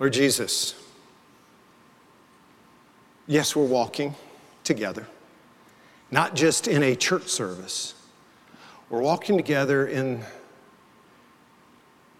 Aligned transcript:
Lord 0.00 0.12
Jesus, 0.12 0.74
yes, 3.26 3.54
we're 3.54 3.64
walking 3.64 4.14
together, 4.64 5.06
not 6.10 6.34
just 6.34 6.66
in 6.66 6.82
a 6.82 6.96
church 6.96 7.28
service. 7.28 7.94
We're 8.90 9.02
walking 9.02 9.36
together 9.36 9.86
in 9.86 10.22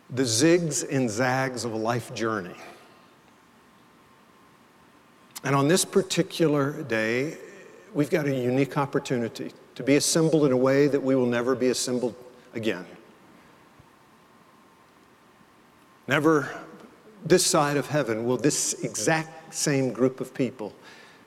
the 0.09 0.23
zigs 0.23 0.89
and 0.89 1.11
zags 1.11 1.65
of 1.65 1.73
a 1.73 1.77
life 1.77 2.15
journey. 2.15 2.55
And 5.43 5.55
on 5.57 5.67
this 5.67 5.85
particular 5.85 6.83
day, 6.85 7.37
we've 7.93 8.11
got 8.11 8.27
a 8.27 8.35
unique 8.35 8.79
opportunity 8.79 9.53
to 9.75 9.83
be 9.83 9.97
assembled 9.97 10.47
in 10.47 10.53
a 10.53 10.57
way 10.57 10.87
that 10.87 11.03
we 11.03 11.17
will 11.17 11.27
never 11.27 11.55
be 11.55 11.69
assembled 11.69 12.15
again. 12.55 12.87
Never 16.07 16.51
this 17.25 17.45
side 17.45 17.77
of 17.77 17.87
heaven 17.87 18.25
will 18.25 18.37
this 18.37 18.75
exact 18.85 19.55
same 19.55 19.93
group 19.93 20.21
of 20.21 20.35
people 20.35 20.73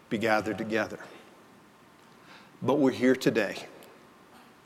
be 0.09 0.17
gathered 0.17 0.57
together. 0.57 0.99
But 2.61 2.75
we're 2.75 2.91
here 2.91 3.15
today, 3.15 3.65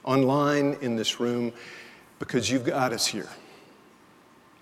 online 0.04 0.78
in 0.82 0.96
this 0.96 1.20
room, 1.20 1.54
because 2.20 2.50
you've 2.50 2.66
got 2.66 2.94
us 2.94 3.08
here. 3.08 3.30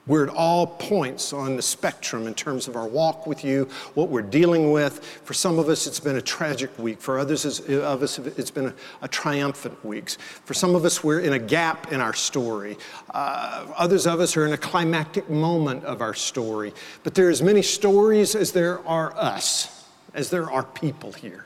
We're 0.09 0.23
at 0.23 0.33
all 0.33 0.65
points 0.65 1.33
on 1.33 1.55
the 1.55 1.61
spectrum 1.61 2.25
in 2.25 2.33
terms 2.33 2.67
of 2.67 2.75
our 2.75 2.87
walk 2.87 3.27
with 3.27 3.45
you, 3.45 3.69
what 3.93 4.09
we're 4.09 4.23
dealing 4.23 4.71
with. 4.71 5.05
For 5.23 5.35
some 5.35 5.59
of 5.59 5.69
us, 5.69 5.85
it's 5.85 5.99
been 5.99 6.15
a 6.15 6.21
tragic 6.21 6.75
week. 6.79 6.99
For 6.99 7.19
others 7.19 7.59
of 7.59 8.01
us, 8.01 8.17
it's 8.17 8.49
been 8.49 8.65
a, 8.65 8.73
a 9.03 9.07
triumphant 9.07 9.85
week. 9.85 10.09
For 10.45 10.55
some 10.55 10.73
of 10.73 10.83
us, 10.83 11.03
we're 11.03 11.19
in 11.19 11.33
a 11.33 11.39
gap 11.39 11.91
in 11.91 12.01
our 12.01 12.15
story. 12.15 12.75
Uh, 13.11 13.67
others 13.77 14.07
of 14.07 14.19
us 14.19 14.35
are 14.35 14.47
in 14.47 14.53
a 14.53 14.57
climactic 14.57 15.29
moment 15.29 15.83
of 15.83 16.01
our 16.01 16.15
story. 16.15 16.73
But 17.03 17.13
there 17.13 17.27
are 17.27 17.31
as 17.31 17.43
many 17.43 17.61
stories 17.61 18.33
as 18.33 18.51
there 18.51 18.85
are 18.87 19.15
us, 19.15 19.85
as 20.15 20.31
there 20.31 20.49
are 20.49 20.63
people 20.63 21.11
here. 21.11 21.45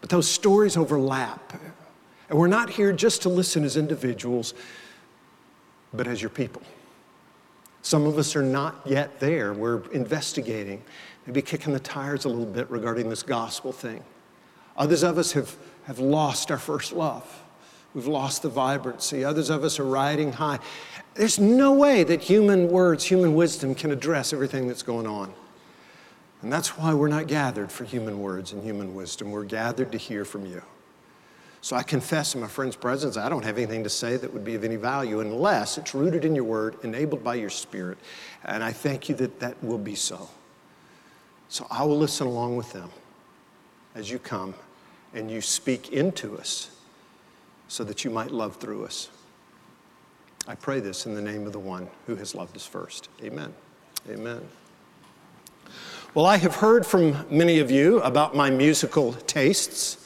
But 0.00 0.08
those 0.08 0.26
stories 0.26 0.78
overlap. 0.78 1.52
And 2.30 2.38
we're 2.38 2.46
not 2.46 2.70
here 2.70 2.92
just 2.92 3.20
to 3.22 3.28
listen 3.28 3.62
as 3.62 3.76
individuals, 3.76 4.54
but 5.92 6.06
as 6.06 6.22
your 6.22 6.30
people. 6.30 6.62
Some 7.84 8.06
of 8.06 8.16
us 8.16 8.34
are 8.34 8.42
not 8.42 8.80
yet 8.86 9.20
there. 9.20 9.52
We're 9.52 9.82
investigating, 9.90 10.82
maybe 11.26 11.42
kicking 11.42 11.74
the 11.74 11.78
tires 11.78 12.24
a 12.24 12.30
little 12.30 12.46
bit 12.46 12.70
regarding 12.70 13.10
this 13.10 13.22
gospel 13.22 13.72
thing. 13.72 14.02
Others 14.78 15.04
of 15.04 15.18
us 15.18 15.32
have, 15.32 15.54
have 15.84 15.98
lost 15.98 16.50
our 16.50 16.56
first 16.56 16.94
love. 16.94 17.42
We've 17.92 18.06
lost 18.06 18.40
the 18.40 18.48
vibrancy. 18.48 19.22
Others 19.22 19.50
of 19.50 19.64
us 19.64 19.78
are 19.78 19.84
riding 19.84 20.32
high. 20.32 20.60
There's 21.12 21.38
no 21.38 21.74
way 21.74 22.04
that 22.04 22.22
human 22.22 22.68
words, 22.68 23.04
human 23.04 23.34
wisdom 23.34 23.74
can 23.74 23.90
address 23.90 24.32
everything 24.32 24.66
that's 24.66 24.82
going 24.82 25.06
on. 25.06 25.34
And 26.40 26.50
that's 26.50 26.78
why 26.78 26.94
we're 26.94 27.08
not 27.08 27.26
gathered 27.26 27.70
for 27.70 27.84
human 27.84 28.18
words 28.18 28.54
and 28.54 28.64
human 28.64 28.94
wisdom. 28.94 29.30
We're 29.30 29.44
gathered 29.44 29.92
to 29.92 29.98
hear 29.98 30.24
from 30.24 30.46
you. 30.46 30.62
So 31.64 31.76
I 31.76 31.82
confess 31.82 32.34
in 32.34 32.42
my 32.42 32.46
friend's 32.46 32.76
presence, 32.76 33.16
I 33.16 33.30
don't 33.30 33.42
have 33.42 33.56
anything 33.56 33.84
to 33.84 33.88
say 33.88 34.18
that 34.18 34.34
would 34.34 34.44
be 34.44 34.54
of 34.54 34.64
any 34.64 34.76
value 34.76 35.20
unless 35.20 35.78
it's 35.78 35.94
rooted 35.94 36.26
in 36.26 36.34
your 36.34 36.44
word, 36.44 36.76
enabled 36.82 37.24
by 37.24 37.36
your 37.36 37.48
spirit. 37.48 37.96
And 38.44 38.62
I 38.62 38.70
thank 38.70 39.08
you 39.08 39.14
that 39.14 39.40
that 39.40 39.64
will 39.64 39.78
be 39.78 39.94
so. 39.94 40.28
So 41.48 41.66
I 41.70 41.84
will 41.84 41.96
listen 41.96 42.26
along 42.26 42.58
with 42.58 42.70
them 42.74 42.90
as 43.94 44.10
you 44.10 44.18
come 44.18 44.52
and 45.14 45.30
you 45.30 45.40
speak 45.40 45.90
into 45.90 46.36
us 46.36 46.70
so 47.68 47.82
that 47.84 48.04
you 48.04 48.10
might 48.10 48.30
love 48.30 48.56
through 48.56 48.84
us. 48.84 49.08
I 50.46 50.56
pray 50.56 50.80
this 50.80 51.06
in 51.06 51.14
the 51.14 51.22
name 51.22 51.46
of 51.46 51.54
the 51.54 51.60
one 51.60 51.88
who 52.06 52.16
has 52.16 52.34
loved 52.34 52.56
us 52.56 52.66
first. 52.66 53.08
Amen. 53.22 53.54
Amen. 54.10 54.46
Well, 56.12 56.26
I 56.26 56.36
have 56.36 56.56
heard 56.56 56.84
from 56.84 57.24
many 57.30 57.58
of 57.58 57.70
you 57.70 58.02
about 58.02 58.36
my 58.36 58.50
musical 58.50 59.14
tastes. 59.14 60.03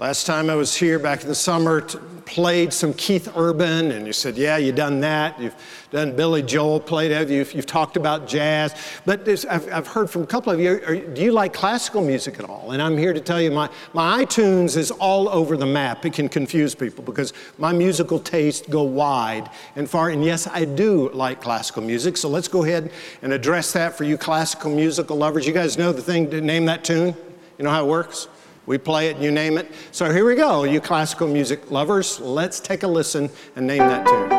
Last 0.00 0.26
time 0.26 0.48
I 0.48 0.54
was 0.54 0.76
here 0.76 1.00
back 1.00 1.22
in 1.22 1.28
the 1.28 1.34
summer, 1.34 1.80
t- 1.80 1.98
played 2.24 2.72
some 2.72 2.94
Keith 2.94 3.32
Urban, 3.36 3.90
and 3.90 4.06
you 4.06 4.12
said, 4.12 4.36
Yeah, 4.36 4.56
you've 4.56 4.76
done 4.76 5.00
that. 5.00 5.40
You've 5.40 5.56
done 5.90 6.14
Billy 6.14 6.40
Joel, 6.40 6.78
played, 6.78 7.10
have 7.10 7.32
you? 7.32 7.44
You've 7.52 7.66
talked 7.66 7.96
about 7.96 8.28
jazz. 8.28 8.76
But 9.04 9.28
I've, 9.50 9.72
I've, 9.72 9.88
heard 9.88 10.08
from 10.08 10.22
a 10.22 10.26
couple 10.26 10.52
of 10.52 10.60
you, 10.60 10.80
are, 10.86 10.94
do 10.94 11.20
you 11.20 11.32
like 11.32 11.52
classical 11.52 12.00
music 12.00 12.38
at 12.38 12.48
all? 12.48 12.70
And 12.70 12.80
I'm 12.80 12.96
here 12.96 13.12
to 13.12 13.18
tell 13.18 13.42
you, 13.42 13.50
my, 13.50 13.68
my 13.92 14.24
iTunes 14.24 14.76
is 14.76 14.92
all 14.92 15.28
over 15.30 15.56
the 15.56 15.66
map. 15.66 16.06
It 16.06 16.12
can 16.12 16.28
confuse 16.28 16.76
people 16.76 17.02
because 17.02 17.32
my 17.58 17.72
musical 17.72 18.20
tastes 18.20 18.68
go 18.68 18.84
wide 18.84 19.50
and 19.74 19.90
far. 19.90 20.10
And 20.10 20.24
yes, 20.24 20.46
I 20.46 20.64
do 20.64 21.08
like 21.08 21.40
classical 21.40 21.82
music. 21.82 22.16
So 22.18 22.28
let's 22.28 22.46
go 22.46 22.62
ahead 22.62 22.92
and 23.22 23.32
address 23.32 23.72
that 23.72 23.98
for 23.98 24.04
you 24.04 24.16
classical 24.16 24.70
musical 24.70 25.16
lovers. 25.16 25.44
You 25.44 25.52
guys 25.52 25.76
know 25.76 25.90
the 25.90 26.02
thing 26.02 26.30
to 26.30 26.40
name 26.40 26.66
that 26.66 26.84
tune? 26.84 27.16
You 27.58 27.64
know 27.64 27.70
how 27.70 27.84
it 27.84 27.88
works? 27.88 28.28
We 28.68 28.76
play 28.76 29.08
it, 29.08 29.16
you 29.16 29.30
name 29.30 29.56
it. 29.56 29.72
So 29.92 30.12
here 30.12 30.26
we 30.26 30.34
go, 30.34 30.64
you 30.64 30.78
classical 30.78 31.26
music 31.26 31.70
lovers. 31.70 32.20
Let's 32.20 32.60
take 32.60 32.82
a 32.82 32.86
listen 32.86 33.30
and 33.56 33.66
name 33.66 33.78
that 33.78 34.06
tune. 34.06 34.30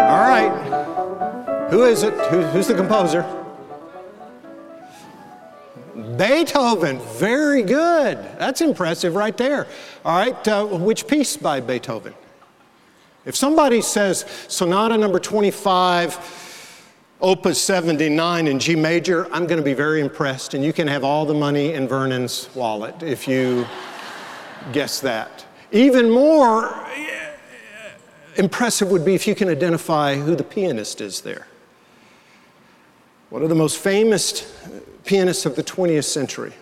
All 0.00 0.24
right. 0.30 1.68
Who 1.68 1.84
is 1.84 2.04
it? 2.04 2.14
Who, 2.30 2.40
who's 2.40 2.68
the 2.68 2.74
composer? 2.74 3.47
Beethoven, 6.18 6.98
very 6.98 7.62
good. 7.62 8.18
That's 8.38 8.60
impressive 8.60 9.14
right 9.14 9.36
there. 9.36 9.68
All 10.04 10.18
right, 10.18 10.48
uh, 10.48 10.66
which 10.66 11.06
piece 11.06 11.36
by 11.36 11.60
Beethoven? 11.60 12.12
If 13.24 13.36
somebody 13.36 13.80
says 13.80 14.24
Sonata 14.48 14.98
number 14.98 15.20
25, 15.20 16.74
Opus 17.20 17.62
79 17.62 18.46
in 18.48 18.58
G 18.58 18.74
major, 18.74 19.26
I'm 19.32 19.46
going 19.46 19.58
to 19.58 19.64
be 19.64 19.74
very 19.74 20.00
impressed, 20.00 20.54
and 20.54 20.64
you 20.64 20.72
can 20.72 20.88
have 20.88 21.04
all 21.04 21.24
the 21.24 21.34
money 21.34 21.74
in 21.74 21.86
Vernon's 21.86 22.48
wallet 22.54 23.02
if 23.02 23.28
you 23.28 23.64
guess 24.72 24.98
that. 25.00 25.46
Even 25.70 26.10
more 26.10 26.66
uh, 26.66 26.88
impressive 28.36 28.90
would 28.90 29.04
be 29.04 29.14
if 29.14 29.26
you 29.26 29.36
can 29.36 29.48
identify 29.48 30.16
who 30.16 30.34
the 30.34 30.44
pianist 30.44 31.00
is 31.00 31.20
there. 31.20 31.46
One 33.30 33.42
of 33.42 33.50
the 33.50 33.54
most 33.54 33.78
famous 33.78 34.52
pianists 35.08 35.46
of 35.46 35.56
the 35.56 35.64
20th 35.64 36.04
century. 36.04 36.52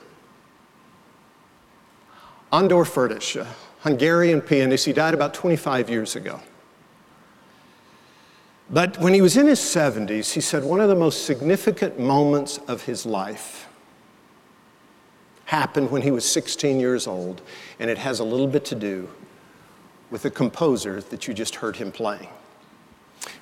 Andor 2.52 2.84
Foldes, 2.84 3.34
a 3.34 3.44
Hungarian 3.80 4.40
pianist, 4.40 4.86
he 4.86 4.92
died 4.92 5.14
about 5.14 5.34
25 5.34 5.90
years 5.90 6.14
ago. 6.14 6.40
But 8.70 8.98
when 9.00 9.14
he 9.14 9.20
was 9.20 9.36
in 9.36 9.48
his 9.48 9.58
70s, 9.58 10.32
he 10.34 10.40
said 10.40 10.62
one 10.62 10.80
of 10.80 10.88
the 10.88 10.94
most 10.94 11.24
significant 11.24 11.98
moments 11.98 12.58
of 12.68 12.84
his 12.84 13.04
life 13.04 13.68
happened 15.46 15.90
when 15.90 16.02
he 16.02 16.12
was 16.12 16.24
16 16.24 16.78
years 16.78 17.08
old, 17.08 17.42
and 17.80 17.90
it 17.90 17.98
has 17.98 18.20
a 18.20 18.24
little 18.24 18.46
bit 18.46 18.64
to 18.66 18.76
do 18.76 19.08
with 20.12 20.22
the 20.22 20.30
composer 20.30 21.00
that 21.00 21.26
you 21.26 21.34
just 21.34 21.56
heard 21.56 21.74
him 21.74 21.90
playing. 21.90 22.28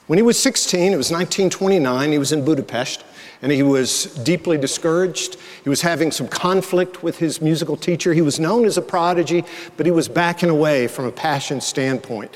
When 0.07 0.19
he 0.19 0.23
was 0.23 0.39
16, 0.39 0.95
it 0.95 0.97
was 0.97 1.11
1929, 1.11 2.11
he 2.11 2.19
was 2.19 2.33
in 2.33 2.43
Budapest 2.43 3.05
and 3.45 3.53
he 3.53 3.63
was 3.63 4.07
deeply 4.25 4.57
discouraged. 4.57 5.37
He 5.65 5.69
was 5.69 5.83
having 5.83 6.11
some 6.11 6.27
conflict 6.27 7.03
with 7.03 7.19
his 7.19 7.43
musical 7.43 7.77
teacher. 7.77 8.15
He 8.15 8.23
was 8.23 8.41
known 8.41 8.65
as 8.65 8.79
a 8.79 8.83
prodigy, 8.83 9.45
but 9.77 9.85
he 9.85 9.93
was 9.93 10.09
backing 10.09 10.49
away 10.49 10.87
from 10.87 11.05
a 11.05 11.13
passion 11.13 11.61
standpoint. 11.61 12.35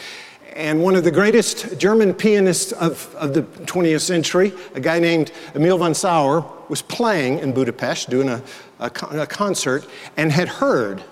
And 0.53 0.83
one 0.83 0.95
of 0.95 1.05
the 1.05 1.11
greatest 1.11 1.79
German 1.79 2.13
pianists 2.13 2.73
of, 2.73 3.15
of 3.15 3.33
the 3.33 3.45
20th 3.65 4.03
century, 4.03 4.53
a 4.75 4.81
guy 4.81 4.99
named 4.99 5.33
Emil 5.55 5.79
von 5.79 5.95
Sauer, 5.95 6.45
was 6.69 6.83
playing 6.83 7.39
in 7.39 7.55
Budapest, 7.55 8.11
doing 8.11 8.29
a, 8.29 8.43
a, 8.79 8.91
a 9.13 9.27
concert, 9.27 9.87
and 10.19 10.31
had 10.31 10.49
heard 10.49 11.03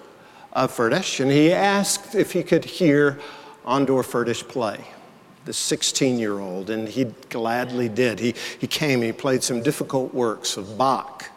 of 0.53 0.76
Foldes, 0.76 1.21
and 1.21 1.31
he 1.31 1.50
asked 1.50 2.15
if 2.15 2.32
he 2.32 2.43
could 2.43 2.67
hear 2.67 3.19
Andor 3.65 4.03
Foldes 4.03 4.47
play 4.47 4.85
the 5.47 5.53
16 5.53 6.19
year 6.19 6.39
old, 6.39 6.69
and 6.69 6.89
he 6.89 7.05
gladly 7.31 7.89
did. 7.89 8.19
He, 8.19 8.35
he 8.59 8.67
came, 8.67 9.01
he 9.01 9.13
played 9.13 9.43
some 9.43 9.63
difficult 9.63 10.13
works 10.13 10.57
of 10.57 10.77
Bach, 10.77 11.31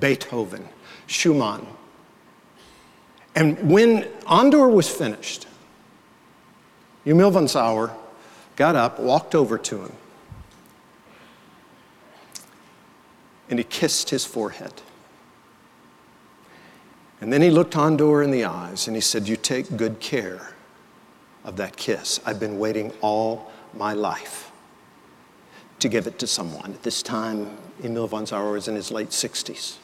Beethoven, 0.00 0.68
Schumann. 1.06 1.66
And 3.34 3.70
when 3.70 4.08
Andor 4.26 4.68
was 4.68 4.88
finished, 4.88 5.46
Emil 7.06 7.30
von 7.30 7.46
Sauer 7.46 7.94
got 8.56 8.74
up, 8.74 8.98
walked 8.98 9.34
over 9.34 9.58
to 9.58 9.82
him, 9.82 9.92
and 13.50 13.58
he 13.58 13.64
kissed 13.64 14.10
his 14.10 14.24
forehead. 14.24 14.72
And 17.20 17.32
then 17.32 17.42
he 17.42 17.50
looked 17.50 17.76
Andor 17.76 18.22
in 18.22 18.30
the 18.30 18.44
eyes 18.44 18.88
and 18.88 18.96
he 18.96 19.00
said, 19.00 19.28
You 19.28 19.36
take 19.36 19.76
good 19.76 20.00
care 20.00 20.54
of 21.44 21.56
that 21.56 21.76
kiss. 21.76 22.20
I've 22.24 22.40
been 22.40 22.58
waiting 22.58 22.92
all 23.00 23.50
my 23.74 23.92
life 23.92 24.50
to 25.80 25.88
give 25.88 26.06
it 26.06 26.18
to 26.20 26.26
someone. 26.26 26.72
At 26.72 26.82
this 26.82 27.02
time, 27.02 27.56
Emil 27.82 28.06
von 28.06 28.26
Sauer 28.26 28.52
was 28.52 28.68
in 28.68 28.76
his 28.76 28.90
late 28.90 29.10
60s. 29.10 29.76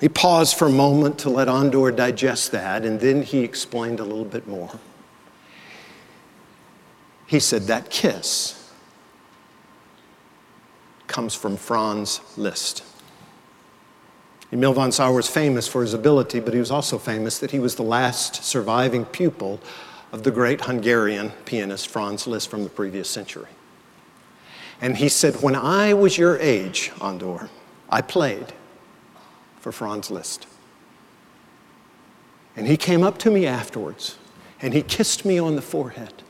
He 0.00 0.08
paused 0.08 0.56
for 0.56 0.66
a 0.66 0.70
moment 0.72 1.18
to 1.20 1.30
let 1.30 1.48
Andor 1.48 1.90
digest 1.90 2.52
that, 2.52 2.84
and 2.84 2.98
then 3.00 3.22
he 3.22 3.40
explained 3.40 4.00
a 4.00 4.04
little 4.04 4.24
bit 4.24 4.46
more. 4.46 4.78
He 7.26 7.40
said, 7.40 7.62
That 7.62 7.90
kiss 7.90 8.72
comes 11.06 11.34
from 11.34 11.56
Franz 11.56 12.20
Liszt. 12.36 12.82
Emil 14.54 14.72
von 14.72 14.92
Sauer 14.92 15.14
was 15.14 15.28
famous 15.28 15.66
for 15.66 15.82
his 15.82 15.94
ability, 15.94 16.38
but 16.38 16.54
he 16.54 16.60
was 16.60 16.70
also 16.70 16.96
famous 16.96 17.40
that 17.40 17.50
he 17.50 17.58
was 17.58 17.74
the 17.74 17.82
last 17.82 18.44
surviving 18.44 19.04
pupil 19.04 19.60
of 20.12 20.22
the 20.22 20.30
great 20.30 20.60
Hungarian 20.60 21.32
pianist 21.44 21.88
Franz 21.88 22.28
Liszt 22.28 22.48
from 22.48 22.62
the 22.62 22.70
previous 22.70 23.10
century. 23.10 23.48
And 24.80 24.96
he 24.96 25.08
said, 25.08 25.42
When 25.42 25.56
I 25.56 25.92
was 25.92 26.16
your 26.16 26.38
age, 26.38 26.92
Andor, 27.00 27.50
I 27.90 28.00
played 28.00 28.52
for 29.58 29.72
Franz 29.72 30.08
Liszt. 30.08 30.46
And 32.54 32.68
he 32.68 32.76
came 32.76 33.02
up 33.02 33.18
to 33.18 33.32
me 33.32 33.46
afterwards 33.46 34.18
and 34.62 34.72
he 34.72 34.82
kissed 34.82 35.24
me 35.24 35.36
on 35.36 35.56
the 35.56 35.62
forehead. 35.62 36.22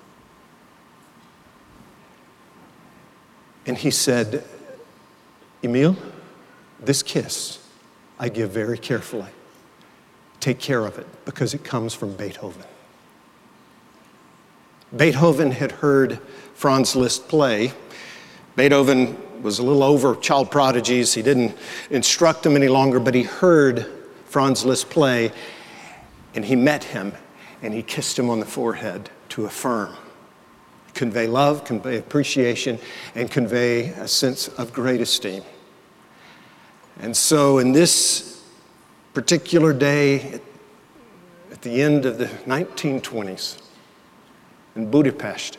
And 3.67 3.76
he 3.76 3.91
said, 3.91 4.44
Emil, 5.62 5.99
this 6.81 7.03
kiss 7.03 7.59
I 8.19 8.28
give 8.28 8.50
very 8.50 8.78
carefully. 8.78 9.31
Take 10.40 10.58
care 10.58 10.84
of 10.84 10.99
it 10.99 11.06
because 11.25 11.55
it 11.55 11.64
comes 11.64 11.94
from 11.94 12.14
Beethoven. 12.16 12.64
Beethoven 14.96 15.50
had 15.50 15.72
heard 15.72 16.20
Franz 16.55 16.94
Liszt 16.94 17.28
play. 17.28 17.72
Beethoven 18.55 19.16
was 19.43 19.58
a 19.58 19.62
little 19.62 19.82
over 19.82 20.14
child 20.16 20.50
prodigies. 20.50 21.14
He 21.14 21.22
didn't 21.22 21.56
instruct 21.90 22.43
them 22.43 22.56
any 22.56 22.69
longer, 22.69 23.00
but 23.00 23.14
he 23.14 23.22
heard 23.22 23.87
Franz 24.26 24.64
Liszt 24.64 24.90
play 24.90 25.32
and 26.34 26.44
he 26.44 26.56
met 26.56 26.84
him 26.84 27.12
and 27.62 27.72
he 27.72 27.82
kissed 27.82 28.19
him 28.19 28.28
on 28.31 28.40
the 28.40 28.46
forehead 28.46 29.11
to 29.31 29.46
affirm, 29.46 29.94
convey 30.93 31.26
love, 31.26 31.64
convey 31.64 31.99
appreciation, 31.99 32.78
and 33.14 33.31
convey 33.31 33.88
a 33.88 34.06
sense 34.06 34.49
of 34.49 34.72
great 34.72 35.00
esteem. 35.00 35.43
And 37.00 37.17
so, 37.17 37.58
in 37.58 37.73
this 37.73 38.43
particular 39.12 39.73
day, 39.73 40.41
at 41.50 41.62
the 41.62 41.82
end 41.82 42.06
of 42.06 42.19
the 42.19 42.26
1920s, 42.26 43.61
in 44.76 44.91
Budapest, 44.91 45.58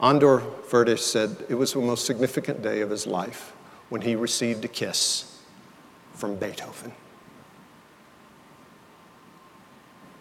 Andor 0.00 0.40
Foldes 0.68 0.98
said 0.98 1.44
it 1.48 1.54
was 1.54 1.72
the 1.72 1.80
most 1.80 2.06
significant 2.06 2.62
day 2.62 2.80
of 2.80 2.90
his 2.90 3.06
life 3.06 3.52
when 3.88 4.02
he 4.02 4.14
received 4.14 4.64
a 4.64 4.68
kiss 4.68 5.40
from 6.12 6.36
Beethoven. 6.36 6.92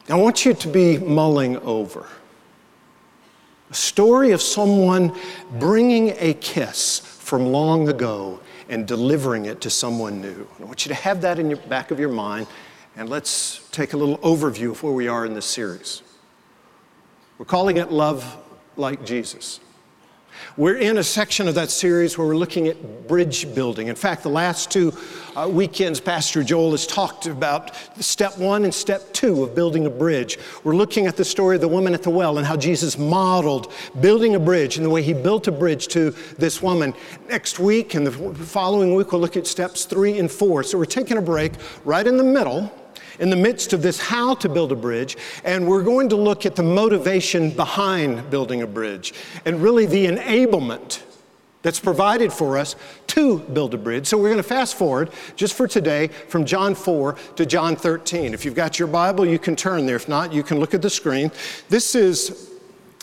I 0.08 0.16
want 0.16 0.46
you 0.46 0.54
to 0.54 0.68
be 0.68 0.98
mulling 1.00 1.58
over 1.58 2.08
a 3.72 3.74
story 3.74 4.32
of 4.32 4.42
someone 4.42 5.16
bringing 5.60 6.14
a 6.20 6.36
kiss 6.36 7.15
from 7.26 7.48
long 7.48 7.90
ago 7.90 8.40
and 8.70 8.88
delivering 8.88 9.48
it 9.48 9.60
to 9.60 9.68
someone 9.68 10.22
new. 10.22 10.48
I 10.60 10.64
want 10.64 10.86
you 10.86 10.90
to 10.90 10.96
have 10.96 11.22
that 11.22 11.40
in 11.40 11.50
the 11.50 11.56
back 11.56 11.90
of 11.90 12.00
your 12.00 12.12
mind, 12.12 12.46
and 12.96 13.10
let's 13.10 13.68
take 13.72 13.94
a 13.94 13.98
little 13.98 14.20
overview 14.20 14.70
of 14.70 14.84
where 14.84 14.94
we 14.94 15.08
are 15.08 15.26
in 15.26 15.34
this 15.34 15.48
series. 15.48 16.04
We're 17.40 17.48
calling 17.48 17.78
it 17.78 17.92
Love 17.92 18.38
Like 18.78 19.04
Jesus. 19.04 19.60
We're 20.58 20.78
in 20.78 21.00
a 21.00 21.04
section 21.04 21.50
of 21.50 21.56
that 21.56 21.70
series 21.70 22.18
where 22.18 22.26
we're 22.26 22.38
looking 22.38 22.70
at 22.70 23.08
bridge 23.10 23.54
building. 23.54 23.90
In 23.90 23.96
fact, 23.96 24.24
the 24.24 24.30
last 24.30 24.72
two 24.72 24.94
uh, 25.36 25.50
weekends, 25.52 26.00
Pastor 26.00 26.46
Joel 26.46 26.72
has 26.72 26.88
talked 26.88 27.26
about 27.26 27.76
step 28.00 28.38
one 28.38 28.64
and 28.64 28.74
step 28.74 29.12
two 29.12 29.44
of 29.44 29.54
building 29.54 29.86
a 29.86 29.90
bridge. 29.90 30.40
We're 30.64 30.78
looking 30.78 31.08
at 31.08 31.18
the 31.18 31.26
story 31.26 31.56
of 31.56 31.62
the 31.62 31.68
woman 31.68 31.94
at 31.94 32.04
the 32.04 32.10
well 32.10 32.38
and 32.38 32.48
how 32.48 32.56
Jesus 32.56 32.98
modeled 32.98 33.74
building 34.00 34.36
a 34.36 34.40
bridge 34.40 34.78
and 34.78 34.86
the 34.86 34.90
way 34.90 35.02
he 35.02 35.12
built 35.12 35.50
a 35.50 35.52
bridge 35.52 35.90
to 35.90 36.12
this 36.38 36.62
woman. 36.62 36.94
Next 37.28 37.60
week 37.60 37.94
and 37.94 38.08
the 38.08 38.14
following 38.46 38.96
week, 38.96 39.12
we'll 39.12 39.20
look 39.20 39.36
at 39.36 39.48
steps 39.48 39.84
three 39.84 40.20
and 40.20 40.32
four. 40.32 40.64
So 40.64 40.78
we're 40.78 40.86
taking 40.86 41.18
a 41.18 41.22
break 41.22 41.52
right 41.84 42.08
in 42.08 42.16
the 42.16 42.24
middle 42.24 42.72
in 43.20 43.30
the 43.30 43.36
midst 43.36 43.74
of 43.74 43.82
this 43.82 44.00
how 44.00 44.36
to 44.36 44.50
build 44.50 44.72
a 44.72 44.76
bridge, 44.76 45.18
and 45.44 45.68
we're 45.68 45.84
going 45.84 46.10
to 46.10 46.16
look 46.16 46.46
at 46.46 46.56
the 46.56 46.64
motivation 46.64 47.52
behind 47.52 48.30
building 48.30 48.62
a 48.62 48.68
bridge 48.68 49.14
and 49.46 49.62
really 49.62 49.86
the 49.86 50.06
enablement 50.06 51.02
that's 51.66 51.80
provided 51.80 52.32
for 52.32 52.60
us 52.60 52.76
to 53.08 53.40
build 53.40 53.74
a 53.74 53.78
bridge. 53.78 54.06
So 54.06 54.18
we're 54.18 54.30
going 54.30 54.38
to 54.38 54.44
fast 54.44 54.76
forward 54.76 55.10
just 55.36 55.56
for 55.56 55.68
today 55.68 56.10
from 56.10 56.46
John 56.46 56.76
4 56.76 57.16
to 57.38 57.46
John 57.48 57.76
13. 57.76 58.36
If 58.36 58.46
you've 58.46 58.54
got 58.54 58.78
your 58.78 58.88
Bible, 58.88 59.26
you 59.26 59.40
can 59.40 59.56
turn 59.56 59.88
there. 59.88 59.96
If 59.96 60.08
not, 60.08 60.32
you 60.32 60.44
can 60.44 60.60
look 60.60 60.76
at 60.76 60.84
the 60.84 60.92
screen. 60.92 61.32
This 61.68 61.96
is 61.96 62.52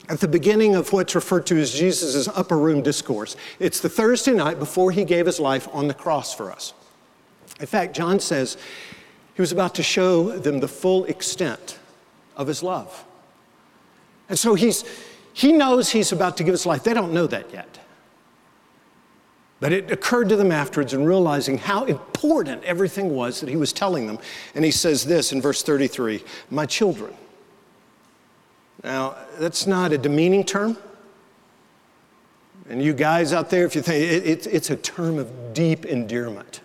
at 0.09 0.21
the 0.21 0.29
beginning 0.29 0.77
of 0.77 0.93
what's 0.93 1.17
referred 1.17 1.45
to 1.47 1.59
as 1.59 1.73
Jesus' 1.73 2.29
upper 2.29 2.57
room 2.57 2.83
discourse. 2.83 3.35
It's 3.59 3.81
the 3.81 3.89
Thursday 3.89 4.33
night 4.33 4.61
before 4.61 4.93
he 4.93 5.05
gave 5.05 5.27
his 5.27 5.41
life 5.41 5.69
on 5.73 5.89
the 5.89 5.95
cross 5.95 6.33
for 6.33 6.53
us. 6.53 6.73
In 7.59 7.67
fact, 7.67 7.97
John 7.97 8.21
says 8.21 8.57
he 9.35 9.41
was 9.41 9.53
about 9.53 9.75
to 9.77 9.83
show 9.83 10.37
them 10.39 10.61
the 10.61 10.69
full 10.69 11.05
extent 11.05 11.79
of 12.37 12.47
his 12.47 12.63
love. 12.63 13.05
And 14.29 14.39
so 14.39 14.55
he's, 14.55 14.85
he 15.33 15.53
knows 15.53 15.91
he's 15.91 16.13
about 16.13 16.37
to 16.39 16.45
give 16.45 16.53
his 16.53 16.67
life. 16.67 16.85
They 16.85 16.95
don't 16.95 17.13
know 17.13 17.27
that 17.27 17.53
yet. 17.53 17.79
But 19.61 19.73
it 19.73 19.91
occurred 19.91 20.29
to 20.31 20.37
them 20.37 20.51
afterwards 20.51 20.93
in 20.93 21.05
realizing 21.05 21.57
how 21.57 21.85
important 21.85 22.65
everything 22.65 23.15
was 23.15 23.41
that 23.41 23.49
he 23.49 23.57
was 23.57 23.73
telling 23.73 24.07
them. 24.07 24.19
And 24.55 24.65
he 24.65 24.71
says 24.71 25.05
this 25.05 25.33
in 25.33 25.41
verse 25.41 25.63
33 25.63 26.23
My 26.51 26.67
children. 26.67 27.15
Now, 28.83 29.17
that's 29.39 29.67
not 29.67 29.93
a 29.93 29.99
demeaning 29.99 30.45
term. 30.45 30.77
And 32.69 32.83
you 32.83 32.93
guys 32.93 33.33
out 33.33 33.51
there, 33.51 33.65
if 33.65 33.77
you 33.77 33.83
think 33.83 34.03
it, 34.03 34.27
it, 34.27 34.47
it's 34.47 34.71
a 34.71 34.77
term 34.77 35.19
of 35.19 35.55
deep 35.55 35.85
endearment 35.85 36.61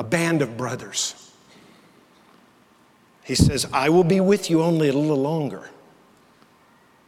a 0.00 0.02
band 0.02 0.40
of 0.40 0.56
brothers. 0.56 1.30
He 3.22 3.34
says, 3.34 3.66
I 3.70 3.90
will 3.90 4.02
be 4.02 4.18
with 4.18 4.48
you 4.48 4.62
only 4.62 4.88
a 4.88 4.94
little 4.94 5.20
longer. 5.20 5.68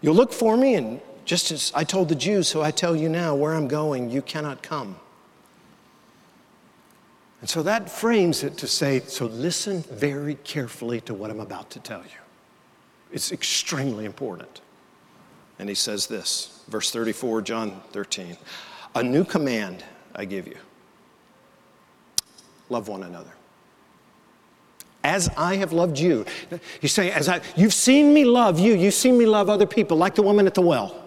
You'll 0.03 0.15
look 0.15 0.31
for 0.31 0.59
me, 0.59 0.75
and 0.75 1.01
just 1.25 1.51
as 1.51 1.73
I 1.75 1.85
told 1.85 2.11
the 2.11 2.15
Jews, 2.15 2.49
so 2.49 2.61
I 2.61 2.71
tell 2.71 2.95
you 2.95 3.09
now, 3.09 3.35
where 3.35 3.55
I'm 3.55 3.67
going, 3.67 4.11
you 4.11 4.21
cannot 4.21 4.63
come. 4.63 4.97
And 7.41 7.49
so 7.49 7.63
that 7.63 7.89
frames 7.89 8.43
it 8.43 8.59
to 8.59 8.69
say, 8.69 9.01
so 9.01 9.25
listen 9.25 9.81
very 9.91 10.35
carefully 10.35 11.01
to 11.01 11.15
what 11.15 11.31
I'm 11.31 11.41
about 11.41 11.71
to 11.71 11.81
tell 11.81 12.03
you. 12.03 12.21
It's 13.11 13.33
extremely 13.33 14.05
important. 14.05 14.61
And 15.59 15.67
he 15.67 15.75
says 15.75 16.09
this, 16.09 16.63
verse 16.69 16.91
34, 16.91 17.41
John 17.41 17.81
13 17.93 18.37
A 18.97 19.03
new 19.03 19.25
command 19.25 19.83
I 20.15 20.27
give 20.27 20.47
you 20.47 20.59
love 22.73 22.89
one 22.89 23.05
another. 23.05 23.31
As 25.05 25.29
I 25.37 25.57
have 25.57 25.73
loved 25.73 25.99
you. 25.99 26.25
You 26.81 26.89
say, 26.89 27.11
as 27.11 27.29
I, 27.29 27.41
you've 27.57 27.75
seen 27.75 28.15
me 28.15 28.25
love 28.25 28.59
you, 28.59 28.75
you've 28.75 28.95
seen 28.95 29.19
me 29.19 29.27
love 29.27 29.49
other 29.49 29.67
people, 29.67 29.97
like 29.97 30.15
the 30.15 30.23
woman 30.23 30.47
at 30.47 30.55
the 30.55 30.63
well. 30.63 31.01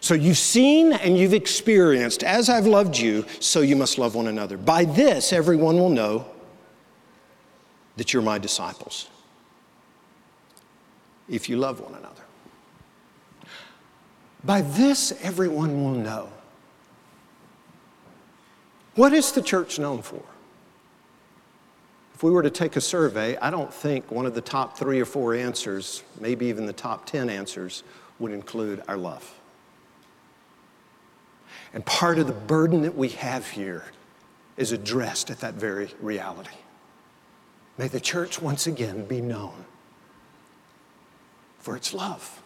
So 0.00 0.12
you've 0.12 0.36
seen 0.36 0.92
and 0.92 1.16
you've 1.16 1.32
experienced, 1.32 2.22
as 2.22 2.50
I've 2.50 2.66
loved 2.66 2.98
you, 2.98 3.24
so 3.40 3.62
you 3.62 3.76
must 3.76 3.96
love 3.96 4.14
one 4.14 4.26
another. 4.26 4.58
By 4.58 4.84
this, 4.84 5.32
everyone 5.32 5.78
will 5.78 5.88
know 5.88 6.26
that 7.96 8.12
you're 8.12 8.22
my 8.22 8.38
disciples. 8.38 9.08
If 11.28 11.48
you 11.48 11.56
love 11.56 11.80
one 11.80 11.94
another. 11.94 12.22
By 14.44 14.60
this, 14.60 15.12
everyone 15.22 15.82
will 15.82 15.94
know 15.94 16.28
what 18.94 19.12
is 19.12 19.32
the 19.32 19.42
church 19.42 19.78
known 19.78 20.02
for? 20.02 20.22
If 22.14 22.22
we 22.22 22.30
were 22.30 22.42
to 22.42 22.50
take 22.50 22.76
a 22.76 22.80
survey, 22.80 23.36
I 23.38 23.50
don't 23.50 23.72
think 23.74 24.10
one 24.10 24.24
of 24.24 24.34
the 24.34 24.40
top 24.40 24.78
three 24.78 25.00
or 25.00 25.04
four 25.04 25.34
answers, 25.34 26.04
maybe 26.20 26.46
even 26.46 26.66
the 26.66 26.72
top 26.72 27.06
10 27.06 27.28
answers, 27.28 27.82
would 28.20 28.30
include 28.30 28.82
our 28.86 28.96
love. 28.96 29.40
And 31.72 31.84
part 31.84 32.18
of 32.18 32.28
the 32.28 32.32
burden 32.32 32.82
that 32.82 32.96
we 32.96 33.08
have 33.08 33.48
here 33.48 33.84
is 34.56 34.70
addressed 34.70 35.30
at 35.30 35.40
that 35.40 35.54
very 35.54 35.90
reality. 36.00 36.54
May 37.76 37.88
the 37.88 37.98
church 37.98 38.40
once 38.40 38.68
again 38.68 39.04
be 39.06 39.20
known 39.20 39.64
for 41.58 41.76
its 41.76 41.92
love. 41.92 42.43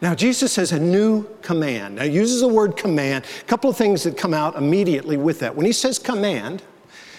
Now, 0.00 0.14
Jesus 0.14 0.56
has 0.56 0.72
a 0.72 0.78
new 0.78 1.26
command. 1.42 1.96
Now, 1.96 2.04
he 2.04 2.10
uses 2.10 2.40
the 2.40 2.48
word 2.48 2.76
command, 2.76 3.24
a 3.40 3.44
couple 3.44 3.70
of 3.70 3.76
things 3.76 4.02
that 4.02 4.16
come 4.16 4.34
out 4.34 4.56
immediately 4.56 5.16
with 5.16 5.40
that. 5.40 5.54
When 5.54 5.66
he 5.66 5.72
says 5.72 5.98
command, 5.98 6.62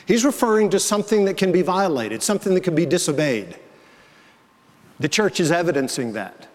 he's 0.05 0.23
referring 0.25 0.69
to 0.71 0.79
something 0.79 1.25
that 1.25 1.37
can 1.37 1.51
be 1.51 1.61
violated, 1.61 2.21
something 2.21 2.53
that 2.53 2.61
can 2.61 2.75
be 2.75 2.85
disobeyed. 2.85 3.57
The 4.99 5.09
church 5.09 5.39
is 5.39 5.51
evidencing 5.51 6.13
that 6.13 6.47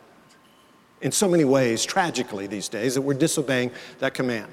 in 1.01 1.13
so 1.13 1.29
many 1.29 1.45
ways, 1.45 1.85
tragically 1.85 2.47
these 2.47 2.69
days, 2.69 2.95
that 2.95 3.03
we're 3.03 3.15
disobeying 3.15 3.71
that 3.99 4.15
command. 4.15 4.51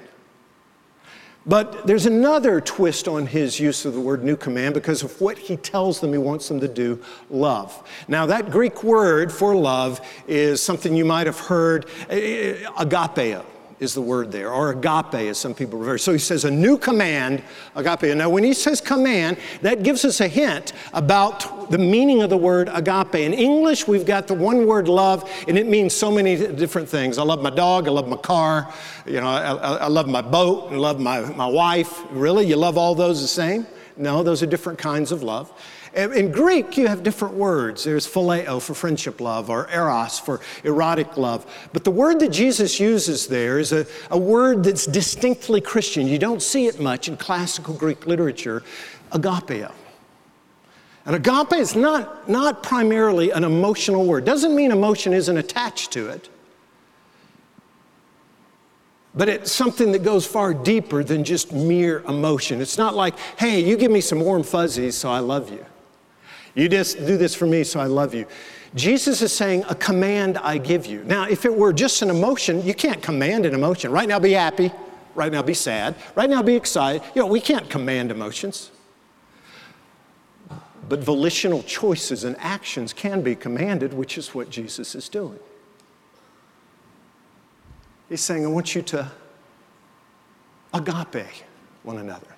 But 1.46 1.86
there's 1.86 2.06
another 2.06 2.60
twist 2.60 3.08
on 3.08 3.26
his 3.26 3.58
use 3.58 3.84
of 3.84 3.94
the 3.94 4.00
word 4.00 4.22
new 4.22 4.36
command 4.36 4.74
because 4.74 5.02
of 5.02 5.18
what 5.20 5.38
he 5.38 5.56
tells 5.56 6.00
them 6.00 6.12
he 6.12 6.18
wants 6.18 6.48
them 6.48 6.60
to 6.60 6.68
do 6.68 7.00
love. 7.30 7.82
Now, 8.08 8.26
that 8.26 8.50
Greek 8.50 8.84
word 8.84 9.32
for 9.32 9.54
love 9.56 10.06
is 10.28 10.62
something 10.62 10.94
you 10.94 11.06
might 11.06 11.26
have 11.26 11.40
heard, 11.40 11.86
eh, 12.10 12.16
eh, 12.16 12.64
agapeo 12.76 13.44
is 13.80 13.94
the 13.94 14.02
word 14.02 14.30
there, 14.30 14.52
or 14.52 14.70
agape, 14.70 15.14
as 15.14 15.38
some 15.38 15.54
people 15.54 15.78
refer. 15.78 15.96
So 15.96 16.12
he 16.12 16.18
says 16.18 16.44
a 16.44 16.50
new 16.50 16.76
command, 16.76 17.42
agape. 17.74 18.14
Now, 18.14 18.28
when 18.28 18.44
he 18.44 18.52
says 18.52 18.80
command, 18.80 19.38
that 19.62 19.82
gives 19.82 20.04
us 20.04 20.20
a 20.20 20.28
hint 20.28 20.74
about 20.92 21.70
the 21.70 21.78
meaning 21.78 22.20
of 22.22 22.28
the 22.28 22.36
word 22.36 22.68
agape. 22.72 23.14
In 23.14 23.32
English, 23.32 23.88
we've 23.88 24.04
got 24.04 24.28
the 24.28 24.34
one 24.34 24.66
word 24.66 24.86
love, 24.86 25.28
and 25.48 25.58
it 25.58 25.66
means 25.66 25.94
so 25.94 26.10
many 26.10 26.36
different 26.36 26.88
things. 26.88 27.16
I 27.16 27.22
love 27.22 27.42
my 27.42 27.50
dog, 27.50 27.88
I 27.88 27.90
love 27.90 28.06
my 28.06 28.18
car, 28.18 28.72
you 29.06 29.20
know, 29.20 29.28
I, 29.28 29.76
I 29.76 29.88
love 29.88 30.06
my 30.06 30.22
boat, 30.22 30.70
I 30.72 30.76
love 30.76 31.00
my, 31.00 31.20
my 31.34 31.46
wife. 31.46 32.02
Really? 32.10 32.46
You 32.46 32.56
love 32.56 32.76
all 32.76 32.94
those 32.94 33.22
the 33.22 33.28
same? 33.28 33.66
No, 33.96 34.22
those 34.22 34.42
are 34.42 34.46
different 34.46 34.78
kinds 34.78 35.10
of 35.10 35.22
love. 35.22 35.52
In 35.94 36.30
Greek, 36.30 36.76
you 36.76 36.86
have 36.86 37.02
different 37.02 37.34
words. 37.34 37.82
There's 37.82 38.06
phileo 38.06 38.62
for 38.62 38.74
friendship 38.74 39.20
love, 39.20 39.50
or 39.50 39.68
eros 39.70 40.20
for 40.20 40.40
erotic 40.62 41.16
love. 41.16 41.44
But 41.72 41.82
the 41.82 41.90
word 41.90 42.20
that 42.20 42.30
Jesus 42.30 42.78
uses 42.78 43.26
there 43.26 43.58
is 43.58 43.72
a, 43.72 43.86
a 44.10 44.18
word 44.18 44.62
that's 44.62 44.86
distinctly 44.86 45.60
Christian. 45.60 46.06
You 46.06 46.18
don't 46.18 46.42
see 46.42 46.66
it 46.66 46.78
much 46.78 47.08
in 47.08 47.16
classical 47.16 47.74
Greek 47.74 48.06
literature, 48.06 48.62
agapeo. 49.10 49.72
And 51.06 51.16
agape 51.16 51.54
is 51.54 51.74
not, 51.74 52.28
not 52.28 52.62
primarily 52.62 53.32
an 53.32 53.42
emotional 53.42 54.06
word. 54.06 54.24
Doesn't 54.24 54.54
mean 54.54 54.70
emotion 54.70 55.12
isn't 55.12 55.36
attached 55.36 55.90
to 55.92 56.08
it. 56.08 56.28
But 59.12 59.28
it's 59.28 59.50
something 59.50 59.90
that 59.90 60.04
goes 60.04 60.24
far 60.24 60.54
deeper 60.54 61.02
than 61.02 61.24
just 61.24 61.52
mere 61.52 62.00
emotion. 62.02 62.60
It's 62.60 62.78
not 62.78 62.94
like, 62.94 63.18
hey, 63.38 63.60
you 63.60 63.76
give 63.76 63.90
me 63.90 64.00
some 64.00 64.20
warm 64.20 64.44
fuzzies, 64.44 64.96
so 64.96 65.10
I 65.10 65.18
love 65.18 65.50
you. 65.50 65.66
You 66.54 66.68
just 66.68 66.98
do 66.98 67.16
this 67.16 67.34
for 67.34 67.46
me, 67.46 67.64
so 67.64 67.80
I 67.80 67.86
love 67.86 68.14
you. 68.14 68.26
Jesus 68.74 69.22
is 69.22 69.32
saying, 69.32 69.64
a 69.68 69.74
command 69.74 70.38
I 70.38 70.58
give 70.58 70.86
you. 70.86 71.02
Now, 71.04 71.24
if 71.28 71.44
it 71.44 71.54
were 71.54 71.72
just 71.72 72.02
an 72.02 72.10
emotion, 72.10 72.64
you 72.64 72.74
can't 72.74 73.02
command 73.02 73.46
an 73.46 73.54
emotion. 73.54 73.90
Right 73.90 74.08
now, 74.08 74.18
be 74.18 74.32
happy. 74.32 74.72
Right 75.14 75.32
now, 75.32 75.42
be 75.42 75.54
sad. 75.54 75.96
Right 76.14 76.30
now, 76.30 76.42
be 76.42 76.54
excited. 76.54 77.02
You 77.14 77.22
know, 77.22 77.26
we 77.26 77.40
can't 77.40 77.68
command 77.68 78.10
emotions. 78.10 78.70
But 80.88 81.00
volitional 81.00 81.62
choices 81.64 82.24
and 82.24 82.36
actions 82.38 82.92
can 82.92 83.22
be 83.22 83.34
commanded, 83.34 83.92
which 83.92 84.18
is 84.18 84.34
what 84.34 84.50
Jesus 84.50 84.94
is 84.94 85.08
doing. 85.08 85.38
He's 88.08 88.20
saying, 88.20 88.44
I 88.44 88.48
want 88.48 88.74
you 88.74 88.82
to 88.82 89.10
agape 90.74 91.26
one 91.84 91.98
another. 91.98 92.29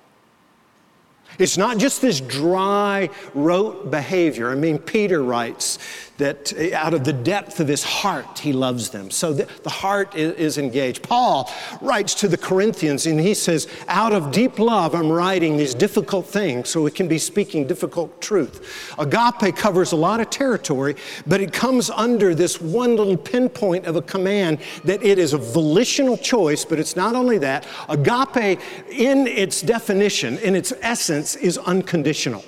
It's 1.38 1.56
not 1.56 1.78
just 1.78 2.00
this 2.00 2.20
dry, 2.20 3.10
rote 3.34 3.90
behavior. 3.90 4.50
I 4.50 4.54
mean, 4.54 4.78
Peter 4.78 5.22
writes 5.22 5.78
that 6.18 6.52
out 6.72 6.94
of 6.94 7.04
the 7.04 7.12
depth 7.12 7.58
of 7.58 7.66
his 7.66 7.82
heart, 7.82 8.38
he 8.38 8.52
loves 8.52 8.90
them. 8.90 9.10
So 9.10 9.32
the, 9.32 9.48
the 9.62 9.70
heart 9.70 10.14
is, 10.14 10.34
is, 10.34 10.58
engaged. 10.58 11.02
Paul 11.02 11.50
writes 11.80 12.14
to 12.16 12.28
the 12.28 12.36
Corinthians 12.36 13.06
and 13.06 13.18
he 13.18 13.34
says, 13.34 13.66
Out 13.88 14.12
of 14.12 14.30
deep 14.30 14.58
love, 14.58 14.94
I'm 14.94 15.10
writing 15.10 15.56
these 15.56 15.74
difficult 15.74 16.26
things 16.26 16.68
so 16.68 16.86
it 16.86 16.94
can 16.94 17.08
be 17.08 17.18
speaking 17.18 17.66
difficult 17.66 18.20
truth. 18.20 18.94
Agape 18.98 19.56
covers 19.56 19.92
a 19.92 19.96
lot 19.96 20.20
of 20.20 20.30
territory, 20.30 20.96
but 21.26 21.40
it 21.40 21.52
comes 21.52 21.90
under 21.90 22.34
this 22.34 22.60
one 22.60 22.94
little 22.94 23.16
pinpoint 23.16 23.86
of 23.86 23.96
a 23.96 24.02
command 24.02 24.58
that 24.84 25.02
it 25.02 25.18
is 25.18 25.32
a 25.32 25.38
volitional 25.38 26.16
choice, 26.16 26.64
but 26.64 26.78
it's 26.78 26.94
not 26.94 27.16
only 27.16 27.38
that. 27.38 27.66
Agape, 27.88 28.60
in 28.90 29.26
its 29.26 29.62
definition, 29.62 30.38
in 30.38 30.54
its 30.54 30.72
essence, 30.82 31.21
is 31.36 31.58
unconditional. 31.58 32.44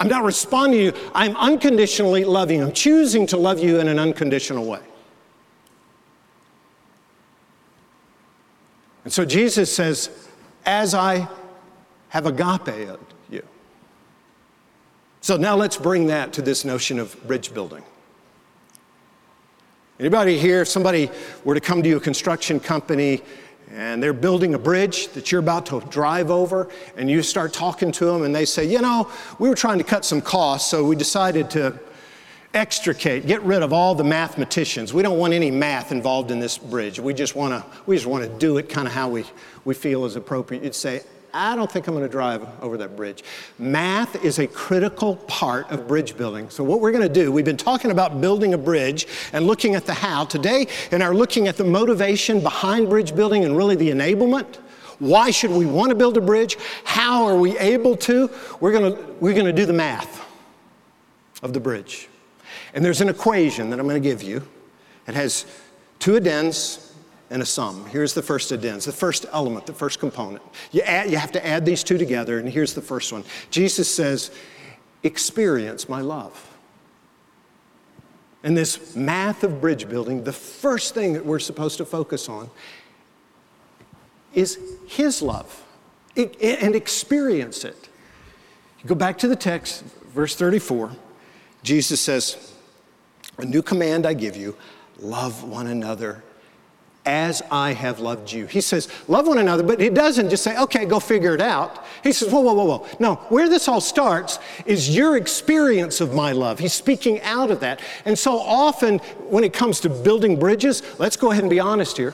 I'm 0.00 0.08
not 0.08 0.24
responding 0.24 0.78
to 0.78 0.84
you. 0.84 1.10
I'm 1.14 1.36
unconditionally 1.36 2.24
loving. 2.24 2.62
I'm 2.62 2.72
choosing 2.72 3.26
to 3.28 3.36
love 3.36 3.58
you 3.58 3.80
in 3.80 3.88
an 3.88 3.98
unconditional 3.98 4.64
way. 4.64 4.80
And 9.04 9.12
so 9.12 9.24
Jesus 9.24 9.74
says, 9.74 10.28
as 10.66 10.94
I 10.94 11.28
have 12.10 12.26
agape 12.26 12.98
you. 13.30 13.42
So 15.20 15.36
now 15.36 15.56
let's 15.56 15.76
bring 15.76 16.06
that 16.08 16.32
to 16.34 16.42
this 16.42 16.64
notion 16.64 16.98
of 16.98 17.20
bridge 17.26 17.52
building. 17.52 17.82
Anybody 19.98 20.38
here, 20.38 20.62
if 20.62 20.68
somebody 20.68 21.10
were 21.44 21.54
to 21.54 21.60
come 21.60 21.82
to 21.82 21.88
you, 21.88 21.96
a 21.96 22.00
construction 22.00 22.60
company, 22.60 23.22
and 23.74 24.02
they're 24.02 24.12
building 24.12 24.54
a 24.54 24.58
bridge 24.58 25.08
that 25.08 25.30
you're 25.30 25.40
about 25.40 25.66
to 25.66 25.80
drive 25.90 26.30
over, 26.30 26.68
and 26.96 27.10
you 27.10 27.22
start 27.22 27.52
talking 27.52 27.92
to 27.92 28.06
them, 28.06 28.22
and 28.22 28.34
they 28.34 28.44
say, 28.44 28.64
You 28.64 28.80
know, 28.80 29.10
we 29.38 29.48
were 29.48 29.54
trying 29.54 29.78
to 29.78 29.84
cut 29.84 30.04
some 30.04 30.20
costs, 30.20 30.70
so 30.70 30.84
we 30.84 30.96
decided 30.96 31.50
to 31.50 31.78
extricate, 32.54 33.26
get 33.26 33.42
rid 33.42 33.62
of 33.62 33.72
all 33.72 33.94
the 33.94 34.04
mathematicians. 34.04 34.94
We 34.94 35.02
don't 35.02 35.18
want 35.18 35.32
any 35.32 35.50
math 35.50 35.92
involved 35.92 36.30
in 36.30 36.40
this 36.40 36.56
bridge. 36.56 36.98
We 36.98 37.12
just 37.12 37.36
want 37.36 37.52
to, 37.52 37.78
we 37.86 37.96
just 37.96 38.06
want 38.06 38.24
to 38.24 38.38
do 38.38 38.56
it 38.56 38.68
kind 38.68 38.88
of 38.88 38.94
how 38.94 39.08
we, 39.08 39.24
we 39.64 39.74
feel 39.74 40.04
is 40.04 40.16
appropriate. 40.16 40.64
You'd 40.64 40.74
say, 40.74 41.02
I 41.32 41.54
don't 41.56 41.70
think 41.70 41.86
I'm 41.86 41.94
going 41.94 42.06
to 42.06 42.10
drive 42.10 42.46
over 42.62 42.76
that 42.78 42.96
bridge. 42.96 43.22
Math 43.58 44.24
is 44.24 44.38
a 44.38 44.46
critical 44.46 45.16
part 45.16 45.70
of 45.70 45.86
bridge 45.86 46.16
building. 46.16 46.48
So, 46.50 46.64
what 46.64 46.80
we're 46.80 46.92
going 46.92 47.06
to 47.06 47.12
do, 47.12 47.30
we've 47.30 47.44
been 47.44 47.56
talking 47.56 47.90
about 47.90 48.20
building 48.20 48.54
a 48.54 48.58
bridge 48.58 49.06
and 49.32 49.46
looking 49.46 49.74
at 49.74 49.84
the 49.84 49.94
how. 49.94 50.24
Today, 50.24 50.66
in 50.90 51.02
our 51.02 51.14
looking 51.14 51.48
at 51.48 51.56
the 51.56 51.64
motivation 51.64 52.40
behind 52.40 52.88
bridge 52.88 53.14
building 53.14 53.44
and 53.44 53.56
really 53.56 53.76
the 53.76 53.90
enablement, 53.90 54.56
why 54.98 55.30
should 55.30 55.50
we 55.50 55.66
want 55.66 55.90
to 55.90 55.94
build 55.94 56.16
a 56.16 56.20
bridge? 56.20 56.56
How 56.84 57.24
are 57.24 57.36
we 57.36 57.58
able 57.58 57.96
to? 57.98 58.30
We're 58.60 58.72
going 58.72 58.94
to, 58.94 59.02
we're 59.20 59.34
going 59.34 59.46
to 59.46 59.52
do 59.52 59.66
the 59.66 59.72
math 59.72 60.24
of 61.42 61.52
the 61.52 61.60
bridge. 61.60 62.08
And 62.74 62.84
there's 62.84 63.00
an 63.00 63.08
equation 63.08 63.70
that 63.70 63.78
I'm 63.78 63.86
going 63.86 64.02
to 64.02 64.08
give 64.08 64.22
you. 64.22 64.46
It 65.06 65.14
has 65.14 65.46
two 65.98 66.16
addends 66.16 66.87
and 67.30 67.42
a 67.42 67.46
sum. 67.46 67.84
Here's 67.86 68.14
the 68.14 68.22
first 68.22 68.52
addends, 68.52 68.84
the 68.84 68.92
first 68.92 69.26
element, 69.32 69.66
the 69.66 69.74
first 69.74 70.00
component. 70.00 70.42
You, 70.72 70.82
add, 70.82 71.10
you 71.10 71.16
have 71.16 71.32
to 71.32 71.46
add 71.46 71.66
these 71.66 71.84
two 71.84 71.98
together, 71.98 72.38
and 72.38 72.48
here's 72.48 72.74
the 72.74 72.82
first 72.82 73.12
one. 73.12 73.24
Jesus 73.50 73.92
says, 73.92 74.30
Experience 75.02 75.88
my 75.88 76.00
love. 76.00 76.44
In 78.42 78.54
this 78.54 78.96
math 78.96 79.44
of 79.44 79.60
bridge 79.60 79.88
building, 79.88 80.24
the 80.24 80.32
first 80.32 80.94
thing 80.94 81.12
that 81.12 81.24
we're 81.24 81.38
supposed 81.38 81.78
to 81.78 81.84
focus 81.84 82.28
on 82.28 82.50
is 84.34 84.58
His 84.86 85.22
love 85.22 85.64
and 86.16 86.74
experience 86.74 87.64
it. 87.64 87.88
You 88.82 88.88
go 88.88 88.94
back 88.94 89.18
to 89.18 89.28
the 89.28 89.36
text, 89.36 89.84
verse 90.14 90.34
34. 90.34 90.92
Jesus 91.62 92.00
says, 92.00 92.52
A 93.38 93.44
new 93.44 93.62
command 93.62 94.06
I 94.06 94.14
give 94.14 94.36
you 94.36 94.56
love 94.98 95.44
one 95.44 95.68
another 95.68 96.22
as 97.08 97.40
I 97.50 97.72
have 97.72 98.00
loved 98.00 98.30
you. 98.30 98.44
He 98.44 98.60
says, 98.60 98.86
love 99.08 99.26
one 99.26 99.38
another, 99.38 99.62
but 99.62 99.80
he 99.80 99.88
doesn't 99.88 100.28
just 100.28 100.44
say, 100.44 100.58
okay, 100.58 100.84
go 100.84 101.00
figure 101.00 101.34
it 101.34 101.40
out. 101.40 101.86
He 102.04 102.12
says, 102.12 102.30
whoa, 102.30 102.42
whoa, 102.42 102.52
whoa, 102.52 102.64
whoa. 102.64 102.86
No, 103.00 103.14
where 103.30 103.48
this 103.48 103.66
all 103.66 103.80
starts 103.80 104.38
is 104.66 104.94
your 104.94 105.16
experience 105.16 106.02
of 106.02 106.12
my 106.12 106.32
love. 106.32 106.58
He's 106.58 106.74
speaking 106.74 107.22
out 107.22 107.50
of 107.50 107.60
that. 107.60 107.80
And 108.04 108.18
so 108.18 108.38
often, 108.38 108.98
when 109.30 109.42
it 109.42 109.54
comes 109.54 109.80
to 109.80 109.88
building 109.88 110.38
bridges, 110.38 110.82
let's 110.98 111.16
go 111.16 111.30
ahead 111.30 111.44
and 111.44 111.50
be 111.50 111.60
honest 111.60 111.96
here. 111.96 112.12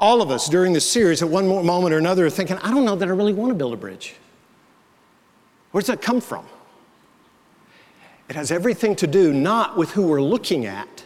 All 0.00 0.22
of 0.22 0.30
us 0.30 0.48
during 0.48 0.72
this 0.72 0.90
series, 0.90 1.22
at 1.22 1.28
one 1.28 1.46
moment 1.46 1.92
or 1.92 1.98
another, 1.98 2.24
are 2.24 2.30
thinking, 2.30 2.56
I 2.58 2.70
don't 2.70 2.86
know 2.86 2.96
that 2.96 3.06
I 3.06 3.12
really 3.12 3.34
want 3.34 3.50
to 3.50 3.54
build 3.54 3.74
a 3.74 3.76
bridge. 3.76 4.14
Where 5.72 5.82
does 5.82 5.88
that 5.88 6.00
come 6.00 6.22
from? 6.22 6.46
It 8.30 8.36
has 8.36 8.50
everything 8.50 8.96
to 8.96 9.06
do 9.06 9.34
not 9.34 9.76
with 9.76 9.90
who 9.90 10.06
we're 10.06 10.22
looking 10.22 10.64
at, 10.64 11.03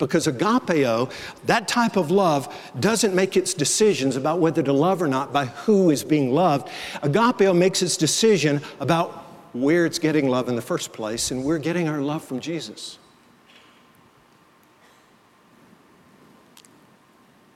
because 0.00 0.26
agapeo, 0.26 1.12
that 1.44 1.68
type 1.68 1.96
of 1.96 2.10
love, 2.10 2.52
doesn't 2.80 3.14
make 3.14 3.36
its 3.36 3.54
decisions 3.54 4.16
about 4.16 4.40
whether 4.40 4.62
to 4.64 4.72
love 4.72 5.00
or 5.00 5.06
not 5.06 5.32
by 5.32 5.44
who 5.46 5.90
is 5.90 6.02
being 6.02 6.34
loved. 6.34 6.68
Agapeo 7.02 7.56
makes 7.56 7.82
its 7.82 7.96
decision 7.96 8.60
about 8.80 9.10
where 9.52 9.86
it's 9.86 9.98
getting 9.98 10.28
love 10.28 10.48
in 10.48 10.56
the 10.56 10.62
first 10.62 10.92
place, 10.92 11.30
and 11.30 11.44
we're 11.44 11.58
getting 11.58 11.88
our 11.88 12.00
love 12.00 12.24
from 12.24 12.40
Jesus. 12.40 12.98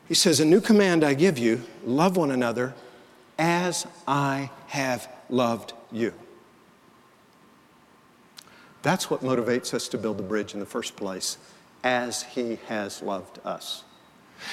He 0.06 0.14
says, 0.14 0.38
A 0.38 0.44
new 0.44 0.60
command 0.60 1.02
I 1.02 1.14
give 1.14 1.38
you 1.38 1.62
love 1.84 2.16
one 2.16 2.30
another 2.30 2.74
as 3.38 3.86
I 4.06 4.50
have 4.68 5.08
loved 5.28 5.72
you. 5.90 6.12
That's 8.82 9.08
what 9.08 9.22
motivates 9.22 9.72
us 9.72 9.88
to 9.88 9.98
build 9.98 10.18
the 10.18 10.22
bridge 10.22 10.52
in 10.52 10.60
the 10.60 10.66
first 10.66 10.94
place 10.94 11.38
as 11.84 12.24
he 12.24 12.58
has 12.66 13.02
loved 13.02 13.38
us. 13.44 13.84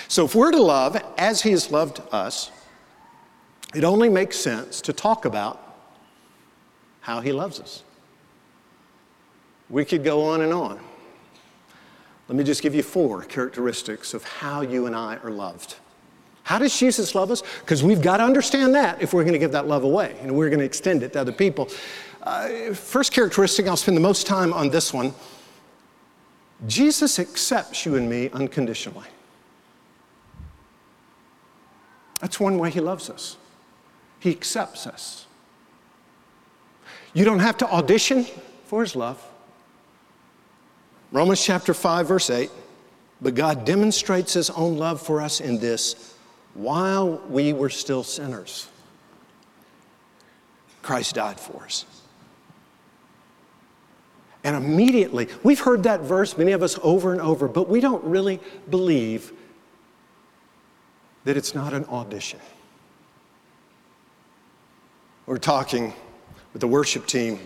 So, 0.07 0.25
if 0.25 0.35
we're 0.35 0.51
to 0.51 0.61
love 0.61 1.01
as 1.17 1.41
he 1.41 1.51
has 1.51 1.71
loved 1.71 2.01
us, 2.11 2.51
it 3.73 3.83
only 3.83 4.09
makes 4.09 4.37
sense 4.37 4.81
to 4.81 4.93
talk 4.93 5.25
about 5.25 5.59
how 6.99 7.21
he 7.21 7.31
loves 7.31 7.59
us. 7.59 7.83
We 9.69 9.85
could 9.85 10.03
go 10.03 10.23
on 10.23 10.41
and 10.41 10.53
on. 10.53 10.79
Let 12.27 12.37
me 12.37 12.43
just 12.43 12.61
give 12.61 12.75
you 12.75 12.83
four 12.83 13.23
characteristics 13.23 14.13
of 14.13 14.23
how 14.23 14.61
you 14.61 14.85
and 14.85 14.95
I 14.95 15.17
are 15.17 15.31
loved. 15.31 15.75
How 16.43 16.59
does 16.59 16.77
Jesus 16.77 17.15
love 17.15 17.31
us? 17.31 17.43
Because 17.59 17.83
we've 17.83 18.01
got 18.01 18.17
to 18.17 18.23
understand 18.23 18.75
that 18.75 19.01
if 19.01 19.13
we're 19.13 19.23
going 19.23 19.33
to 19.33 19.39
give 19.39 19.51
that 19.51 19.67
love 19.67 19.83
away 19.83 20.15
and 20.21 20.35
we're 20.35 20.49
going 20.49 20.59
to 20.59 20.65
extend 20.65 21.03
it 21.03 21.13
to 21.13 21.21
other 21.21 21.31
people. 21.31 21.69
Uh, 22.23 22.73
first 22.73 23.13
characteristic, 23.13 23.67
I'll 23.67 23.77
spend 23.77 23.97
the 23.97 24.01
most 24.01 24.27
time 24.27 24.53
on 24.53 24.69
this 24.69 24.93
one. 24.93 25.13
Jesus 26.67 27.19
accepts 27.19 27.85
you 27.85 27.95
and 27.95 28.09
me 28.09 28.29
unconditionally. 28.29 29.07
That's 32.19 32.39
one 32.39 32.57
way 32.59 32.69
he 32.69 32.79
loves 32.79 33.09
us. 33.09 33.37
He 34.19 34.29
accepts 34.29 34.85
us. 34.85 35.25
You 37.13 37.25
don't 37.25 37.39
have 37.39 37.57
to 37.57 37.67
audition 37.67 38.25
for 38.65 38.81
his 38.81 38.95
love. 38.95 39.21
Romans 41.11 41.43
chapter 41.43 41.73
5, 41.73 42.07
verse 42.07 42.29
8. 42.29 42.51
But 43.21 43.35
God 43.35 43.65
demonstrates 43.65 44.33
his 44.33 44.49
own 44.51 44.77
love 44.77 45.01
for 45.01 45.21
us 45.21 45.41
in 45.41 45.59
this 45.59 46.15
while 46.53 47.21
we 47.29 47.53
were 47.53 47.69
still 47.69 48.03
sinners, 48.03 48.67
Christ 50.81 51.15
died 51.15 51.39
for 51.39 51.63
us. 51.63 51.85
And 54.43 54.55
immediately, 54.55 55.27
we've 55.43 55.59
heard 55.59 55.83
that 55.83 56.01
verse, 56.01 56.37
many 56.37 56.51
of 56.51 56.63
us, 56.63 56.79
over 56.81 57.11
and 57.11 57.21
over, 57.21 57.47
but 57.47 57.69
we 57.69 57.79
don't 57.79 58.03
really 58.03 58.39
believe 58.69 59.33
that 61.25 61.37
it's 61.37 61.53
not 61.53 61.73
an 61.73 61.85
audition. 61.85 62.39
We're 65.27 65.37
talking 65.37 65.93
with 66.53 66.61
the 66.61 66.67
worship 66.67 67.05
team. 67.05 67.39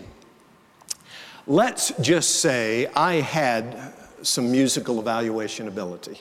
Let's 1.46 1.92
just 2.00 2.40
say 2.40 2.86
I 2.96 3.16
had 3.16 3.92
some 4.22 4.50
musical 4.50 4.98
evaluation 4.98 5.68
ability. 5.68 6.20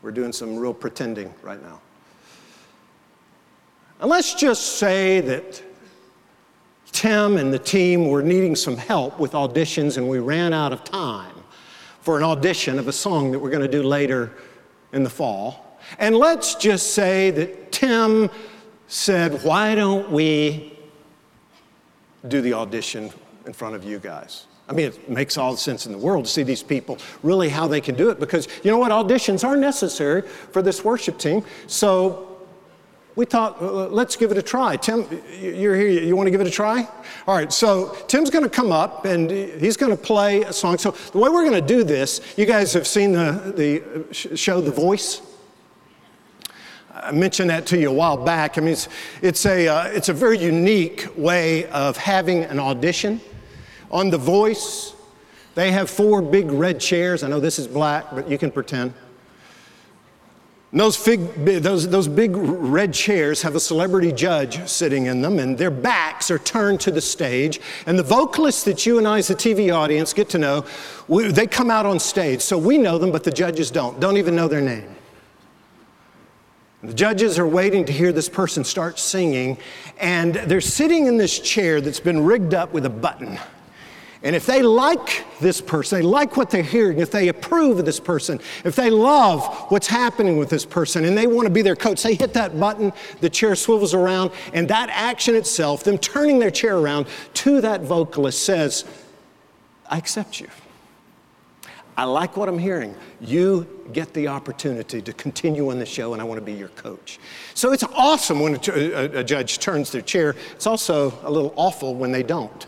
We're 0.00 0.12
doing 0.12 0.32
some 0.32 0.56
real 0.56 0.72
pretending 0.72 1.34
right 1.42 1.60
now. 1.62 1.80
And 4.00 4.08
let's 4.08 4.34
just 4.34 4.78
say 4.78 5.20
that 5.22 5.62
Tim 6.94 7.36
and 7.38 7.52
the 7.52 7.58
team 7.58 8.08
were 8.08 8.22
needing 8.22 8.54
some 8.54 8.76
help 8.76 9.18
with 9.18 9.32
auditions, 9.32 9.96
and 9.96 10.08
we 10.08 10.20
ran 10.20 10.52
out 10.52 10.72
of 10.72 10.84
time 10.84 11.34
for 12.00 12.16
an 12.16 12.22
audition 12.22 12.78
of 12.78 12.86
a 12.86 12.92
song 12.92 13.32
that 13.32 13.40
we're 13.40 13.50
going 13.50 13.68
to 13.68 13.68
do 13.68 13.82
later 13.82 14.30
in 14.92 15.02
the 15.02 15.10
fall. 15.10 15.76
And 15.98 16.16
let's 16.16 16.54
just 16.54 16.94
say 16.94 17.32
that 17.32 17.72
Tim 17.72 18.30
said, 18.86 19.42
Why 19.42 19.74
don't 19.74 20.08
we 20.12 20.78
do 22.28 22.40
the 22.40 22.54
audition 22.54 23.10
in 23.44 23.52
front 23.52 23.74
of 23.74 23.82
you 23.82 23.98
guys? 23.98 24.46
I 24.68 24.72
mean, 24.72 24.86
it 24.86 25.10
makes 25.10 25.36
all 25.36 25.50
the 25.50 25.58
sense 25.58 25.86
in 25.86 25.92
the 25.92 25.98
world 25.98 26.26
to 26.26 26.30
see 26.30 26.44
these 26.44 26.62
people 26.62 26.98
really 27.24 27.48
how 27.48 27.66
they 27.66 27.80
can 27.80 27.96
do 27.96 28.10
it 28.10 28.20
because 28.20 28.46
you 28.62 28.70
know 28.70 28.78
what? 28.78 28.92
Auditions 28.92 29.42
are 29.42 29.56
necessary 29.56 30.22
for 30.22 30.62
this 30.62 30.84
worship 30.84 31.18
team. 31.18 31.44
So 31.66 32.33
we 33.16 33.24
thought, 33.24 33.62
let's 33.92 34.16
give 34.16 34.32
it 34.32 34.38
a 34.38 34.42
try. 34.42 34.76
Tim, 34.76 35.06
you're 35.38 35.76
here. 35.76 35.88
You 35.88 36.16
want 36.16 36.26
to 36.26 36.32
give 36.32 36.40
it 36.40 36.48
a 36.48 36.50
try? 36.50 36.88
All 37.28 37.36
right, 37.36 37.52
so 37.52 37.96
Tim's 38.08 38.28
going 38.28 38.42
to 38.42 38.50
come 38.50 38.72
up 38.72 39.04
and 39.04 39.30
he's 39.30 39.76
going 39.76 39.96
to 39.96 40.02
play 40.02 40.42
a 40.42 40.52
song. 40.52 40.78
So, 40.78 40.90
the 40.90 41.18
way 41.18 41.30
we're 41.30 41.48
going 41.48 41.60
to 41.60 41.74
do 41.74 41.84
this, 41.84 42.20
you 42.36 42.44
guys 42.44 42.72
have 42.72 42.88
seen 42.88 43.12
the, 43.12 44.02
the 44.10 44.36
show 44.36 44.60
The 44.60 44.72
Voice. 44.72 45.22
I 46.92 47.12
mentioned 47.12 47.50
that 47.50 47.66
to 47.66 47.78
you 47.78 47.90
a 47.90 47.92
while 47.92 48.16
back. 48.16 48.58
I 48.58 48.62
mean, 48.62 48.72
it's, 48.72 48.88
it's, 49.22 49.46
a, 49.46 49.68
uh, 49.68 49.84
it's 49.86 50.08
a 50.08 50.12
very 50.12 50.38
unique 50.38 51.06
way 51.16 51.66
of 51.66 51.96
having 51.96 52.42
an 52.44 52.58
audition. 52.58 53.20
On 53.92 54.10
The 54.10 54.18
Voice, 54.18 54.94
they 55.54 55.70
have 55.70 55.88
four 55.88 56.20
big 56.20 56.50
red 56.50 56.80
chairs. 56.80 57.22
I 57.22 57.28
know 57.28 57.38
this 57.38 57.60
is 57.60 57.68
black, 57.68 58.06
but 58.12 58.28
you 58.28 58.38
can 58.38 58.50
pretend. 58.50 58.92
Those, 60.74 60.96
fig, 60.96 61.20
those, 61.44 61.88
those 61.88 62.08
big 62.08 62.36
red 62.36 62.92
chairs 62.92 63.42
have 63.42 63.54
a 63.54 63.60
celebrity 63.60 64.10
judge 64.10 64.66
sitting 64.68 65.06
in 65.06 65.22
them, 65.22 65.38
and 65.38 65.56
their 65.56 65.70
backs 65.70 66.32
are 66.32 66.38
turned 66.38 66.80
to 66.80 66.90
the 66.90 67.00
stage. 67.00 67.60
And 67.86 67.96
the 67.96 68.02
vocalists 68.02 68.64
that 68.64 68.84
you 68.84 68.98
and 68.98 69.06
I, 69.06 69.18
as 69.18 69.30
a 69.30 69.36
TV 69.36 69.72
audience, 69.72 70.12
get 70.12 70.28
to 70.30 70.38
know, 70.38 70.64
we, 71.06 71.30
they 71.30 71.46
come 71.46 71.70
out 71.70 71.86
on 71.86 72.00
stage. 72.00 72.40
So 72.40 72.58
we 72.58 72.76
know 72.76 72.98
them, 72.98 73.12
but 73.12 73.22
the 73.22 73.30
judges 73.30 73.70
don't, 73.70 74.00
don't 74.00 74.16
even 74.16 74.34
know 74.34 74.48
their 74.48 74.60
name. 74.60 74.96
The 76.82 76.92
judges 76.92 77.38
are 77.38 77.46
waiting 77.46 77.84
to 77.84 77.92
hear 77.92 78.10
this 78.10 78.28
person 78.28 78.64
start 78.64 78.98
singing, 78.98 79.58
and 80.00 80.34
they're 80.34 80.60
sitting 80.60 81.06
in 81.06 81.16
this 81.16 81.38
chair 81.38 81.80
that's 81.80 82.00
been 82.00 82.24
rigged 82.24 82.52
up 82.52 82.72
with 82.72 82.84
a 82.84 82.90
button. 82.90 83.38
And 84.24 84.34
if 84.34 84.46
they 84.46 84.62
like 84.62 85.26
this 85.38 85.60
person, 85.60 85.98
they 85.98 86.02
like 86.02 86.38
what 86.38 86.48
they're 86.48 86.62
hearing, 86.62 86.98
if 86.98 87.10
they 87.10 87.28
approve 87.28 87.78
of 87.78 87.84
this 87.84 88.00
person, 88.00 88.40
if 88.64 88.74
they 88.74 88.88
love 88.88 89.44
what's 89.70 89.86
happening 89.86 90.38
with 90.38 90.48
this 90.48 90.64
person, 90.64 91.04
and 91.04 91.16
they 91.16 91.26
want 91.26 91.46
to 91.46 91.52
be 91.52 91.60
their 91.60 91.76
coach, 91.76 92.02
they 92.02 92.14
hit 92.14 92.32
that 92.32 92.58
button, 92.58 92.90
the 93.20 93.28
chair 93.28 93.54
swivels 93.54 93.92
around, 93.92 94.30
and 94.54 94.66
that 94.68 94.88
action 94.90 95.34
itself, 95.34 95.84
them 95.84 95.98
turning 95.98 96.38
their 96.38 96.50
chair 96.50 96.78
around 96.78 97.06
to 97.34 97.60
that 97.60 97.82
vocalist, 97.82 98.42
says, 98.42 98.86
I 99.90 99.98
accept 99.98 100.40
you. 100.40 100.48
I 101.94 102.04
like 102.04 102.34
what 102.38 102.48
I'm 102.48 102.58
hearing. 102.58 102.96
You 103.20 103.68
get 103.92 104.14
the 104.14 104.28
opportunity 104.28 105.02
to 105.02 105.12
continue 105.12 105.70
on 105.70 105.78
the 105.78 105.86
show, 105.86 106.14
and 106.14 106.22
I 106.22 106.24
want 106.24 106.38
to 106.38 106.44
be 106.44 106.54
your 106.54 106.68
coach. 106.68 107.20
So 107.52 107.72
it's 107.72 107.84
awesome 107.84 108.40
when 108.40 108.54
a, 108.54 108.70
a, 108.70 109.18
a 109.18 109.24
judge 109.24 109.58
turns 109.58 109.92
their 109.92 110.02
chair. 110.02 110.34
It's 110.52 110.66
also 110.66 111.12
a 111.24 111.30
little 111.30 111.52
awful 111.56 111.94
when 111.94 112.10
they 112.10 112.22
don't. 112.22 112.66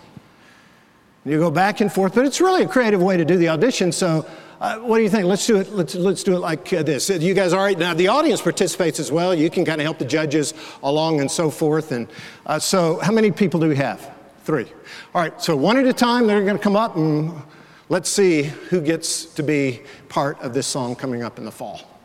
You 1.26 1.40
go 1.40 1.50
back 1.50 1.80
and 1.80 1.92
forth, 1.92 2.14
but 2.14 2.24
it's 2.24 2.40
really 2.40 2.62
a 2.62 2.68
creative 2.68 3.02
way 3.02 3.16
to 3.16 3.24
do 3.24 3.36
the 3.36 3.48
audition. 3.48 3.90
So, 3.90 4.24
uh, 4.60 4.78
what 4.78 4.98
do 4.98 5.02
you 5.02 5.10
think? 5.10 5.24
Let's 5.24 5.44
do 5.44 5.56
it. 5.56 5.72
Let's 5.72 5.96
let's 5.96 6.22
do 6.22 6.36
it 6.36 6.38
like 6.38 6.72
uh, 6.72 6.84
this. 6.84 7.10
You 7.10 7.34
guys, 7.34 7.52
all 7.52 7.64
right? 7.64 7.76
Now 7.76 7.94
the 7.94 8.06
audience 8.06 8.40
participates 8.40 9.00
as 9.00 9.10
well. 9.10 9.34
You 9.34 9.50
can 9.50 9.64
kind 9.64 9.80
of 9.80 9.84
help 9.84 9.98
the 9.98 10.04
judges 10.04 10.54
along 10.84 11.20
and 11.20 11.28
so 11.28 11.50
forth. 11.50 11.90
And 11.90 12.06
uh, 12.46 12.60
so, 12.60 13.00
how 13.00 13.10
many 13.10 13.32
people 13.32 13.58
do 13.58 13.68
we 13.68 13.74
have? 13.74 14.14
Three. 14.44 14.66
All 15.16 15.20
right. 15.20 15.42
So 15.42 15.56
one 15.56 15.76
at 15.76 15.86
a 15.86 15.92
time, 15.92 16.28
they're 16.28 16.44
going 16.44 16.56
to 16.56 16.62
come 16.62 16.76
up 16.76 16.94
and 16.94 17.34
let's 17.88 18.08
see 18.08 18.44
who 18.44 18.80
gets 18.80 19.24
to 19.24 19.42
be 19.42 19.82
part 20.08 20.40
of 20.40 20.54
this 20.54 20.68
song 20.68 20.94
coming 20.94 21.24
up 21.24 21.38
in 21.38 21.44
the 21.44 21.50
fall. 21.50 21.95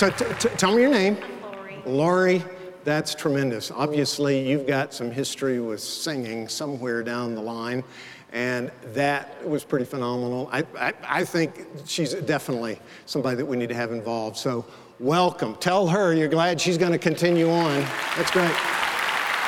So 0.00 0.08
t- 0.08 0.24
t- 0.38 0.48
tell 0.56 0.74
me 0.74 0.80
your 0.80 0.90
name. 0.90 1.18
Lori. 1.42 1.82
Lori. 1.84 2.44
That's 2.84 3.14
tremendous. 3.14 3.70
Obviously, 3.70 4.48
you've 4.48 4.66
got 4.66 4.94
some 4.94 5.10
history 5.10 5.60
with 5.60 5.80
singing 5.80 6.48
somewhere 6.48 7.02
down 7.02 7.34
the 7.34 7.42
line, 7.42 7.84
and 8.32 8.70
that 8.94 9.46
was 9.46 9.62
pretty 9.62 9.84
phenomenal. 9.84 10.48
I, 10.50 10.64
I, 10.78 10.94
I 11.06 11.24
think 11.26 11.66
she's 11.84 12.14
definitely 12.14 12.80
somebody 13.04 13.36
that 13.36 13.44
we 13.44 13.58
need 13.58 13.68
to 13.68 13.74
have 13.74 13.92
involved. 13.92 14.38
So, 14.38 14.64
welcome. 15.00 15.54
Tell 15.56 15.86
her 15.86 16.14
you're 16.14 16.28
glad 16.28 16.58
she's 16.58 16.78
going 16.78 16.92
to 16.92 16.98
continue 16.98 17.50
on. 17.50 17.82
That's 18.16 18.30
great. 18.30 18.46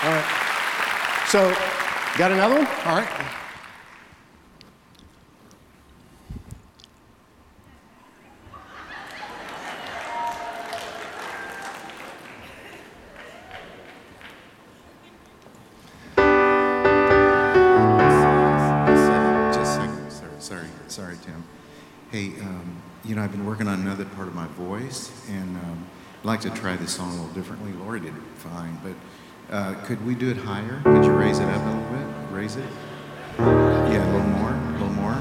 All 0.05 0.12
right. 0.12 1.25
So, 1.29 1.49
got 2.19 2.31
another 2.31 2.57
one? 2.57 2.67
All 2.85 2.99
right. 2.99 3.41
Voice, 24.48 25.11
and 25.29 25.57
um, 25.57 25.87
I'd 26.20 26.25
like 26.27 26.40
to 26.42 26.51
try 26.51 26.77
this 26.77 26.92
song 26.94 27.09
a 27.09 27.14
little 27.22 27.35
differently. 27.35 27.72
Lori 27.72 28.01
did 28.01 28.14
fine, 28.37 28.79
but 28.83 28.94
Uh, 29.51 29.75
could 29.85 30.01
we 30.07 30.14
do 30.14 30.31
it 30.31 30.37
higher? 30.37 30.81
Could 30.85 31.05
you 31.05 31.12
raise 31.12 31.38
it 31.38 31.44
up 31.44 31.61
a 31.62 31.68
little 31.68 31.90
bit? 31.92 32.07
Raise 32.31 32.57
it? 32.57 32.64
Yeah, 33.38 34.03
a 34.03 34.11
little 34.12 34.29
more, 34.29 34.51
a 34.51 34.72
little 34.72 34.94
more. 34.94 35.16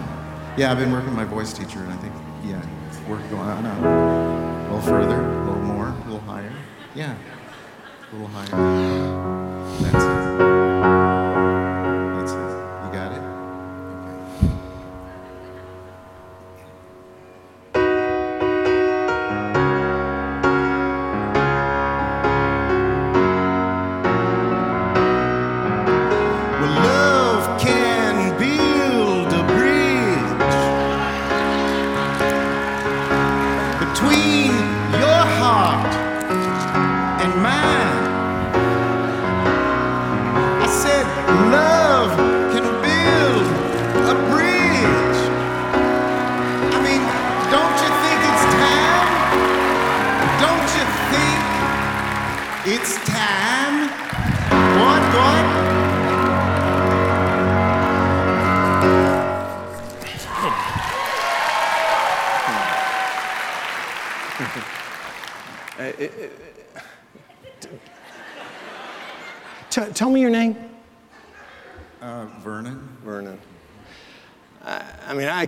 Yeah, 0.58 0.72
I've 0.72 0.78
been 0.78 0.92
working 0.92 1.10
with 1.10 1.18
my 1.18 1.26
voice 1.26 1.52
teacher, 1.52 1.80
and 1.80 1.92
I 1.92 1.98
think, 1.98 2.14
yeah, 2.46 2.62
work 3.10 3.22
going 3.30 3.42
on. 3.42 3.66
A 3.66 4.74
little 4.74 4.82
further, 4.82 5.20
a 5.20 5.46
little 5.48 5.64
more, 5.64 5.88
a 5.88 6.04
little 6.06 6.20
higher. 6.22 6.54
Yeah, 6.96 7.16
a 8.12 8.16
little 8.16 8.28
higher. 8.28 9.82
That's 9.82 10.06
it. 10.06 10.21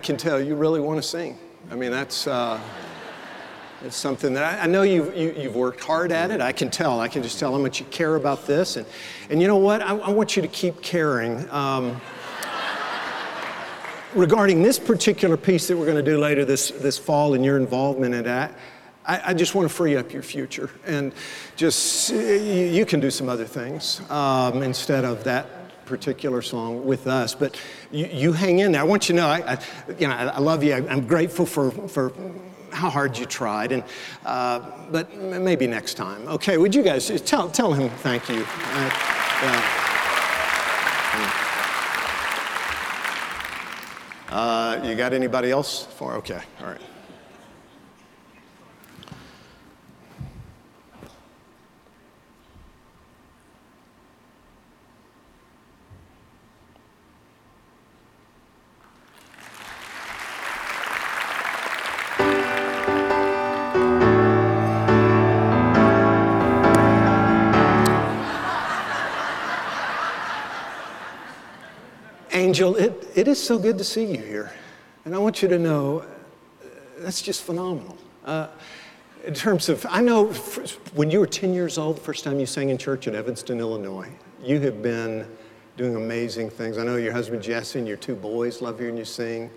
Can 0.04 0.16
tell 0.18 0.40
you 0.40 0.54
really 0.54 0.80
want 0.80 1.02
to 1.02 1.08
sing. 1.08 1.38
I 1.70 1.74
mean, 1.74 1.90
that's, 1.90 2.26
uh, 2.26 2.60
it's 3.82 3.96
something 3.96 4.34
that 4.34 4.60
I, 4.60 4.64
I 4.64 4.66
know 4.66 4.82
you've, 4.82 5.16
you, 5.16 5.34
you've 5.36 5.56
worked 5.56 5.82
hard 5.82 6.12
at 6.12 6.30
it. 6.30 6.42
I 6.42 6.52
can 6.52 6.70
tell. 6.70 7.00
I 7.00 7.08
can 7.08 7.22
just 7.22 7.38
tell 7.38 7.52
how 7.52 7.58
much 7.58 7.80
you 7.80 7.86
care 7.86 8.16
about 8.16 8.46
this. 8.46 8.76
And, 8.76 8.86
and 9.30 9.40
you 9.40 9.48
know 9.48 9.56
what? 9.56 9.80
I, 9.80 9.96
I 9.96 10.10
want 10.10 10.36
you 10.36 10.42
to 10.42 10.48
keep 10.48 10.82
caring. 10.82 11.50
Um, 11.50 12.00
regarding 14.14 14.62
this 14.62 14.78
particular 14.78 15.36
piece 15.36 15.66
that 15.68 15.76
we're 15.76 15.86
going 15.86 15.96
to 15.96 16.10
do 16.10 16.18
later 16.18 16.44
this, 16.44 16.70
this 16.70 16.98
fall 16.98 17.34
and 17.34 17.44
your 17.44 17.56
involvement 17.56 18.14
in 18.14 18.24
that, 18.24 18.56
I, 19.06 19.30
I 19.30 19.34
just 19.34 19.54
want 19.54 19.68
to 19.68 19.74
free 19.74 19.96
up 19.96 20.12
your 20.12 20.22
future 20.22 20.70
and 20.86 21.12
just, 21.56 22.10
you, 22.10 22.18
you 22.20 22.86
can 22.86 23.00
do 23.00 23.10
some 23.10 23.28
other 23.28 23.46
things 23.46 24.02
um, 24.10 24.62
instead 24.62 25.04
of 25.04 25.24
that 25.24 25.63
particular 25.86 26.42
song 26.42 26.84
with 26.84 27.06
us. 27.06 27.34
But 27.34 27.60
you, 27.90 28.06
you 28.06 28.32
hang 28.32 28.58
in 28.58 28.72
there. 28.72 28.80
I 28.80 28.84
want 28.84 29.08
you 29.08 29.14
to 29.14 29.20
know, 29.20 29.28
I, 29.28 29.54
I 29.54 29.58
you 29.98 30.08
know, 30.08 30.14
I, 30.14 30.24
I 30.26 30.38
love 30.38 30.62
you. 30.64 30.74
I, 30.74 30.78
I'm 30.88 31.06
grateful 31.06 31.46
for, 31.46 31.70
for 31.70 32.12
how 32.70 32.90
hard 32.90 33.16
you 33.18 33.26
tried. 33.26 33.72
And, 33.72 33.84
uh, 34.24 34.60
but 34.90 35.14
maybe 35.16 35.66
next 35.66 35.94
time. 35.94 36.26
Okay, 36.28 36.56
would 36.56 36.74
you 36.74 36.82
guys 36.82 37.08
tell, 37.22 37.48
tell 37.50 37.72
him 37.72 37.90
thank 37.98 38.28
you. 38.28 38.44
Uh. 38.46 39.80
Uh, 44.34 44.80
you 44.82 44.96
got 44.96 45.12
anybody 45.12 45.52
else 45.52 45.86
for? 45.96 46.14
Okay, 46.14 46.40
all 46.60 46.66
right. 46.66 46.80
Angel, 72.54 72.76
it, 72.76 73.10
it 73.16 73.26
is 73.26 73.42
so 73.42 73.58
good 73.58 73.76
to 73.78 73.82
see 73.82 74.04
you 74.04 74.22
here. 74.22 74.52
And 75.04 75.12
I 75.12 75.18
want 75.18 75.42
you 75.42 75.48
to 75.48 75.58
know 75.58 76.02
uh, 76.02 76.66
that's 76.98 77.20
just 77.20 77.42
phenomenal. 77.42 77.98
Uh, 78.24 78.46
in 79.24 79.34
terms 79.34 79.68
of, 79.68 79.84
I 79.90 80.00
know 80.00 80.28
when 80.94 81.10
you 81.10 81.18
were 81.18 81.26
10 81.26 81.52
years 81.52 81.78
old, 81.78 81.96
the 81.96 82.00
first 82.00 82.22
time 82.22 82.38
you 82.38 82.46
sang 82.46 82.68
in 82.68 82.78
church 82.78 83.08
in 83.08 83.16
Evanston, 83.16 83.58
Illinois, 83.58 84.08
you 84.40 84.60
have 84.60 84.82
been 84.82 85.26
doing 85.76 85.96
amazing 85.96 86.48
things. 86.48 86.78
I 86.78 86.84
know 86.84 86.94
your 86.94 87.12
husband 87.12 87.42
Jesse 87.42 87.80
and 87.80 87.88
your 87.88 87.96
two 87.96 88.14
boys 88.14 88.62
love 88.62 88.78
hearing 88.78 88.96
you 88.96 89.04
sing. 89.04 89.50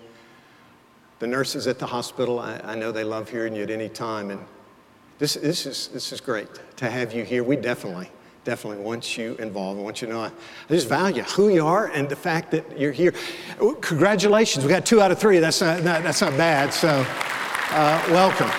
The 1.19 1.27
nurses 1.27 1.67
at 1.67 1.77
the 1.77 1.85
hospital, 1.85 2.39
I, 2.39 2.59
I 2.63 2.73
know 2.73 2.91
they 2.91 3.03
love 3.03 3.29
hearing 3.29 3.55
you 3.55 3.61
at 3.61 3.69
any 3.69 3.89
time. 3.89 4.31
And 4.31 4.43
this, 5.19 5.35
this, 5.35 5.67
is, 5.67 5.89
this 5.89 6.11
is 6.11 6.19
great 6.19 6.49
to 6.77 6.89
have 6.89 7.13
you 7.13 7.23
here. 7.23 7.43
We 7.43 7.57
definitely, 7.57 8.09
definitely 8.47 8.81
want 8.81 9.17
you 9.17 9.35
involved. 9.39 9.77
I 9.77 9.83
want 9.83 10.01
you 10.01 10.07
to 10.07 10.13
know 10.13 10.21
I, 10.21 10.31
just 10.69 10.87
value 10.87 11.21
who 11.23 11.49
you 11.49 11.65
are 11.65 11.87
and 11.87 12.07
the 12.07 12.15
fact 12.15 12.49
that 12.51 12.79
you're 12.79 12.93
here. 12.93 13.13
Congratulations, 13.81 14.63
we 14.63 14.69
got 14.71 14.85
two 14.85 15.01
out 15.01 15.11
of 15.11 15.19
three. 15.19 15.39
That's 15.39 15.59
not, 15.59 15.83
not 15.83 16.01
that's 16.01 16.21
not 16.21 16.31
bad. 16.37 16.73
So, 16.73 17.05
uh, 17.71 18.03
welcome. 18.09 18.49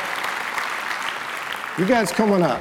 You 1.79 1.87
guys 1.87 2.13
coming 2.13 2.43
up. 2.43 2.61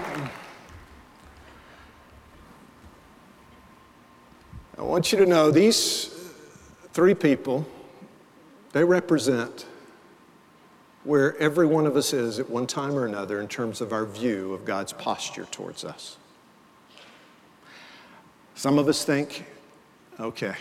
I 4.77 4.83
want 4.83 5.11
you 5.11 5.17
to 5.17 5.25
know 5.25 5.51
these 5.51 6.31
three 6.93 7.13
people, 7.13 7.67
they 8.71 8.85
represent 8.85 9.65
where 11.03 11.37
every 11.39 11.65
one 11.65 11.85
of 11.85 11.97
us 11.97 12.13
is 12.13 12.39
at 12.39 12.49
one 12.49 12.67
time 12.67 12.97
or 12.97 13.05
another 13.05 13.41
in 13.41 13.49
terms 13.49 13.81
of 13.81 13.91
our 13.91 14.05
view 14.05 14.53
of 14.53 14.63
God's 14.63 14.93
posture 14.93 15.45
towards 15.51 15.83
us. 15.83 16.15
Some 18.57 18.79
of 18.79 18.87
us 18.87 19.05
think, 19.05 19.45
okay, 20.19 20.55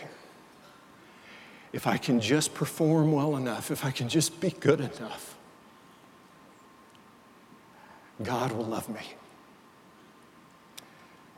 if 1.72 1.86
I 1.86 1.96
can 1.96 2.20
just 2.20 2.52
perform 2.52 3.10
well 3.10 3.38
enough, 3.38 3.70
if 3.70 3.86
I 3.86 3.90
can 3.90 4.06
just 4.06 4.38
be 4.38 4.50
good 4.50 4.80
enough, 4.80 5.34
God 8.22 8.52
will 8.52 8.66
love 8.66 8.86
me. 8.90 9.00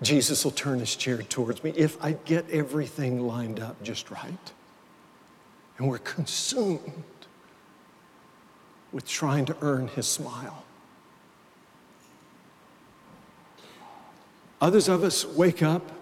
Jesus 0.02 0.44
will 0.44 0.50
turn 0.50 0.80
his 0.80 0.96
chair 0.96 1.22
towards 1.22 1.62
me 1.62 1.70
if 1.76 1.96
I 2.04 2.12
get 2.24 2.50
everything 2.50 3.24
lined 3.24 3.60
up 3.60 3.80
just 3.84 4.10
right. 4.10 4.52
And 5.78 5.88
we're 5.88 5.98
consumed 5.98 7.04
with 8.90 9.06
trying 9.06 9.44
to 9.44 9.56
earn 9.60 9.86
his 9.86 10.08
smile. 10.08 10.64
Others 14.60 14.88
of 14.88 15.04
us 15.04 15.24
wake 15.24 15.62
up 15.62 15.92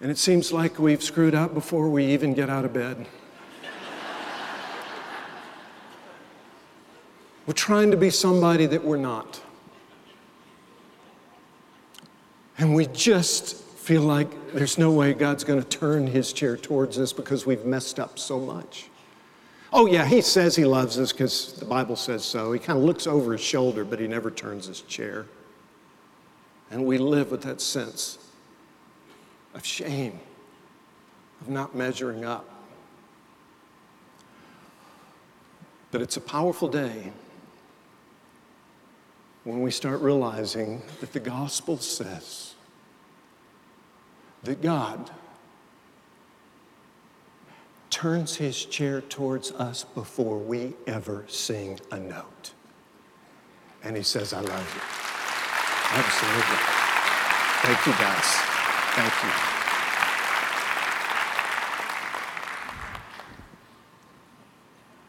and 0.00 0.10
it 0.10 0.18
seems 0.18 0.52
like 0.52 0.78
we've 0.78 1.02
screwed 1.02 1.34
up 1.34 1.54
before 1.54 1.88
we 1.88 2.04
even 2.06 2.32
get 2.34 2.48
out 2.48 2.64
of 2.64 2.72
bed. 2.72 3.06
we're 7.46 7.54
trying 7.54 7.90
to 7.90 7.96
be 7.96 8.10
somebody 8.10 8.66
that 8.66 8.84
we're 8.84 8.96
not. 8.96 9.40
And 12.58 12.74
we 12.74 12.86
just 12.86 13.56
feel 13.56 14.02
like 14.02 14.52
there's 14.52 14.78
no 14.78 14.92
way 14.92 15.14
God's 15.14 15.44
going 15.44 15.62
to 15.62 15.68
turn 15.68 16.06
his 16.06 16.32
chair 16.32 16.56
towards 16.56 16.98
us 16.98 17.12
because 17.12 17.46
we've 17.46 17.64
messed 17.64 17.98
up 17.98 18.18
so 18.18 18.38
much. 18.38 18.88
Oh, 19.72 19.86
yeah, 19.86 20.06
he 20.06 20.20
says 20.20 20.56
he 20.56 20.64
loves 20.64 20.98
us 20.98 21.12
because 21.12 21.54
the 21.54 21.64
Bible 21.64 21.96
says 21.96 22.24
so. 22.24 22.52
He 22.52 22.58
kind 22.58 22.78
of 22.78 22.84
looks 22.84 23.06
over 23.06 23.32
his 23.32 23.40
shoulder, 23.40 23.84
but 23.84 24.00
he 24.00 24.06
never 24.06 24.30
turns 24.30 24.66
his 24.66 24.80
chair. 24.82 25.26
And 26.70 26.84
we 26.84 26.98
live 26.98 27.30
with 27.30 27.42
that 27.42 27.60
sense 27.60 28.18
of 29.58 29.66
shame, 29.66 30.18
of 31.40 31.48
not 31.48 31.74
measuring 31.74 32.24
up. 32.24 32.48
But 35.90 36.00
it's 36.00 36.16
a 36.16 36.20
powerful 36.20 36.68
day 36.68 37.12
when 39.42 39.60
we 39.60 39.72
start 39.72 40.00
realizing 40.00 40.80
that 41.00 41.12
the 41.12 41.20
gospel 41.20 41.76
says 41.76 42.54
that 44.44 44.62
God 44.62 45.10
turns 47.90 48.36
his 48.36 48.64
chair 48.64 49.00
towards 49.00 49.50
us 49.52 49.82
before 49.82 50.38
we 50.38 50.74
ever 50.86 51.24
sing 51.26 51.80
a 51.90 51.98
note. 51.98 52.52
And 53.82 53.96
he 53.96 54.04
says, 54.04 54.32
I 54.32 54.40
love 54.40 54.74
you. 54.74 55.98
Absolutely. 55.98 56.58
Thank 57.62 57.86
you, 57.86 57.92
guys. 57.92 58.57
Thank 58.94 59.24
you. 59.24 59.30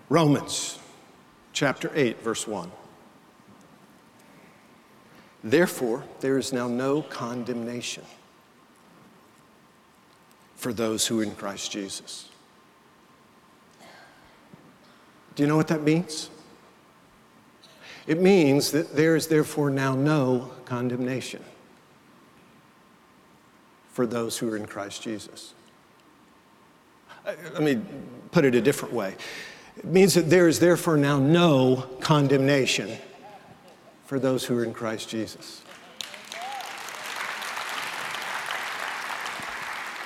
Romans 0.10 0.80
chapter 1.54 1.92
8, 1.94 2.22
verse 2.22 2.48
1. 2.48 2.72
Therefore, 5.44 6.04
there 6.20 6.38
is 6.38 6.52
now 6.52 6.68
no 6.68 7.02
condemnation 7.02 8.04
for 10.56 10.74
those 10.74 11.08
who 11.08 11.20
are 11.20 11.24
in 11.24 11.36
Christ 11.36 11.72
Jesus. 11.72 12.30
Do 15.36 15.44
you 15.44 15.48
know 15.48 15.56
what 15.56 15.70
that 15.70 15.84
means? 15.84 16.30
It 18.08 18.20
means 18.20 18.72
that 18.72 18.96
there 18.96 19.16
is 19.16 19.28
therefore 19.28 19.70
now 19.70 19.96
no 19.96 20.52
condemnation 20.66 21.44
for 24.00 24.08
those 24.08 24.38
who 24.38 24.50
are 24.50 24.56
in 24.56 24.66
Christ 24.66 25.02
Jesus. 25.02 25.54
Uh, 27.26 27.34
let 27.52 27.62
me 27.62 27.82
put 28.32 28.46
it 28.46 28.56
a 28.56 28.62
different 28.62 28.94
way. 28.94 29.14
It 29.76 29.84
means 29.84 30.14
that 30.14 30.30
there 30.30 30.48
is 30.48 30.58
therefore 30.58 30.96
now 30.96 31.20
no 31.20 31.86
condemnation 32.00 32.98
for 34.06 34.18
those 34.18 34.46
who 34.46 34.58
are 34.58 34.64
in 34.64 34.74
Christ 34.74 35.10
Jesus. 35.10 35.64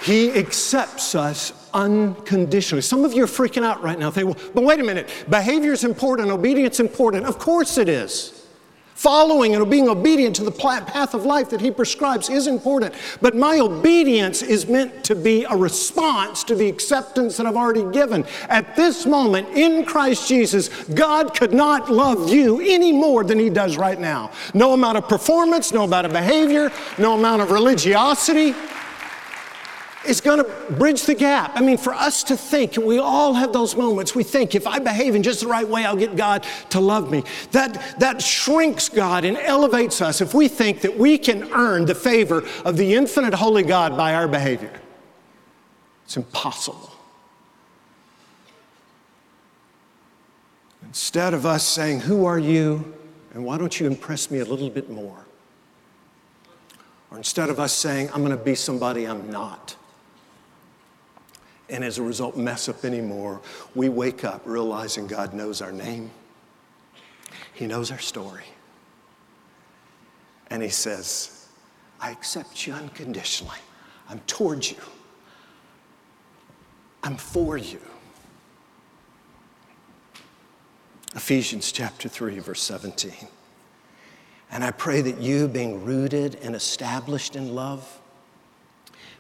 He 0.02 0.32
accepts 0.32 1.14
us 1.14 1.54
unconditionally. 1.72 2.82
Some 2.82 3.06
of 3.06 3.14
you 3.14 3.26
are 3.26 3.28
freaking 3.28 3.64
out 3.64 3.84
right 3.84 4.00
now. 4.00 4.10
Think, 4.10 4.36
well, 4.36 4.50
but 4.56 4.64
wait 4.64 4.80
a 4.80 4.84
minute. 4.84 5.08
Behavior 5.30 5.72
is 5.72 5.84
important, 5.84 6.32
obedience 6.32 6.78
is 6.78 6.80
important. 6.80 7.28
Of 7.28 7.38
course 7.38 7.78
it 7.78 7.88
is. 7.88 8.43
Following 8.96 9.56
and 9.56 9.70
being 9.70 9.90
obedient 9.90 10.36
to 10.38 10.44
the 10.44 10.52
path 10.52 11.14
of 11.14 11.26
life 11.26 11.50
that 11.50 11.62
He 11.62 11.72
prescribes 11.72 12.30
is 12.30 12.48
important. 12.48 12.94
But 13.22 13.36
my 13.36 13.60
obedience 13.60 14.42
is 14.42 14.68
meant 14.68 15.04
to 15.06 15.16
be 15.16 15.46
a 15.46 15.56
response 15.56 16.44
to 16.46 16.56
the 16.56 16.70
acceptance 16.70 17.38
that 17.38 17.46
I've 17.46 17.56
already 17.56 17.92
given. 17.92 18.26
At 18.50 18.76
this 18.76 19.06
moment, 19.06 19.50
in 19.50 19.86
Christ 19.86 20.28
Jesus, 20.28 20.70
God 20.86 21.34
could 21.36 21.54
not 21.54 21.92
love 21.92 22.30
you 22.30 22.62
any 22.62 22.92
more 22.92 23.24
than 23.24 23.40
He 23.40 23.50
does 23.50 23.78
right 23.78 24.00
now. 24.00 24.32
No 24.54 24.74
amount 24.74 24.98
of 24.98 25.10
performance, 25.10 25.74
no 25.74 25.84
amount 25.84 26.06
of 26.06 26.14
behavior, 26.14 26.72
no 26.98 27.14
amount 27.18 27.42
of 27.42 27.52
religiosity 27.52 28.54
is 30.06 30.22
going 30.22 30.44
to 30.44 30.74
bridge 30.74 31.04
the 31.04 31.16
gap. 31.16 31.52
I 31.56 31.62
mean, 31.62 31.78
for 31.78 31.94
us 31.94 32.24
to 32.26 32.38
think, 32.38 32.78
we 32.78 33.00
all 33.00 33.34
have 33.34 33.54
those 33.54 33.76
moments, 33.76 34.16
we 34.16 34.24
think 34.24 34.56
if 34.56 34.68
I 34.68 34.80
behave 34.80 35.16
in 35.16 35.24
just 35.24 35.42
the 35.42 35.48
right 35.48 35.68
way, 35.68 35.86
I'll 35.86 35.96
get 35.96 36.16
God 36.16 36.46
to 36.70 36.80
love 36.80 37.12
me. 37.12 37.24
That, 37.52 38.00
that 38.00 38.22
shrinks 38.22 38.90
God 38.90 39.26
and 39.26 39.38
elevates 39.38 40.02
us 40.02 40.22
if 40.22 40.34
we 40.34 40.48
think 40.48 40.82
that 40.82 40.98
we 40.98 41.18
can 41.18 41.52
earn 41.52 41.86
the 41.86 41.96
favor 41.96 42.44
of 42.66 42.78
the 42.78 42.94
infinite 42.94 43.34
holy 43.34 43.64
God 43.64 43.96
by 43.96 44.14
our 44.16 44.28
behavior. 44.28 44.82
It's 46.06 46.18
impossible. 46.18 46.92
Instead 50.84 51.34
of 51.34 51.46
us 51.46 51.66
saying, 51.66 52.02
Who 52.02 52.26
are 52.26 52.38
you? 52.38 52.94
And 53.34 53.44
why 53.44 53.58
don't 53.58 53.80
you 53.80 53.88
impress 53.88 54.30
me 54.30 54.40
a 54.40 54.46
little 54.46 54.70
bit 54.70 54.92
more? 54.92 55.26
Or 57.10 57.18
instead 57.18 57.50
of 57.50 57.60
us 57.60 57.74
saying, 57.74 58.10
I'm 58.14 58.24
going 58.24 58.38
to 58.38 58.44
be 58.44 58.54
somebody 58.54 59.06
I'm 59.06 59.32
not 59.32 59.76
and 61.70 61.84
as 61.84 61.98
a 61.98 62.04
result 62.04 62.36
mess 62.38 62.68
up 62.70 62.86
anymore. 62.86 63.42
We 63.76 63.90
wake 63.90 64.24
up 64.24 64.42
realizing 64.46 65.08
God 65.08 65.34
knows 65.34 65.62
our 65.62 65.72
name, 65.72 66.12
He 67.54 67.68
knows 67.68 67.92
our 67.92 68.00
story. 68.00 68.46
And 70.48 70.62
He 70.62 70.70
says, 70.70 71.48
I 72.00 72.12
accept 72.12 72.68
you 72.68 72.74
unconditionally. 72.74 73.58
I'm 74.10 74.20
towards 74.28 74.72
you, 74.72 74.78
I'm 77.04 77.18
for 77.18 77.58
you. 77.58 77.80
Ephesians 81.16 81.72
chapter 81.72 82.10
3, 82.10 82.40
verse 82.40 82.62
17. 82.62 83.14
And 84.52 84.64
I 84.64 84.72
pray 84.72 85.02
that 85.02 85.20
you, 85.20 85.48
being 85.48 85.86
rooted 85.86 86.36
and 86.42 86.56
established 86.56 87.36
in 87.36 87.54
love, 87.54 88.00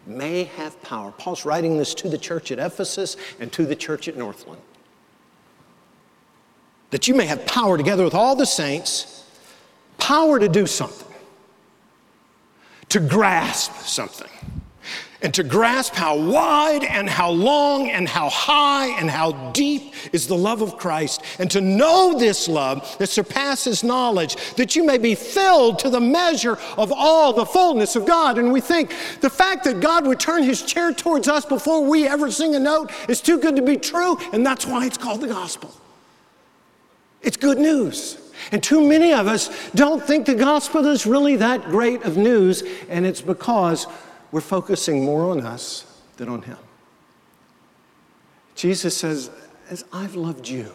may 0.05 0.43
have 0.43 0.81
power. 0.81 1.11
Paul's 1.11 1.45
writing 1.45 1.77
this 1.77 1.93
to 1.95 2.09
the 2.09 2.17
church 2.17 2.51
at 2.51 2.59
Ephesus 2.59 3.17
and 3.39 3.51
to 3.53 3.65
the 3.65 3.75
church 3.75 4.07
at 4.07 4.17
Northland. 4.17 4.61
That 6.91 7.07
you 7.07 7.15
may 7.15 7.25
have 7.25 7.45
power 7.45 7.77
together 7.77 8.03
with 8.03 8.13
all 8.13 8.35
the 8.35 8.45
saints, 8.45 9.25
power 9.97 10.39
to 10.39 10.49
do 10.49 10.67
something, 10.67 11.15
to 12.89 12.99
grasp 12.99 13.73
something 13.73 14.29
and 15.23 15.33
to 15.33 15.43
grasp 15.43 15.95
how 15.95 16.17
wide 16.17 16.83
and 16.83 17.09
how 17.09 17.31
long 17.31 17.89
and 17.89 18.07
how 18.07 18.29
high 18.29 18.87
and 18.99 19.09
how 19.09 19.31
deep 19.51 19.93
is 20.11 20.27
the 20.27 20.37
love 20.37 20.61
of 20.61 20.77
Christ, 20.77 21.23
and 21.39 21.49
to 21.51 21.61
know 21.61 22.19
this 22.19 22.47
love 22.49 22.97
that 22.99 23.07
surpasses 23.07 23.83
knowledge, 23.83 24.35
that 24.55 24.75
you 24.75 24.85
may 24.85 24.97
be 24.97 25.15
filled 25.15 25.79
to 25.79 25.89
the 25.89 26.01
measure 26.01 26.59
of 26.77 26.91
all 26.91 27.31
the 27.31 27.45
fullness 27.45 27.95
of 27.95 28.05
God. 28.05 28.37
And 28.37 28.51
we 28.51 28.59
think 28.59 28.93
the 29.21 29.29
fact 29.29 29.63
that 29.63 29.79
God 29.79 30.05
would 30.05 30.19
turn 30.19 30.43
his 30.43 30.61
chair 30.61 30.91
towards 30.91 31.27
us 31.27 31.45
before 31.45 31.83
we 31.85 32.05
ever 32.05 32.29
sing 32.29 32.53
a 32.55 32.59
note 32.59 32.91
is 33.07 33.21
too 33.21 33.39
good 33.39 33.55
to 33.55 33.61
be 33.61 33.77
true, 33.77 34.17
and 34.33 34.45
that's 34.45 34.67
why 34.67 34.85
it's 34.85 34.97
called 34.97 35.21
the 35.21 35.27
gospel. 35.27 35.73
It's 37.21 37.37
good 37.37 37.57
news. 37.57 38.17
And 38.51 38.61
too 38.61 38.85
many 38.85 39.13
of 39.13 39.27
us 39.27 39.49
don't 39.71 40.03
think 40.03 40.25
the 40.25 40.35
gospel 40.35 40.85
is 40.87 41.05
really 41.05 41.37
that 41.37 41.63
great 41.63 42.03
of 42.03 42.17
news, 42.17 42.61
and 42.89 43.05
it's 43.05 43.21
because 43.21 43.87
we're 44.33 44.41
focusing 44.41 45.05
more 45.05 45.29
on 45.29 45.41
us 45.41 45.85
than 46.17 46.27
on 46.27 46.41
Him. 46.41 46.57
Jesus 48.55 48.97
says, 48.97 49.29
As 49.69 49.85
I've 49.93 50.15
loved 50.15 50.47
you, 50.47 50.73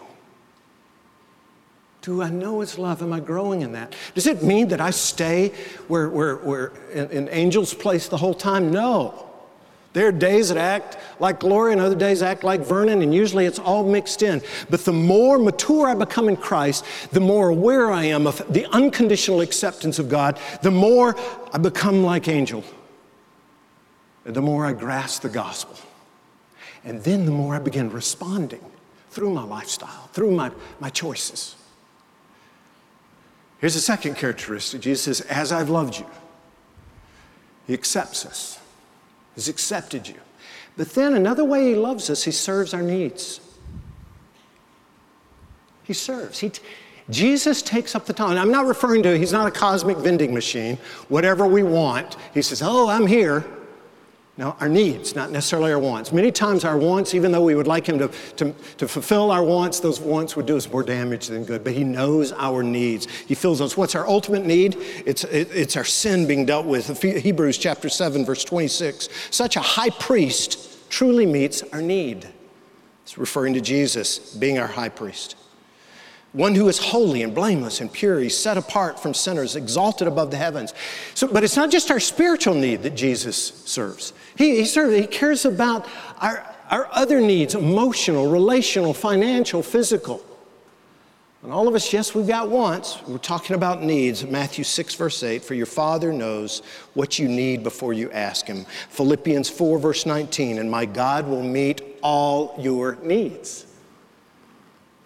do 2.01 2.23
I 2.23 2.31
know 2.31 2.61
it's 2.61 2.79
love? 2.79 3.03
Am 3.03 3.13
I 3.13 3.19
growing 3.19 3.63
in 3.63 3.73
that? 3.73 3.97
Does 4.15 4.29
it 4.29 4.45
mean 4.45 4.69
that 4.69 4.81
I 4.81 4.91
stay 4.91 5.49
where, 5.89 6.09
where, 6.09 6.37
where 6.37 6.73
in, 6.93 7.11
in 7.11 7.29
Angel's 7.31 7.75
place 7.75 8.07
the 8.07 8.17
whole 8.17 8.33
time? 8.33 8.71
No. 8.71 9.25
There 9.93 10.07
are 10.07 10.13
days 10.13 10.51
that 10.51 10.59
act 10.59 10.97
like 11.19 11.41
Gloria 11.41 11.73
and 11.73 11.81
other 11.81 11.97
days 11.97 12.23
act 12.23 12.45
like 12.45 12.61
Vernon, 12.61 13.03
and 13.03 13.13
usually 13.13 13.47
it's 13.47 13.59
all 13.59 13.83
mixed 13.85 14.23
in. 14.23 14.41
But 14.71 14.85
the 14.85 14.93
more 14.93 15.37
mature 15.37 15.89
I 15.89 15.95
become 15.95 16.29
in 16.29 16.37
Christ, 16.37 16.85
the 17.11 17.21
more 17.21 17.49
aware 17.49 17.91
I 17.91 18.05
am 18.05 18.29
of 18.29 18.41
the 18.53 18.67
unconditional 18.67 19.41
acceptance 19.41 19.99
of 19.99 20.09
God, 20.09 20.39
the 20.63 20.71
more 20.71 21.17
I 21.53 21.59
become 21.59 22.05
like 22.05 22.29
Angel 22.29 22.63
the 24.35 24.43
more 24.43 24.67
I 24.67 24.73
grasp 24.73 25.23
the 25.23 25.29
gospel. 25.29 25.77
And 26.85 27.03
then 27.03 27.25
the 27.25 27.33
more 27.33 27.55
I 27.55 27.59
begin 27.59 27.91
responding 27.91 28.65
through 29.11 29.31
my 29.31 29.43
lifestyle, 29.43 30.09
through 30.13 30.33
my, 30.33 30.51
my 30.81 30.91
choices. 30.91 31.57
Here's 33.59 33.75
the 33.75 33.81
second 33.81 34.17
characteristic 34.17 34.81
Jesus 34.81 35.19
says, 35.19 35.21
As 35.29 35.51
I've 35.51 35.71
loved 35.71 35.99
you, 35.99 36.07
He 37.67 37.75
accepts 37.75 38.25
us, 38.25 38.61
He's 39.35 39.49
accepted 39.49 40.07
you. 40.07 40.15
But 40.77 40.91
then 40.91 41.15
another 41.15 41.45
way 41.45 41.69
He 41.69 41.75
loves 41.75 42.09
us, 42.09 42.23
He 42.23 42.31
serves 42.31 42.73
our 42.73 42.83
needs. 42.83 43.41
He 45.83 45.95
serves. 45.95 46.39
He, 46.39 46.53
Jesus 47.11 47.63
takes 47.63 47.95
up 47.95 48.05
the 48.05 48.13
time. 48.13 48.37
I'm 48.37 48.53
not 48.53 48.67
referring 48.67 49.03
to, 49.05 49.19
He's 49.19 49.33
not 49.33 49.49
a 49.49 49.51
cosmic 49.51 49.97
vending 49.97 50.35
machine. 50.35 50.77
Whatever 51.09 51.47
we 51.47 51.63
want, 51.63 52.17
He 52.35 52.43
says, 52.43 52.63
Oh, 52.63 52.89
I'm 52.89 53.07
here. 53.07 53.45
Now, 54.39 54.57
our 54.61 54.69
needs, 54.69 55.17
not 55.17 55.33
necessarily 55.33 55.73
our 55.73 55.81
wants. 55.81 56.13
Many 56.13 56.31
times, 56.31 56.65
our 56.65 56.79
wants, 56.79 57.13
even 57.13 57.33
though 57.33 57.43
we 57.43 57.57
would 57.57 57.67
like 57.67 57.89
Him 57.89 57.99
to, 57.99 58.09
to, 58.37 58.55
to 58.77 58.87
fulfill 58.87 59.33
our 59.33 59.43
wants, 59.43 59.81
those 59.81 59.99
wants 60.01 60.37
would 60.37 60.47
do 60.47 60.57
us 60.57 60.71
more 60.71 60.85
damage 60.85 61.27
than 61.27 61.45
good. 61.45 61.65
But 61.65 61.73
He 61.73 61.83
knows 61.83 62.31
our 62.31 62.63
needs. 62.63 63.07
He 63.27 63.35
fills 63.35 63.59
those. 63.59 63.77
What's 63.77 63.97
our 63.97 64.07
ultimate 64.07 64.47
need? 64.47 64.77
It's, 65.05 65.25
it, 65.25 65.49
it's 65.53 65.77
our 65.77 65.83
sin 65.83 66.29
being 66.29 66.47
dealt 66.47 66.67
with. 66.67 67.03
Hebrews 67.03 67.59
chapter 67.59 67.89
7, 67.89 68.25
verse 68.25 68.45
26. 68.45 69.09
Such 69.33 69.57
a 69.57 69.61
high 69.61 69.91
priest 69.91 70.89
truly 70.89 71.27
meets 71.27 71.65
our 71.73 71.83
need. 71.83 72.29
It's 73.03 73.19
referring 73.19 73.55
to 73.55 73.61
Jesus 73.61 74.37
being 74.37 74.61
our 74.61 74.69
high 74.69 74.89
priest 74.89 75.35
one 76.33 76.55
who 76.55 76.69
is 76.69 76.79
holy 76.79 77.23
and 77.23 77.35
blameless 77.35 77.81
and 77.81 77.93
pure. 77.93 78.21
He's 78.21 78.37
set 78.37 78.59
apart 78.59 79.01
from 79.01 79.15
sinners, 79.15 79.57
exalted 79.57 80.07
above 80.07 80.31
the 80.31 80.37
heavens. 80.37 80.75
So, 81.15 81.27
but 81.27 81.43
it's 81.43 81.57
not 81.57 81.71
just 81.71 81.91
our 81.91 82.01
spiritual 82.01 82.55
need 82.55 82.83
that 82.83 82.95
Jesus 82.95 83.63
serves. 83.65 84.13
He, 84.37 84.57
he 84.57 84.65
serves, 84.65 84.95
he 84.95 85.07
cares 85.07 85.45
about 85.45 85.87
our, 86.19 86.45
our 86.71 86.89
other 86.93 87.21
needs 87.21 87.55
emotional, 87.55 88.31
relational, 88.31 88.93
financial, 88.93 89.63
physical. 89.63 90.23
And 91.43 91.53
all 91.53 91.69
of 91.69 91.75
us, 91.75 91.93
yes, 91.93 92.15
we've 92.17 92.27
got 92.27 92.51
wants. 92.51 93.01
We're 93.07 93.19
talking 93.19 93.55
about 93.55 93.83
needs. 93.83 94.25
Matthew 94.27 94.65
6, 94.65 94.95
verse 94.97 95.23
8 95.23 95.43
For 95.43 95.55
your 95.55 95.67
Father 95.67 96.13
knows 96.13 96.63
what 96.95 97.19
you 97.19 97.29
need 97.29 97.63
before 97.63 97.93
you 97.93 98.11
ask 98.11 98.47
Him. 98.47 98.67
Philippians 98.91 99.49
4, 99.49 99.79
verse 99.79 100.05
19 100.05 100.59
And 100.59 100.71
my 100.71 100.85
God 100.85 101.27
will 101.27 101.45
meet 101.45 101.81
all 102.03 102.57
your 102.59 102.99
needs 103.03 103.68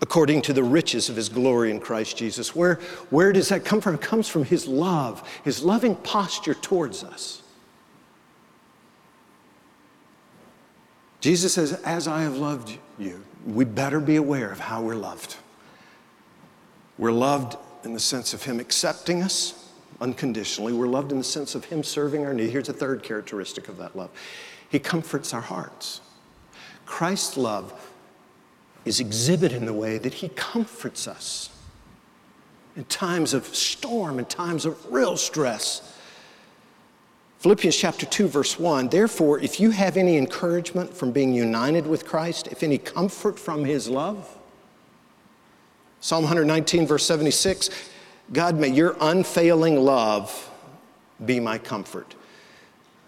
according 0.02 0.42
to 0.42 0.52
the 0.52 0.64
riches 0.64 1.08
of 1.08 1.14
his 1.16 1.28
glory 1.28 1.70
in 1.70 1.78
Christ 1.78 2.16
Jesus. 2.16 2.54
Where, 2.54 2.74
where 3.08 3.32
does 3.32 3.48
that 3.48 3.64
come 3.64 3.80
from? 3.80 3.94
It 3.94 4.00
comes 4.00 4.28
from 4.28 4.44
his 4.44 4.66
love, 4.66 5.26
his 5.44 5.62
loving 5.62 5.94
posture 5.94 6.54
towards 6.54 7.04
us. 7.04 7.42
Jesus 11.20 11.54
says, 11.54 11.72
As 11.84 12.08
I 12.08 12.22
have 12.22 12.36
loved 12.36 12.76
you, 12.98 13.22
we 13.46 13.64
better 13.64 14.00
be 14.00 14.16
aware 14.16 14.50
of 14.50 14.58
how 14.58 14.82
we're 14.82 14.96
loved. 14.96 15.36
We're 16.98 17.12
loved 17.12 17.56
in 17.84 17.94
the 17.94 18.00
sense 18.00 18.34
of 18.34 18.42
him 18.42 18.58
accepting 18.58 19.22
us 19.22 19.70
unconditionally. 20.00 20.72
We're 20.72 20.88
loved 20.88 21.12
in 21.12 21.18
the 21.18 21.24
sense 21.24 21.54
of 21.54 21.64
him 21.66 21.84
serving 21.84 22.26
our 22.26 22.34
need. 22.34 22.50
Here's 22.50 22.68
a 22.68 22.72
third 22.72 23.04
characteristic 23.04 23.68
of 23.68 23.78
that 23.78 23.96
love 23.96 24.10
he 24.68 24.80
comforts 24.80 25.32
our 25.32 25.40
hearts. 25.40 26.00
Christ's 26.86 27.36
love 27.36 27.91
is 28.85 29.01
exhibited 29.01 29.57
in 29.57 29.66
the 29.66 29.73
way 29.73 29.99
that 29.99 30.14
he 30.14 30.29
comforts 30.31 31.07
us 31.07 31.51
in 32.77 32.85
times 32.85 33.35
of 33.35 33.47
storm, 33.47 34.18
in 34.18 34.25
times 34.25 34.64
of 34.64 34.92
real 34.92 35.16
stress. 35.16 35.97
Philippians 37.38 37.77
chapter 37.77 38.07
2, 38.07 38.29
verse 38.29 38.59
1 38.59 38.88
Therefore, 38.88 39.38
if 39.40 39.61
you 39.61 39.71
have 39.71 39.97
any 39.97 40.16
encouragement 40.16 40.95
from 40.95 41.12
being 41.12 41.33
united 41.33 41.87
with 41.87 42.07
Christ, 42.07 42.49
if 42.49 42.62
any 42.62 42.79
comfort 42.79 43.38
from 43.38 43.64
his 43.64 43.88
love, 43.88 44.38
Psalm 46.01 46.25
119, 46.25 46.87
verse 46.87 47.07
76 47.07 47.71
God, 48.33 48.57
may 48.57 48.68
your 48.68 48.97
unfailing 49.01 49.77
love 49.77 50.51
be 51.25 51.38
my 51.38 51.59
comfort. 51.59 52.14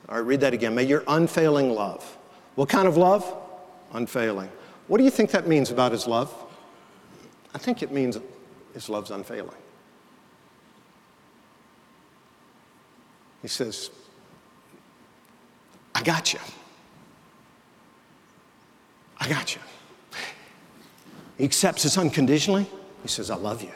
All 0.09 0.17
right, 0.17 0.27
read 0.27 0.41
that 0.41 0.53
again. 0.53 0.75
May 0.75 0.85
your 0.85 1.03
unfailing 1.09 1.71
love. 1.71 2.19
What 2.57 2.69
kind 2.69 2.87
of 2.87 2.97
love? 2.97 3.33
Unfailing. 3.93 4.51
What 4.87 4.99
do 4.99 5.05
you 5.05 5.11
think 5.11 5.31
that 5.31 5.47
means 5.47 5.71
about 5.71 5.93
his 5.93 6.07
love? 6.07 6.33
I 7.55 7.59
think 7.59 7.83
it 7.83 7.91
means 7.91 8.19
his 8.75 8.89
love's 8.89 9.11
unfailing. 9.11 9.57
He 13.41 13.49
says, 13.49 13.91
I 15.95 16.03
got 16.03 16.33
you. 16.33 16.41
I 19.19 19.29
got 19.29 19.55
you. 19.55 19.61
He 21.39 21.45
accepts 21.45 21.87
us 21.87 21.97
unconditionally. 21.97 22.67
He 23.03 23.09
says, 23.09 23.31
I 23.31 23.37
love 23.37 23.63
you. 23.63 23.73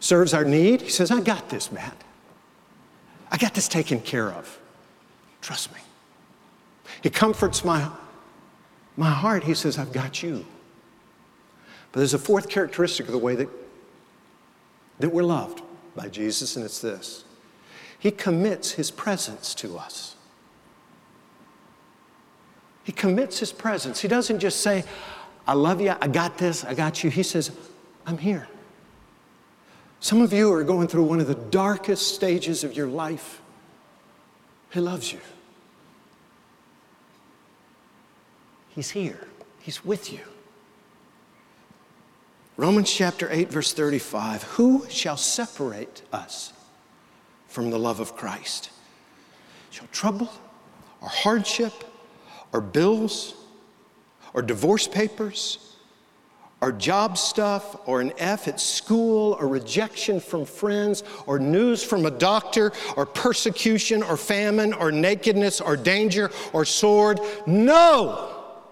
Serves 0.00 0.34
our 0.34 0.44
need. 0.44 0.82
He 0.82 0.90
says, 0.90 1.10
I 1.10 1.20
got 1.20 1.48
this, 1.50 1.72
Matt. 1.72 1.96
I 3.30 3.36
got 3.36 3.54
this 3.54 3.68
taken 3.68 4.00
care 4.00 4.30
of. 4.30 4.58
Trust 5.40 5.72
me. 5.72 5.80
He 7.02 7.10
comforts 7.10 7.64
my 7.64 7.90
my 8.98 9.10
heart, 9.10 9.44
he 9.44 9.54
says, 9.54 9.78
I've 9.78 9.92
got 9.92 10.24
you. 10.24 10.44
But 11.92 12.00
there's 12.00 12.14
a 12.14 12.18
fourth 12.18 12.48
characteristic 12.48 13.06
of 13.06 13.12
the 13.12 13.18
way 13.18 13.36
that, 13.36 13.48
that 14.98 15.10
we're 15.10 15.22
loved 15.22 15.62
by 15.94 16.08
Jesus, 16.08 16.56
and 16.56 16.64
it's 16.64 16.80
this 16.80 17.24
He 17.98 18.10
commits 18.10 18.72
His 18.72 18.90
presence 18.90 19.54
to 19.54 19.78
us. 19.78 20.16
He 22.82 22.90
commits 22.90 23.38
His 23.38 23.52
presence. 23.52 24.00
He 24.00 24.08
doesn't 24.08 24.40
just 24.40 24.62
say, 24.62 24.84
I 25.46 25.52
love 25.52 25.80
you, 25.80 25.94
I 26.00 26.08
got 26.08 26.36
this, 26.36 26.64
I 26.64 26.74
got 26.74 27.04
you. 27.04 27.08
He 27.08 27.22
says, 27.22 27.52
I'm 28.04 28.18
here. 28.18 28.48
Some 30.00 30.22
of 30.22 30.32
you 30.32 30.52
are 30.52 30.64
going 30.64 30.88
through 30.88 31.04
one 31.04 31.20
of 31.20 31.28
the 31.28 31.34
darkest 31.36 32.14
stages 32.14 32.64
of 32.64 32.76
your 32.76 32.88
life. 32.88 33.40
He 34.70 34.80
loves 34.80 35.12
you. 35.12 35.20
He's 38.70 38.90
here, 38.90 39.26
He's 39.60 39.84
with 39.84 40.12
you. 40.12 40.20
Romans 42.58 42.92
chapter 42.92 43.28
8, 43.30 43.50
verse 43.50 43.72
35 43.72 44.42
Who 44.42 44.84
shall 44.88 45.16
separate 45.16 46.02
us 46.12 46.52
from 47.46 47.70
the 47.70 47.78
love 47.78 48.00
of 48.00 48.16
Christ? 48.16 48.70
Shall 49.70 49.86
trouble, 49.92 50.30
or 51.00 51.08
hardship, 51.08 51.72
or 52.52 52.60
bills, 52.60 53.34
or 54.34 54.42
divorce 54.42 54.88
papers, 54.88 55.76
or 56.60 56.72
job 56.72 57.16
stuff, 57.16 57.76
or 57.86 58.00
an 58.00 58.12
F 58.18 58.48
at 58.48 58.58
school, 58.58 59.36
or 59.38 59.46
rejection 59.46 60.18
from 60.18 60.44
friends, 60.44 61.04
or 61.26 61.38
news 61.38 61.84
from 61.84 62.06
a 62.06 62.10
doctor, 62.10 62.72
or 62.96 63.06
persecution, 63.06 64.02
or 64.02 64.16
famine, 64.16 64.72
or 64.72 64.90
nakedness, 64.90 65.60
or 65.60 65.76
danger, 65.76 66.32
or 66.52 66.64
sword? 66.64 67.20
No! 67.46 68.37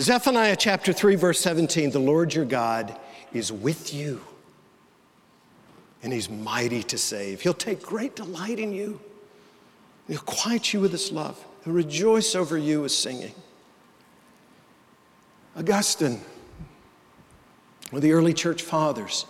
Zephaniah 0.00 0.54
chapter 0.54 0.92
3, 0.92 1.16
verse 1.16 1.40
17 1.40 1.90
the 1.90 1.98
Lord 1.98 2.32
your 2.32 2.44
God 2.44 2.96
is 3.32 3.50
with 3.50 3.92
you, 3.92 4.20
and 6.02 6.12
he's 6.12 6.30
mighty 6.30 6.84
to 6.84 6.96
save. 6.96 7.40
He'll 7.40 7.52
take 7.52 7.82
great 7.82 8.14
delight 8.14 8.60
in 8.60 8.72
you, 8.72 9.00
he'll 10.06 10.20
quiet 10.20 10.72
you 10.72 10.80
with 10.80 10.92
his 10.92 11.10
love, 11.10 11.44
he'll 11.64 11.72
rejoice 11.72 12.36
over 12.36 12.56
you 12.56 12.82
with 12.82 12.92
singing. 12.92 13.34
Augustine, 15.56 16.20
one 17.90 17.98
of 17.98 18.02
the 18.02 18.12
early 18.12 18.32
church 18.32 18.62
fathers, 18.62 19.26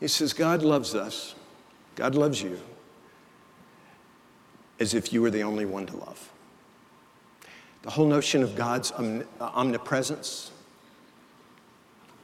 he 0.00 0.08
says, 0.08 0.32
God 0.32 0.62
loves 0.62 0.94
us, 0.94 1.34
God 1.94 2.14
loves 2.14 2.40
you, 2.40 2.58
as 4.80 4.94
if 4.94 5.12
you 5.12 5.20
were 5.20 5.30
the 5.30 5.42
only 5.42 5.66
one 5.66 5.84
to 5.84 5.96
love. 5.98 6.30
The 7.86 7.92
whole 7.92 8.08
notion 8.08 8.42
of 8.42 8.56
God's 8.56 8.90
omnipresence, 9.40 10.50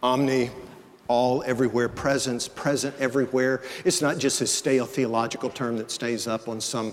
omni, 0.03 0.51
all, 1.07 1.45
everywhere, 1.47 1.89
presence, 1.89 2.49
present 2.49 2.97
everywhere. 2.99 3.63
It's 3.85 4.03
not 4.03 4.19
just 4.19 4.41
a 4.41 4.47
stale 4.49 4.87
theological 4.87 5.51
term 5.51 5.77
that 5.77 5.93
stays 5.93 6.27
up 6.27 6.49
on 6.49 6.61
some 6.61 6.93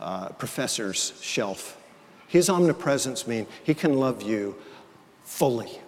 uh, 0.00 0.30
professor's 0.30 1.12
shelf. 1.20 1.80
His 2.26 2.50
omnipresence 2.50 3.28
means 3.28 3.46
he 3.62 3.72
can 3.72 3.94
love 3.94 4.20
you 4.20 4.56
fully, 5.22 5.78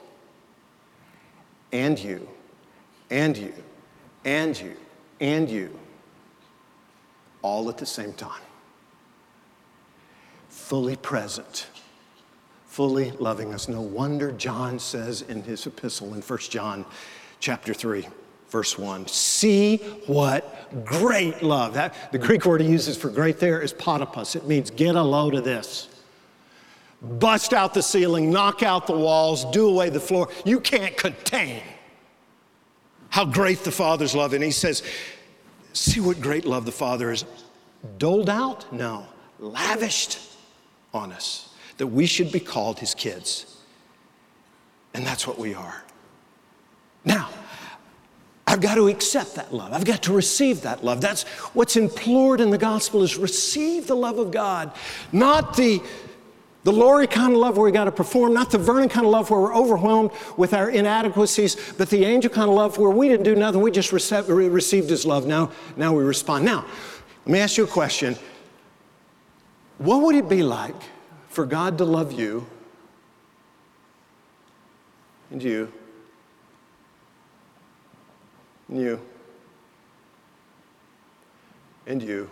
and 1.73 1.99
you, 1.99 2.29
and 3.11 3.37
you, 3.37 3.53
and 4.25 4.57
you, 4.57 4.77
and 5.19 5.51
you, 5.51 5.77
all 7.43 7.69
at 7.69 7.77
the 7.77 7.87
same 7.87 8.13
time. 8.13 8.43
Fully 10.49 10.95
present 10.95 11.67
fully 12.81 13.11
loving 13.19 13.53
us. 13.53 13.69
No 13.69 13.83
wonder 13.83 14.33
John 14.33 14.79
says 14.79 15.21
in 15.21 15.43
his 15.43 15.67
epistle 15.67 16.15
in 16.15 16.23
1 16.23 16.39
John 16.49 16.87
chapter 17.39 17.75
3, 17.75 18.09
verse 18.49 18.79
1, 18.79 19.07
see 19.07 19.77
what 20.07 20.73
great 20.87 21.43
love. 21.43 21.75
That, 21.75 21.95
the 22.11 22.17
Greek 22.17 22.47
word 22.47 22.63
he 22.63 22.69
uses 22.69 22.97
for 22.97 23.11
great 23.11 23.39
there 23.39 23.61
is 23.61 23.75
potipus. 23.75 24.35
It 24.35 24.47
means 24.47 24.71
get 24.71 24.97
a 24.97 25.03
load 25.03 25.35
of 25.35 25.45
this. 25.45 25.91
Bust 27.03 27.53
out 27.53 27.75
the 27.75 27.83
ceiling, 27.83 28.31
knock 28.31 28.63
out 28.63 28.87
the 28.87 28.97
walls, 28.97 29.45
do 29.53 29.69
away 29.69 29.91
the 29.91 30.01
floor. 30.01 30.31
You 30.47 30.59
can't 30.59 30.97
contain 30.97 31.63
how 33.11 33.27
great 33.27 33.59
the 33.59 33.73
Father's 33.73 34.15
love. 34.15 34.33
And 34.33 34.43
he 34.43 34.53
says, 34.53 34.83
see 35.75 36.01
what 36.01 36.19
great 36.19 36.47
love 36.47 36.65
the 36.65 36.73
Father 36.73 37.11
has 37.11 37.27
doled 37.99 38.31
out? 38.31 38.73
No, 38.73 39.07
lavished 39.39 40.19
on 40.95 41.13
us 41.13 41.50
that 41.81 41.87
we 41.87 42.05
should 42.05 42.31
be 42.31 42.39
called 42.39 42.79
his 42.79 42.95
kids. 42.95 43.57
And 44.93 45.07
that's 45.07 45.27
what 45.27 45.39
we 45.39 45.55
are. 45.55 45.83
Now, 47.07 47.31
I've 48.47 48.61
got 48.61 48.75
to 48.75 48.89
accept 48.89 49.37
that 49.37 49.55
love. 49.55 49.73
I've 49.73 49.87
got 49.87 50.03
to 50.03 50.13
receive 50.13 50.61
that 50.61 50.85
love. 50.85 51.01
That's 51.01 51.23
what's 51.55 51.77
implored 51.77 52.43
in 52.43 52.51
the 52.51 52.59
gospel 52.59 53.03
is 53.03 53.17
receive 53.17 53.87
the 53.87 53.95
love 53.95 54.19
of 54.19 54.31
God, 54.31 54.73
not 55.11 55.57
the 55.57 55.81
the 56.65 56.73
Laurie 56.73 57.07
kind 57.07 57.33
of 57.33 57.39
love 57.39 57.57
where 57.57 57.65
we 57.65 57.73
got 57.73 57.85
to 57.85 57.93
perform, 57.93 58.35
not 58.35 58.51
the 58.51 58.59
Vernon 58.59 58.91
kind 58.91 59.07
of 59.07 59.13
love 59.13 59.31
where 59.31 59.41
we're 59.41 59.57
overwhelmed 59.57 60.11
with 60.37 60.53
our 60.53 60.69
inadequacies, 60.69 61.57
but 61.79 61.89
the 61.89 62.05
angel 62.05 62.31
kind 62.31 62.51
of 62.51 62.55
love 62.55 62.77
where 62.77 62.91
we 62.91 63.09
didn't 63.09 63.25
do 63.25 63.35
nothing, 63.35 63.63
we 63.63 63.71
just 63.71 63.93
received, 63.93 64.29
received 64.29 64.91
his 64.91 65.07
love. 65.07 65.27
Now, 65.27 65.53
now 65.79 65.95
we 65.95 66.05
respond. 66.05 66.45
Now, 66.45 66.67
let 67.25 67.33
me 67.33 67.39
ask 67.39 67.57
you 67.57 67.65
a 67.65 67.67
question. 67.67 68.15
What 69.79 70.03
would 70.03 70.17
it 70.17 70.29
be 70.29 70.43
like 70.43 70.77
for 71.31 71.47
God 71.47 71.79
to 71.79 71.85
love 71.85 72.13
you 72.13 72.45
and 75.31 75.41
you, 75.41 75.73
and 78.69 78.81
you, 78.81 79.01
and 81.87 82.03
you, 82.03 82.31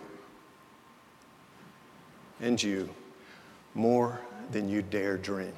and 2.41 2.61
you, 2.61 2.89
more 3.73 4.19
than 4.51 4.67
you 4.67 4.81
dare 4.81 5.17
dream. 5.17 5.53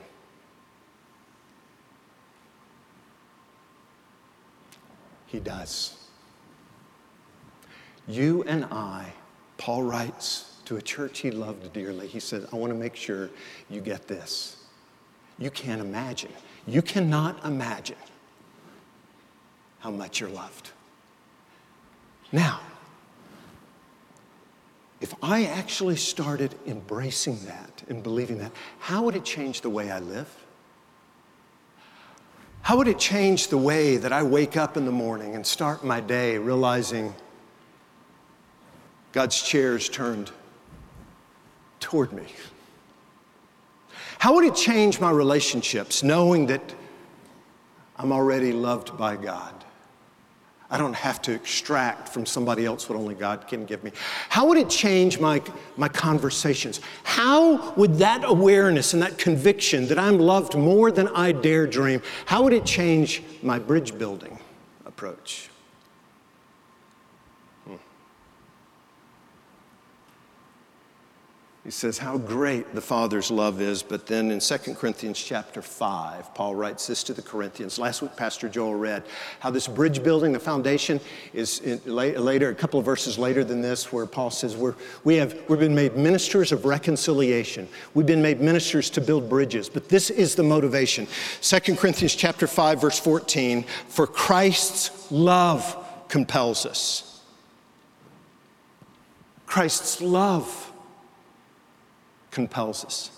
He 5.26 5.39
does. 5.39 5.98
You 8.08 8.44
and 8.44 8.66
I, 8.66 9.14
Paul 9.58 9.82
writes 9.82 10.51
to 10.72 10.78
a 10.78 10.82
church 10.82 11.19
he 11.19 11.32
loved 11.32 11.74
dearly, 11.74 12.07
he 12.07 12.22
said, 12.22 12.47
I 12.53 12.55
want 12.55 12.72
to 12.72 12.80
make 12.80 12.95
sure 12.95 13.30
you 13.69 13.82
get 13.82 14.07
this. 14.07 14.55
You 15.38 15.51
can't 15.51 15.82
imagine. 15.82 16.32
You 16.65 16.82
cannot 16.82 17.43
imagine 17.43 17.97
how 19.80 19.91
much 19.91 20.22
you're 20.22 20.30
loved. 20.30 20.72
Now, 22.32 22.61
if 25.01 25.13
I 25.22 25.43
actually 25.43 25.97
started 25.97 26.55
embracing 26.65 27.43
that 27.47 27.84
and 27.89 28.01
believing 28.01 28.38
that, 28.38 28.53
how 28.80 29.03
would 29.03 29.17
it 29.17 29.26
change 29.26 29.59
the 29.59 29.69
way 29.69 29.91
I 29.91 29.99
live? 29.99 30.34
How 32.61 32.78
would 32.78 32.88
it 32.88 32.97
change 32.97 33.49
the 33.49 33.57
way 33.57 33.97
that 33.97 34.13
I 34.13 34.24
wake 34.24 34.55
up 34.55 34.78
in 34.78 34.86
the 34.86 34.91
morning 34.93 35.36
and 35.36 35.45
start 35.45 35.84
my 35.84 35.99
day 35.99 36.38
realizing 36.38 37.13
God's 39.11 39.41
chair 39.41 39.76
is 39.76 39.89
turned 39.89 40.32
toward 41.82 42.14
me? 42.14 42.24
How 44.20 44.36
would 44.36 44.46
it 44.46 44.56
change 44.56 45.02
my 45.02 45.12
relationships 45.12 46.04
knowing 46.04 46.46
that 46.46 46.62
I'm 47.98 48.14
already 48.14 48.54
loved 48.54 48.98
by 48.98 49.18
God? 49.18 49.54
I 50.74 50.78
don't 50.78 50.96
have 50.96 51.22
to 51.24 51.34
extract 51.34 52.08
from 52.08 52.26
somebody 52.26 52.66
else 52.66 52.88
what 52.88 52.98
only 52.98 53.14
God 53.14 53.46
can 53.46 53.66
give 53.66 53.84
me. 53.84 53.92
How 54.30 54.48
would 54.48 54.58
it 54.58 54.70
change 54.70 55.20
my, 55.20 55.42
my 55.76 55.90
conversations? 55.90 56.80
How 57.04 57.72
would 57.74 57.96
that 57.96 58.24
awareness 58.24 58.94
and 58.94 59.02
that 59.02 59.18
conviction 59.18 59.88
that 59.88 60.00
I'm 60.00 60.18
loved 60.18 60.56
more 60.56 60.90
than 60.90 61.10
I 61.10 61.34
dare 61.34 61.68
dream, 61.68 62.02
how 62.26 62.44
would 62.44 62.54
it 62.54 62.64
change 62.64 63.22
my 63.44 63.60
bridge 63.60 63.98
building 63.98 64.40
approach? 64.86 65.51
He 71.64 71.70
says 71.70 71.99
how 71.99 72.18
great 72.18 72.74
the 72.74 72.82
Father's 72.82 73.30
love 73.30 73.62
is, 73.62 73.84
but 73.84 74.07
then 74.07 74.32
in 74.32 74.39
2 74.39 74.57
Corinthians 74.74 75.20
chapter 75.20 75.62
5, 75.62 76.34
Paul 76.34 76.55
writes 76.55 76.88
this 76.88 77.03
to 77.03 77.14
the 77.14 77.22
Corinthians. 77.22 77.78
Last 77.78 78.01
week, 78.01 78.16
Pastor 78.16 78.49
Joel 78.49 78.74
read 78.74 79.03
how 79.39 79.51
this 79.51 79.68
bridge 79.68 80.01
building, 80.01 80.32
the 80.34 80.39
foundation, 80.39 80.99
is 81.34 81.59
in, 81.59 81.80
later, 81.86 82.49
a 82.49 82.55
couple 82.55 82.80
of 82.80 82.86
verses 82.86 83.20
later 83.20 83.43
than 83.43 83.62
this, 83.62 83.93
where 83.93 84.07
Paul 84.07 84.32
says 84.32 84.57
we're, 84.57 84.74
we 85.03 85.18
have, 85.18 85.39
we've 85.47 85.59
been 85.59 85.76
made 85.76 85.95
ministers 85.95 86.51
of 86.51 86.66
reconciliation. 86.66 87.68
We've 87.93 88.07
been 88.07 88.24
made 88.24 88.41
ministers 88.41 88.89
to 88.91 89.01
build 89.01 89.30
bridges, 89.30 89.70
but 89.70 89.88
this 89.88 90.09
is 90.09 90.34
the 90.34 90.43
motivation. 90.43 91.07
2 91.43 91.76
Corinthians 91.76 92.16
chapter 92.16 92.47
5, 92.47 92.82
verse 92.82 92.99
14, 92.99 93.66
for 93.88 94.07
Christ's 94.07 95.12
love 95.12 95.78
compels 96.07 96.66
us. 96.66 97.22
Christ's 99.45 100.01
love 100.01 100.70
compels 102.32 102.84
us. 102.86 103.12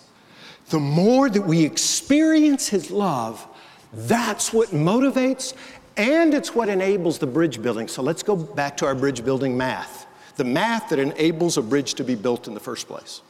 The 0.70 0.80
more 0.80 1.30
that 1.30 1.42
we 1.42 1.64
experience 1.64 2.68
His 2.68 2.92
love, 2.92 3.48
that's 3.94 4.52
what 4.52 4.70
motivates 4.70 5.54
and 5.96 6.34
it's 6.34 6.56
what 6.56 6.70
enables 6.70 7.20
the 7.20 7.28
bridge 7.28 7.62
building. 7.62 7.88
So 7.88 8.02
let's 8.02 8.24
go 8.24 8.36
back 8.36 8.76
to 8.78 8.86
our 8.86 8.96
bridge 8.96 9.24
building 9.24 9.56
math 9.56 10.08
the 10.36 10.44
math 10.44 10.90
that 10.90 11.00
enables 11.00 11.58
a 11.58 11.62
bridge 11.62 11.94
to 11.96 12.04
be 12.04 12.16
built 12.16 12.48
in 12.48 12.54
the 12.54 12.60
first 12.60 12.88
place. 12.88 13.22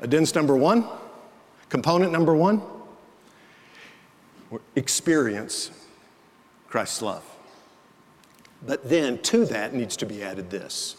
Addends 0.00 0.34
number 0.34 0.56
one, 0.56 0.86
component 1.68 2.12
number 2.12 2.34
one, 2.34 2.62
experience 4.76 5.70
Christ's 6.68 7.02
love. 7.02 7.24
But 8.64 8.88
then 8.88 9.18
to 9.22 9.44
that 9.46 9.74
needs 9.74 9.96
to 9.98 10.06
be 10.06 10.22
added 10.22 10.50
this 10.50 10.96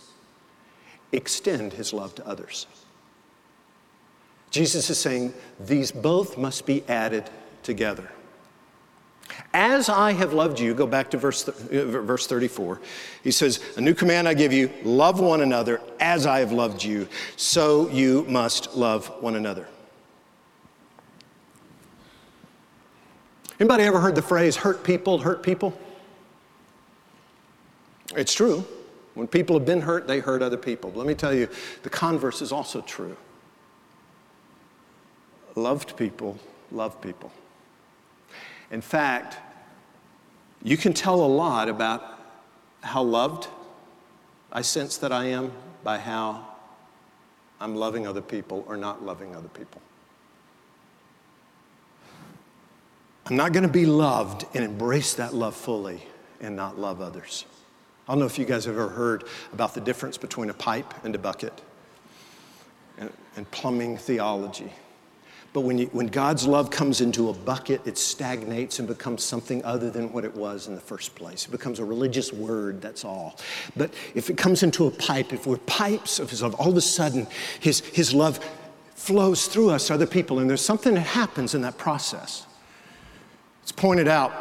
extend 1.11 1.73
his 1.73 1.93
love 1.93 2.15
to 2.15 2.27
others. 2.27 2.65
Jesus 4.53 4.91
is 4.91 4.99
saying 4.99 5.33
these 5.59 5.91
both 5.91 6.37
must 6.37 6.67
be 6.67 6.83
added 6.87 7.27
together. 7.63 8.07
As 9.51 9.89
I 9.89 10.11
have 10.13 10.31
loved 10.31 10.59
you, 10.59 10.75
go 10.75 10.85
back 10.85 11.09
to 11.09 11.17
verse, 11.17 11.47
uh, 11.47 11.51
verse 11.85 12.27
34. 12.27 12.79
He 13.23 13.31
says, 13.31 13.59
A 13.77 13.81
new 13.81 13.95
command 13.95 14.27
I 14.27 14.35
give 14.35 14.53
you 14.53 14.69
love 14.83 15.19
one 15.19 15.41
another 15.41 15.81
as 15.99 16.27
I 16.27 16.39
have 16.39 16.51
loved 16.51 16.83
you, 16.83 17.07
so 17.35 17.89
you 17.89 18.25
must 18.29 18.75
love 18.75 19.07
one 19.21 19.35
another. 19.35 19.67
Anybody 23.59 23.85
ever 23.85 23.99
heard 23.99 24.13
the 24.13 24.21
phrase 24.21 24.55
hurt 24.55 24.83
people 24.83 25.17
hurt 25.17 25.41
people? 25.41 25.75
It's 28.15 28.33
true. 28.35 28.63
When 29.15 29.25
people 29.25 29.57
have 29.57 29.65
been 29.65 29.81
hurt, 29.81 30.05
they 30.05 30.19
hurt 30.19 30.43
other 30.43 30.57
people. 30.57 30.91
Let 30.93 31.07
me 31.07 31.15
tell 31.15 31.33
you, 31.33 31.49
the 31.81 31.89
converse 31.89 32.39
is 32.43 32.51
also 32.51 32.81
true 32.81 33.17
loved 35.55 35.95
people 35.97 36.37
love 36.71 36.99
people. 37.01 37.31
In 38.71 38.81
fact, 38.81 39.37
you 40.63 40.77
can 40.77 40.93
tell 40.93 41.23
a 41.23 41.27
lot 41.27 41.69
about 41.69 42.19
how 42.81 43.03
loved 43.03 43.47
I 44.51 44.61
sense 44.61 44.97
that 44.97 45.11
I 45.11 45.25
am 45.25 45.51
by 45.83 45.99
how 45.99 46.45
I'm 47.59 47.75
loving 47.75 48.07
other 48.07 48.21
people 48.21 48.65
or 48.67 48.77
not 48.77 49.03
loving 49.03 49.35
other 49.35 49.47
people. 49.47 49.81
I'm 53.25 53.37
not 53.37 53.53
going 53.53 53.63
to 53.63 53.71
be 53.71 53.85
loved 53.85 54.45
and 54.53 54.65
embrace 54.65 55.13
that 55.15 55.33
love 55.33 55.55
fully 55.55 56.03
and 56.41 56.55
not 56.55 56.77
love 56.77 56.99
others. 56.99 57.45
I 58.07 58.11
don't 58.11 58.19
know 58.19 58.25
if 58.25 58.37
you 58.37 58.43
guys 58.43 58.65
have 58.65 58.75
ever 58.75 58.89
heard 58.89 59.23
about 59.53 59.73
the 59.73 59.81
difference 59.81 60.17
between 60.17 60.49
a 60.49 60.53
pipe 60.53 60.93
and 61.05 61.15
a 61.15 61.17
bucket 61.17 61.61
and, 62.97 63.09
and 63.37 63.49
plumbing 63.49 63.97
theology. 63.97 64.73
But 65.53 65.61
when, 65.61 65.77
you, 65.77 65.85
when 65.91 66.07
God's 66.07 66.47
love 66.47 66.71
comes 66.71 66.99
into 66.99 67.29
a 67.29 67.33
bucket, 67.33 67.85
it 67.85 67.99
stagnates 67.99 68.79
and 68.79 68.87
becomes 68.87 69.23
something 69.23 69.63
other 69.63 69.91
than 69.91 70.11
what 70.11 70.25
it 70.25 70.35
was 70.35 70.67
in 70.67 70.73
the 70.73 70.81
first 70.81 71.13
place. 71.13 71.45
It 71.45 71.51
becomes 71.51 71.77
a 71.77 71.85
religious 71.85 72.33
word, 72.33 72.81
that's 72.81 73.05
all. 73.05 73.37
But 73.77 73.93
if 74.15 74.31
it 74.31 74.37
comes 74.37 74.63
into 74.63 74.87
a 74.87 74.91
pipe, 74.91 75.31
if 75.31 75.45
we're 75.45 75.57
pipes 75.57 76.17
of 76.17 76.31
His 76.31 76.41
love, 76.41 76.55
all 76.55 76.69
of 76.69 76.77
a 76.77 76.81
sudden 76.81 77.27
His, 77.59 77.81
his 77.81 78.15
love 78.15 78.43
flows 78.95 79.45
through 79.45 79.69
us 79.69 79.91
other 79.91 80.07
people, 80.07 80.39
and 80.39 80.49
there's 80.49 80.65
something 80.65 80.95
that 80.95 81.01
happens 81.01 81.53
in 81.53 81.61
that 81.61 81.77
process. 81.77 82.47
It's 83.61 83.71
pointed 83.71 84.07
out 84.07 84.31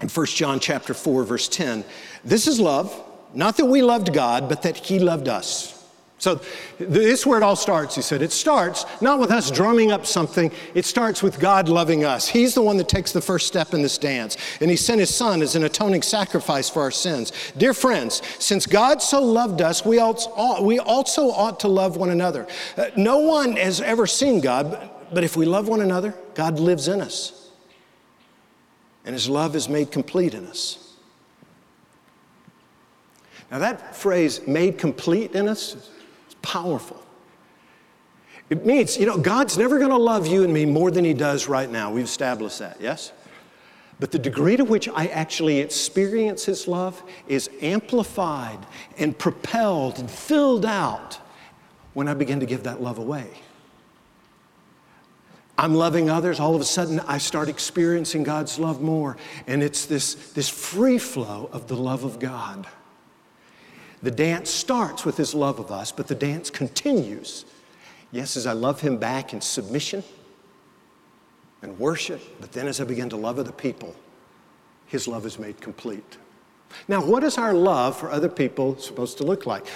in 0.00 0.08
1 0.08 0.26
John 0.26 0.60
chapter 0.60 0.94
4, 0.94 1.24
verse 1.24 1.48
10. 1.48 1.84
This 2.24 2.46
is 2.46 2.60
love, 2.60 2.94
not 3.34 3.56
that 3.56 3.66
we 3.66 3.82
loved 3.82 4.12
God, 4.12 4.48
but 4.48 4.62
that 4.62 4.76
He 4.76 5.00
loved 5.00 5.26
us 5.26 5.79
so, 6.20 6.38
this 6.78 7.20
is 7.20 7.26
where 7.26 7.38
it 7.38 7.42
all 7.42 7.56
starts, 7.56 7.94
he 7.94 8.02
said. 8.02 8.20
It 8.20 8.30
starts 8.30 8.84
not 9.00 9.18
with 9.18 9.30
us 9.30 9.50
drumming 9.50 9.90
up 9.90 10.04
something, 10.04 10.52
it 10.74 10.84
starts 10.84 11.22
with 11.22 11.40
God 11.40 11.66
loving 11.70 12.04
us. 12.04 12.28
He's 12.28 12.52
the 12.52 12.60
one 12.60 12.76
that 12.76 12.90
takes 12.90 13.12
the 13.12 13.22
first 13.22 13.46
step 13.46 13.72
in 13.72 13.80
this 13.80 13.96
dance, 13.96 14.36
and 14.60 14.70
He 14.70 14.76
sent 14.76 15.00
His 15.00 15.12
Son 15.14 15.40
as 15.40 15.56
an 15.56 15.64
atoning 15.64 16.02
sacrifice 16.02 16.68
for 16.68 16.82
our 16.82 16.90
sins. 16.90 17.32
Dear 17.56 17.72
friends, 17.72 18.20
since 18.38 18.66
God 18.66 19.00
so 19.00 19.22
loved 19.22 19.62
us, 19.62 19.82
we 19.82 19.98
also, 19.98 20.30
ought 20.30 21.58
to 21.60 21.68
love 21.68 21.96
one 21.96 22.10
another. 22.10 22.46
Uh, 22.76 22.90
no 22.98 23.20
one 23.20 23.56
has 23.56 23.80
ever 23.80 24.06
seen 24.06 24.42
God, 24.42 24.90
but 25.14 25.24
if 25.24 25.38
we 25.38 25.46
love 25.46 25.68
one 25.68 25.80
another, 25.80 26.14
God 26.34 26.60
lives 26.60 26.86
in 26.86 27.00
us, 27.00 27.48
and 29.06 29.14
His 29.14 29.26
love 29.26 29.56
is 29.56 29.70
made 29.70 29.90
complete 29.90 30.34
in 30.34 30.46
us. 30.46 30.96
Now, 33.50 33.58
that 33.60 33.96
phrase, 33.96 34.46
made 34.46 34.76
complete 34.76 35.32
in 35.32 35.48
us, 35.48 35.88
powerful. 36.42 37.02
It 38.50 38.66
means, 38.66 38.96
you 38.96 39.06
know, 39.06 39.16
God's 39.16 39.56
never 39.56 39.78
going 39.78 39.90
to 39.90 39.96
love 39.96 40.26
you 40.26 40.42
and 40.42 40.52
me 40.52 40.66
more 40.66 40.90
than 40.90 41.04
He 41.04 41.14
does 41.14 41.48
right 41.48 41.70
now. 41.70 41.92
We've 41.92 42.04
established 42.04 42.58
that, 42.58 42.80
yes? 42.80 43.12
But 44.00 44.10
the 44.10 44.18
degree 44.18 44.56
to 44.56 44.64
which 44.64 44.88
I 44.88 45.06
actually 45.06 45.60
experience 45.60 46.44
His 46.44 46.66
love 46.66 47.02
is 47.28 47.48
amplified 47.62 48.58
and 48.98 49.16
propelled 49.16 49.98
and 49.98 50.10
filled 50.10 50.66
out 50.66 51.18
when 51.92 52.08
I 52.08 52.14
begin 52.14 52.40
to 52.40 52.46
give 52.46 52.64
that 52.64 52.82
love 52.82 52.98
away. 52.98 53.28
I'm 55.60 55.74
loving 55.74 56.08
others, 56.08 56.40
all 56.40 56.54
of 56.54 56.60
a 56.62 56.64
sudden 56.64 57.00
I 57.00 57.18
start 57.18 57.50
experiencing 57.50 58.22
God's 58.22 58.58
love 58.58 58.80
more. 58.80 59.18
And 59.46 59.62
it's 59.62 59.84
this, 59.84 60.14
this 60.32 60.48
free 60.48 60.98
flow 60.98 61.50
of 61.52 61.68
the 61.68 61.76
love 61.76 62.02
of 62.02 62.18
God. 62.18 62.66
The 64.02 64.10
dance 64.10 64.50
starts 64.50 65.04
with 65.04 65.16
his 65.16 65.34
love 65.34 65.58
of 65.58 65.70
us, 65.70 65.92
but 65.92 66.06
the 66.06 66.14
dance 66.14 66.50
continues. 66.50 67.44
Yes, 68.12 68.36
as 68.36 68.46
I 68.46 68.52
love 68.52 68.80
him 68.80 68.96
back 68.96 69.32
in 69.32 69.40
submission, 69.40 70.02
and 71.62 71.78
worship, 71.78 72.20
but 72.40 72.52
then 72.52 72.66
as 72.66 72.80
I 72.80 72.84
begin 72.84 73.08
to 73.10 73.16
love 73.16 73.38
other 73.38 73.52
people, 73.52 73.94
His 74.86 75.06
love 75.06 75.26
is 75.26 75.38
made 75.38 75.60
complete. 75.60 76.18
Now, 76.88 77.04
what 77.04 77.24
is 77.24 77.36
our 77.36 77.52
love 77.52 77.96
for 77.96 78.10
other 78.10 78.28
people 78.28 78.78
supposed 78.78 79.18
to 79.18 79.24
look 79.24 79.44
like? 79.44 79.66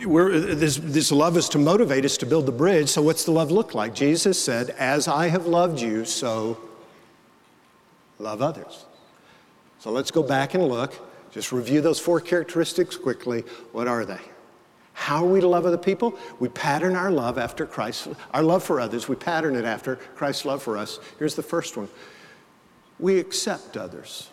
This, 0.00 0.76
this, 0.76 1.12
love 1.12 1.36
is 1.36 1.48
to 1.50 1.58
motivate 1.58 2.04
us 2.04 2.16
to 2.18 2.26
build 2.26 2.46
the 2.46 2.52
bridge. 2.52 2.88
So, 2.88 3.02
what's 3.02 3.24
the 3.24 3.30
love 3.30 3.50
look 3.50 3.74
like? 3.74 3.94
Jesus 3.94 4.42
said, 4.42 4.70
As 4.70 5.06
I 5.06 5.28
have 5.28 5.46
loved 5.46 5.80
you, 5.80 6.04
so 6.04 6.58
love 8.18 8.40
others. 8.40 8.86
So, 9.80 9.90
let's 9.90 10.10
go 10.10 10.22
back 10.22 10.54
and 10.54 10.66
look. 10.66 11.07
Just 11.30 11.52
review 11.52 11.80
those 11.80 12.00
four 12.00 12.20
characteristics 12.20 12.96
quickly. 12.96 13.42
What 13.72 13.88
are 13.88 14.04
they? 14.04 14.20
How 14.94 15.24
are 15.24 15.28
we 15.28 15.40
to 15.40 15.46
love 15.46 15.64
other 15.64 15.78
people? 15.78 16.18
We 16.40 16.48
pattern 16.48 16.96
our 16.96 17.10
love 17.10 17.38
after 17.38 17.66
Christ, 17.66 18.08
our 18.32 18.42
love 18.42 18.64
for 18.64 18.80
others, 18.80 19.08
we 19.08 19.14
pattern 19.14 19.54
it 19.54 19.64
after 19.64 19.96
Christ's 19.96 20.44
love 20.44 20.62
for 20.62 20.76
us. 20.76 20.98
Here's 21.18 21.34
the 21.36 21.42
first 21.42 21.76
one 21.76 21.88
we 22.98 23.20
accept 23.20 23.76
others 23.76 24.28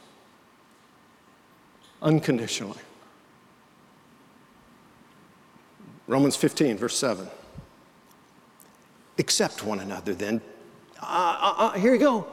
unconditionally. 2.02 2.80
Romans 6.08 6.36
15, 6.36 6.78
verse 6.78 6.98
7. 6.98 7.28
Accept 9.18 9.64
one 9.64 9.80
another 9.80 10.14
then. 10.14 10.42
Uh, 11.02 11.06
uh, 11.06 11.54
uh, 11.58 11.72
here 11.74 11.94
you 11.94 12.00
go. 12.00 12.28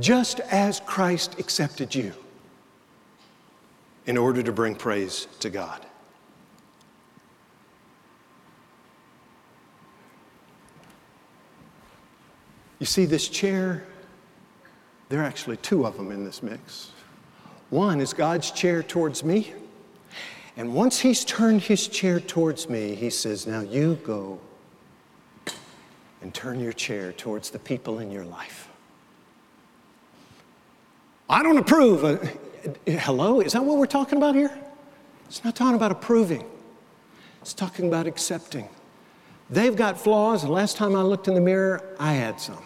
Just 0.00 0.40
as 0.40 0.80
Christ 0.80 1.38
accepted 1.38 1.94
you 1.94 2.12
in 4.06 4.16
order 4.16 4.42
to 4.42 4.52
bring 4.52 4.74
praise 4.74 5.26
to 5.40 5.50
God. 5.50 5.86
You 12.78 12.86
see, 12.86 13.04
this 13.04 13.28
chair, 13.28 13.84
there 15.10 15.20
are 15.20 15.24
actually 15.24 15.58
two 15.58 15.86
of 15.86 15.96
them 15.96 16.10
in 16.10 16.24
this 16.24 16.42
mix. 16.42 16.92
One 17.68 18.00
is 18.00 18.14
God's 18.14 18.50
chair 18.50 18.82
towards 18.82 19.22
me. 19.22 19.52
And 20.56 20.74
once 20.74 20.98
he's 20.98 21.24
turned 21.24 21.62
his 21.62 21.86
chair 21.88 22.20
towards 22.20 22.68
me, 22.68 22.94
he 22.94 23.10
says, 23.10 23.46
Now 23.46 23.60
you 23.60 23.98
go 24.02 24.40
and 26.22 26.34
turn 26.34 26.58
your 26.58 26.72
chair 26.72 27.12
towards 27.12 27.50
the 27.50 27.58
people 27.58 27.98
in 27.98 28.10
your 28.10 28.24
life. 28.24 28.68
I 31.28 31.42
don't 31.42 31.58
approve. 31.58 32.38
Hello? 32.86 33.40
Is 33.40 33.52
that 33.52 33.64
what 33.64 33.78
we're 33.78 33.86
talking 33.86 34.18
about 34.18 34.34
here? 34.34 34.56
It's 35.26 35.44
not 35.44 35.54
talking 35.54 35.76
about 35.76 35.92
approving, 35.92 36.44
it's 37.40 37.54
talking 37.54 37.88
about 37.88 38.06
accepting. 38.06 38.68
They've 39.48 39.74
got 39.74 40.00
flaws. 40.00 40.42
The 40.42 40.50
last 40.50 40.76
time 40.76 40.94
I 40.94 41.02
looked 41.02 41.26
in 41.26 41.34
the 41.34 41.40
mirror, 41.40 41.96
I 41.98 42.12
had 42.12 42.40
some. 42.40 42.62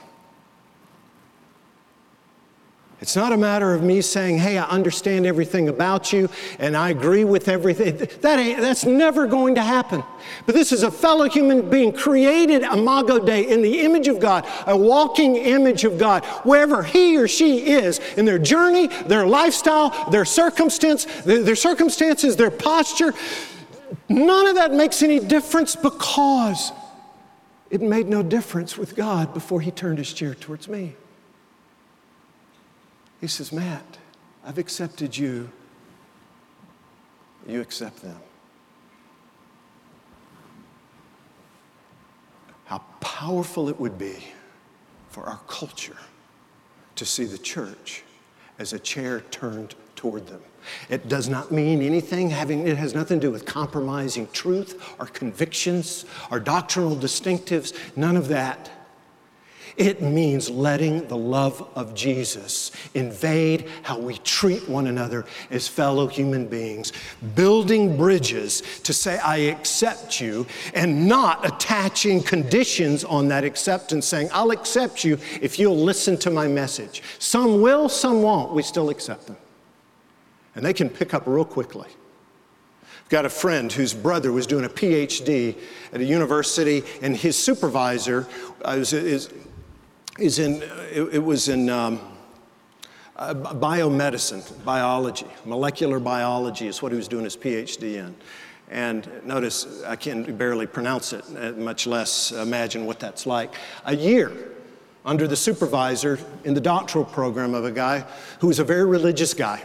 It's 3.01 3.17
not 3.17 3.33
a 3.33 3.37
matter 3.37 3.75
of 3.75 3.83
me 3.83 4.01
saying, 4.01 4.39
hey, 4.39 4.57
I 4.57 4.65
understand 4.65 5.27
everything 5.27 5.69
about 5.69 6.13
you 6.13 6.29
and 6.59 6.77
I 6.77 6.91
agree 6.91 7.25
with 7.25 7.49
everything. 7.49 8.09
That 8.21 8.39
ain't, 8.39 8.61
that's 8.61 8.85
never 8.85 9.27
going 9.27 9.57
to 9.57 9.63
happen. 9.63 10.03
But 10.47 10.55
this 10.55 10.73
is 10.73 10.85
a 10.85 10.91
fellow 10.91 11.29
human 11.29 11.69
being 11.69 11.93
created 11.93 12.63
imago 12.63 13.19
Dei 13.19 13.51
in 13.51 13.63
the 13.63 13.81
image 13.81 14.09
of 14.09 14.21
God, 14.21 14.47
a 14.67 14.77
walking 14.77 15.37
image 15.37 15.85
of 15.85 15.99
God, 15.99 16.25
wherever 16.45 16.83
he 16.83 17.19
or 17.19 17.29
she 17.29 17.67
is 17.67 17.99
in 18.17 18.25
their 18.25 18.39
journey, 18.39 18.87
their 18.87 19.27
lifestyle, 19.27 20.11
their 20.11 20.25
circumstance, 20.25 21.05
their 21.25 21.57
circumstances, 21.57 22.37
their 22.37 22.51
posture. 22.51 23.13
None 24.09 24.47
of 24.47 24.55
that 24.55 24.73
makes 24.73 25.03
any 25.03 25.21
difference 25.21 25.77
because 25.77 26.73
it 27.71 27.83
made 27.83 28.07
no 28.07 28.23
difference 28.23 28.79
with 28.79 28.95
God 28.95 29.35
before 29.35 29.61
he 29.61 29.71
turned 29.71 29.99
his 29.99 30.13
chair 30.13 30.35
towards 30.35 30.69
me. 30.69 30.95
He 33.25 33.29
says, 33.29 33.53
Matt, 33.53 33.97
I've 34.45 34.59
accepted 34.59 35.17
you. 35.17 35.51
You 37.49 37.63
accept 37.63 38.03
them. 38.03 38.19
How 42.67 42.83
powerful 43.01 43.71
it 43.71 43.81
would 43.81 43.97
be 43.97 44.19
for 45.09 45.25
our 45.25 45.41
culture 45.47 45.97
to 46.97 47.07
see 47.07 47.25
the 47.25 47.39
church 47.39 48.03
as 48.59 48.75
a 48.75 48.79
chair 48.79 49.23
turned 49.31 49.75
toward 49.97 50.27
them. 50.27 50.43
It 50.91 51.09
does 51.09 51.27
not 51.27 51.51
mean 51.51 51.81
anything 51.81 52.29
having, 52.29 52.69
it 52.69 52.77
has 52.77 52.95
nothing 52.95 53.21
to 53.21 53.29
do 53.29 53.33
with 53.33 53.47
compromising 53.47 54.29
truth, 54.35 54.95
our 55.01 55.07
convictions, 55.07 56.05
our 56.31 56.41
doctrinal 56.41 56.95
distinctives, 56.95 57.73
none 57.97 58.19
of 58.19 58.29
that. 58.29 58.84
It 59.77 60.01
means 60.01 60.49
letting 60.49 61.09
the 61.09 61.17
love 61.17 61.69
of 61.75 61.95
Jesus 61.95 62.71
invade 62.95 63.69
how 63.83 63.99
we 63.99 64.19
treat 64.19 64.69
one 64.69 64.87
another 64.87 65.25
as 65.51 65.67
fellow 65.67 66.07
human 66.07 66.47
beings, 66.47 66.93
building 67.35 67.97
bridges 67.97 68.63
to 68.85 68.93
say, 68.93 69.19
I 69.19 69.37
accept 69.37 70.21
you, 70.21 70.47
and 70.75 71.09
not 71.09 71.45
attaching 71.45 72.23
conditions 72.23 73.03
on 73.03 73.27
that 73.29 73.43
acceptance, 73.43 74.07
saying, 74.07 74.29
I'll 74.33 74.53
accept 74.53 75.03
you 75.03 75.19
if 75.43 75.59
you'll 75.59 75.77
listen 75.77 76.17
to 76.19 76.31
my 76.31 76.47
message. 76.47 77.03
Some 77.19 77.61
will, 77.61 77.89
some 77.89 78.23
won't. 78.23 78.53
We 78.53 78.63
still 78.63 78.91
accept 78.91 79.27
them. 79.27 79.37
And 80.55 80.65
they 80.65 80.73
can 80.73 80.89
pick 80.89 81.15
up 81.15 81.27
real 81.27 81.45
quickly. 81.45 81.89
I've 83.05 83.11
got 83.11 83.27
a 83.27 83.31
friend 83.31 83.73
whose 83.73 83.93
brother 83.93 84.31
was 84.31 84.47
doing 84.47 84.65
a 84.65 84.69
PhD 84.69 85.59
at 85.93 86.01
a 86.01 86.05
university, 86.05 86.85
and 87.03 87.17
his 87.17 87.37
supervisor 87.37 88.27
uh, 88.65 88.77
is, 88.79 88.93
is 88.93 89.31
is 90.19 90.39
in, 90.39 90.63
it, 90.93 91.15
it 91.15 91.23
was 91.23 91.49
in 91.49 91.69
um, 91.69 92.01
uh, 93.17 93.35
biomedicine, 93.35 94.65
biology, 94.65 95.27
molecular 95.45 95.99
biology 95.99 96.67
is 96.67 96.83
what 96.83 96.93
he 96.93 96.97
was 96.97 97.09
doing 97.09 97.25
his 97.25 97.37
PhD 97.37 97.95
in. 97.95 98.15
And 98.71 99.09
notice, 99.25 99.83
I 99.85 99.97
can 99.97 100.37
barely 100.37 100.67
pronounce 100.67 101.13
it, 101.13 101.25
uh, 101.37 101.53
much 101.53 101.87
less 101.87 102.33
imagine 102.33 102.87
what 102.87 102.99
that's 102.99 103.27
like. 103.27 103.55
A 103.85 103.95
year 103.95 104.33
under 105.05 105.29
the 105.29 105.37
supervisor 105.37 106.19
in 106.45 106.55
the 106.55 106.61
doctoral 106.61 107.05
program 107.05 107.55
of 107.55 107.65
a 107.65 107.71
guy 107.71 108.05
who 108.41 108.47
was 108.47 108.59
a 108.59 108.65
very 108.65 108.85
religious 108.85 109.35
guy. 109.35 109.63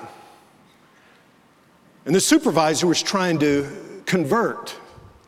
And 2.05 2.13
the 2.13 2.19
supervisor 2.19 2.87
was 2.87 3.01
trying 3.01 3.39
to 3.39 4.01
convert 4.05 4.75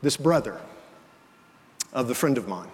this 0.02 0.18
brother 0.18 0.60
of 1.94 2.08
the 2.08 2.16
friend 2.16 2.38
of 2.38 2.48
mine. 2.48 2.70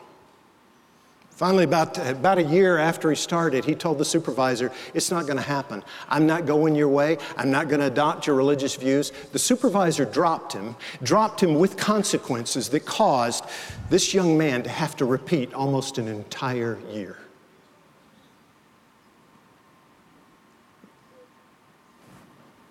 Finally, 1.38 1.66
about, 1.66 2.00
about 2.00 2.40
a 2.40 2.44
year 2.44 2.80
after 2.80 3.12
he 3.12 3.16
started, 3.16 3.64
he 3.64 3.76
told 3.76 4.00
the 4.00 4.06
supervisor, 4.06 4.72
It's 4.96 5.12
not 5.12 5.28
going 5.28 5.38
to 5.38 5.44
happen. 5.44 5.84
I'm 6.10 6.26
not 6.26 6.48
going 6.48 6.74
your 6.74 6.88
way. 6.88 7.20
I'm 7.38 7.52
not 7.52 7.68
going 7.70 7.80
to 7.80 7.86
adopt 7.86 8.26
your 8.26 8.36
religious 8.36 8.74
views. 8.76 9.12
The 9.34 9.38
supervisor 9.38 10.04
dropped 10.04 10.54
him, 10.54 10.76
dropped 11.04 11.44
him 11.44 11.54
with 11.54 11.78
consequences 11.78 12.70
that 12.70 12.88
caused 12.88 13.46
this 13.92 14.16
young 14.16 14.36
man 14.36 14.64
to 14.64 14.70
have 14.70 14.96
to 14.96 15.06
repeat 15.06 15.54
almost 15.54 16.00
an 16.00 16.08
entire 16.08 16.80
year. 16.92 17.20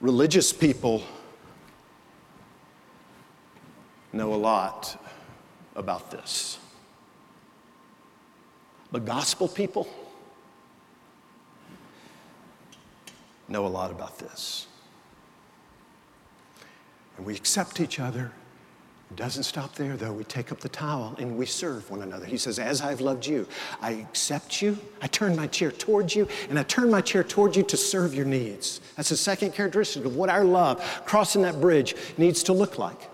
Religious 0.00 0.52
people 0.52 1.04
know 4.12 4.34
a 4.34 4.34
lot 4.34 5.00
about 5.76 6.10
this. 6.10 6.58
But 8.96 9.04
gospel 9.04 9.46
people 9.46 9.86
know 13.46 13.66
a 13.66 13.68
lot 13.68 13.90
about 13.90 14.18
this. 14.18 14.68
And 17.18 17.26
we 17.26 17.34
accept 17.34 17.78
each 17.78 18.00
other. 18.00 18.32
It 19.10 19.16
doesn't 19.16 19.42
stop 19.42 19.74
there, 19.74 19.98
though. 19.98 20.14
We 20.14 20.24
take 20.24 20.50
up 20.50 20.60
the 20.60 20.70
towel 20.70 21.14
and 21.18 21.36
we 21.36 21.44
serve 21.44 21.90
one 21.90 22.00
another. 22.00 22.24
He 22.24 22.38
says, 22.38 22.58
As 22.58 22.80
I've 22.80 23.02
loved 23.02 23.26
you, 23.26 23.46
I 23.82 23.90
accept 23.90 24.62
you. 24.62 24.78
I 25.02 25.08
turn 25.08 25.36
my 25.36 25.46
chair 25.46 25.70
towards 25.70 26.16
you, 26.16 26.26
and 26.48 26.58
I 26.58 26.62
turn 26.62 26.90
my 26.90 27.02
chair 27.02 27.22
towards 27.22 27.54
you 27.54 27.64
to 27.64 27.76
serve 27.76 28.14
your 28.14 28.24
needs. 28.24 28.80
That's 28.96 29.10
the 29.10 29.16
second 29.18 29.52
characteristic 29.52 30.06
of 30.06 30.16
what 30.16 30.30
our 30.30 30.42
love, 30.42 30.82
crossing 31.04 31.42
that 31.42 31.60
bridge, 31.60 31.94
needs 32.16 32.42
to 32.44 32.54
look 32.54 32.78
like. 32.78 33.10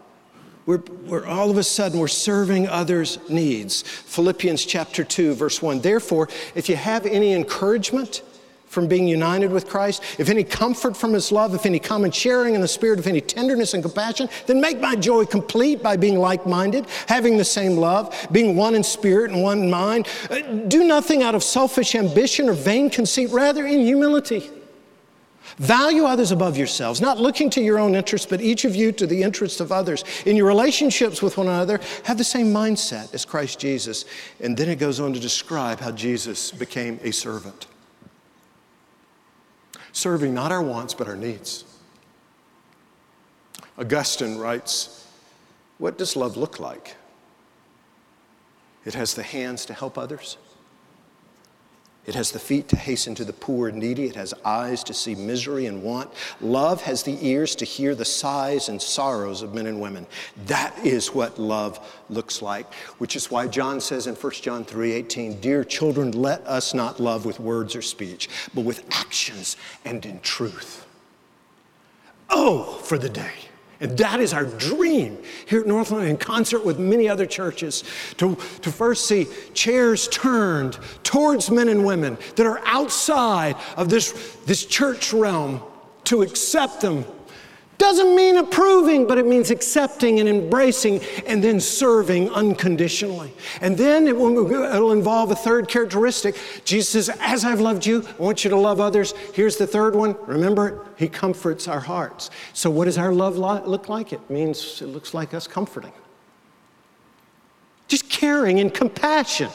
We're, 0.65 0.83
we're, 1.07 1.27
all 1.27 1.51
of 1.51 1.59
a 1.59 1.65
sudden 1.65 1.99
we're 1.99 2.09
serving 2.09 2.69
others' 2.69 3.19
needs. 3.29 3.83
Philippians 3.83 4.65
chapter 4.65 5.03
2, 5.03 5.35
verse 5.35 5.61
1. 5.61 5.81
Therefore, 5.81 6.29
if 6.55 6.69
you 6.69 6.77
have 6.77 7.05
any 7.05 7.33
encouragement 7.33 8.23
from 8.67 8.87
being 8.87 9.09
united 9.09 9.51
with 9.51 9.69
Christ, 9.69 10.03
if 10.19 10.29
any 10.29 10.45
comfort 10.45 10.97
from 10.97 11.13
his 11.13 11.33
love, 11.33 11.55
if 11.55 11.67
any 11.67 11.81
common 11.81 12.13
sharing 12.13 12.55
in 12.55 12.61
the 12.61 12.69
spirit, 12.69 13.01
if 13.01 13.07
any 13.09 13.21
tenderness 13.21 13.75
and 13.75 13.83
compassion, 13.83 14.29
then 14.47 14.61
make 14.61 14.81
my 14.81 14.95
joy 14.95 15.27
complete 15.27 15.83
by 15.83 15.97
being 15.97 16.19
like 16.19 16.47
minded, 16.47 16.87
having 17.09 17.37
the 17.37 17.45
same 17.45 17.77
love, 17.77 18.29
being 18.31 18.55
one 18.55 18.77
in 18.77 18.85
spirit 18.85 19.33
and 19.33 19.43
one 19.43 19.65
in 19.65 19.71
mind. 19.71 20.07
Uh, 20.31 20.41
do 20.69 20.85
nothing 20.85 21.25
out 21.25 21.35
of 21.35 21.43
selfish 21.43 21.97
ambition 21.97 22.49
or 22.49 22.55
vain 22.55 22.89
conceit, 22.89 23.31
rather 23.31 23.67
in 23.67 23.81
humility 23.81 24.49
Value 25.59 26.05
others 26.05 26.33
above 26.33 26.57
yourselves, 26.57 27.01
not 27.01 27.21
looking 27.21 27.51
to 27.51 27.61
your 27.61 27.79
own 27.79 27.95
interests, 27.95 28.27
but 28.27 28.41
each 28.41 28.65
of 28.65 28.75
you 28.75 28.93
to 28.93 29.07
the 29.07 29.23
interests 29.23 29.61
of 29.61 29.71
others. 29.71 30.05
In 30.25 30.37
your 30.37 30.47
relationships 30.47 31.21
with 31.21 31.37
one 31.37 31.47
another, 31.47 31.81
have 32.05 32.19
the 32.19 32.25
same 32.25 32.53
mindset 32.53 33.13
as 33.13 33.25
Christ 33.25 33.59
Jesus. 33.59 34.05
And 34.41 34.57
then 34.57 34.69
it 34.69 34.77
goes 34.77 35.01
on 35.01 35.13
to 35.13 35.21
describe 35.21 35.81
how 35.81 35.93
Jesus 35.93 36.51
became 36.51 36.99
a 37.03 37.11
servant. 37.11 37.67
Serving 39.93 40.33
not 40.33 40.53
our 40.53 40.63
wants, 40.63 40.95
but 40.95 41.07
our 41.07 41.17
needs. 41.17 41.65
Augustine 43.79 44.39
writes, 44.39 45.07
What 45.79 45.99
does 45.99 46.17
love 46.17 46.37
look 46.37 46.59
like? 46.61 46.97
It 48.85 48.95
has 48.95 49.15
the 49.15 49.23
hands 49.23 49.67
to 49.67 49.75
help 49.75 49.97
others. 49.99 50.39
It 52.05 52.17
has 52.17 52.33
the 52.33 52.41
feet 52.41 52.67
to 52.69 52.77
hasten 52.77 53.15
to 53.15 53.25
the 53.25 53.33
poor 53.33 53.69
and 53.69 53.79
needy. 53.79 54.07
It 54.07 54.17
has 54.17 54.35
eyes 54.45 54.83
to 54.85 54.95
see 54.95 55.15
misery 55.15 55.67
and 55.67 55.85
want. 55.85 56.11
Love 56.41 56.83
has 56.83 57.05
the 57.05 57.17
ears 57.25 57.55
to 57.57 57.65
hear 57.65 57.95
the 57.95 58.05
sighs 58.05 58.69
and 58.69 58.83
sorrows 58.83 59.41
of 59.41 59.55
men 59.55 59.67
and 59.67 59.81
women. 59.81 60.09
That 60.47 60.77
is 60.85 61.15
what 61.15 61.39
love 61.39 61.79
looks 62.11 62.43
like, 62.43 62.75
which 62.99 63.15
is 63.15 63.31
why 63.31 63.47
John 63.47 63.81
says 63.81 64.09
in 64.09 64.17
1 64.17 64.43
John 64.43 64.65
3:18, 64.65 65.41
"Dear 65.41 65.63
children, 65.63 66.11
let 66.11 66.45
us 66.45 66.75
not 66.75 66.99
love 66.99 67.25
with 67.25 67.39
words 67.39 67.77
or 67.77 67.83
speech, 67.83 68.29
but 68.53 68.65
with 68.65 68.83
actions 68.91 69.57
and 69.85 70.05
in 70.05 70.19
truth." 70.21 70.85
Oh, 72.29 72.81
for 72.83 72.99
the 72.99 73.11
day 73.11 73.42
and 73.83 73.99
that 73.99 74.21
is 74.21 74.33
our 74.33 74.45
dream 74.45 75.19
here 75.47 75.61
at 75.61 75.67
Northland 75.67 76.09
in 76.09 76.17
concert 76.17 76.65
with 76.65 76.79
many 76.79 77.09
other 77.09 77.27
churches 77.27 77.83
to, 78.17 78.37
to 78.63 78.71
first 78.71 79.07
see 79.07 79.27
chairs 79.55 80.07
turned 80.09 80.79
towards 81.03 81.51
men 81.51 81.69
and 81.69 81.85
women 81.85 82.17
that 82.37 82.47
are 82.47 82.63
outside 82.65 83.57
of 83.77 83.89
this, 83.89 84.37
this 84.47 84.65
church 84.65 85.13
realm 85.13 85.61
to 86.05 86.23
accept 86.23 86.81
them 86.81 87.05
doesn't 87.83 88.15
mean 88.15 88.37
approving, 88.37 89.09
but 89.09 89.19
it 89.19 89.27
means 89.27 89.51
accepting 89.51 90.21
and 90.21 90.29
embracing 90.29 91.01
and 91.27 91.43
then 91.43 91.59
serving 91.59 92.31
unconditionally. 92.31 93.35
And 93.61 93.77
then 93.77 94.07
it 94.07 94.17
will, 94.17 94.51
it'll 94.53 94.93
involve 94.93 95.33
a 95.33 95.35
third 95.35 95.69
characteristic. 95.69 96.37
Jesus 96.65 96.89
says, 96.91 97.19
As 97.21 97.45
I've 97.45 97.61
loved 97.61 97.85
you, 97.85 98.07
I 98.07 98.23
want 98.23 98.45
you 98.45 98.51
to 98.51 98.57
love 98.57 98.81
others. 98.81 99.15
Here's 99.35 99.57
the 99.57 99.67
third 99.67 99.97
one. 99.97 100.17
Remember, 100.27 100.87
He 100.97 101.09
comforts 101.09 101.67
our 101.67 101.81
hearts. 101.81 102.31
So, 102.53 102.71
what 102.71 102.85
does 102.85 102.99
our 102.99 103.13
love 103.13 103.37
look 103.37 103.89
like? 103.89 104.13
It 104.13 104.31
means 104.31 104.81
it 104.81 104.87
looks 104.87 105.13
like 105.13 105.35
us 105.35 105.49
comforting, 105.49 105.93
just 107.89 108.09
caring 108.09 108.61
and 108.61 108.73
compassion. 108.73 109.51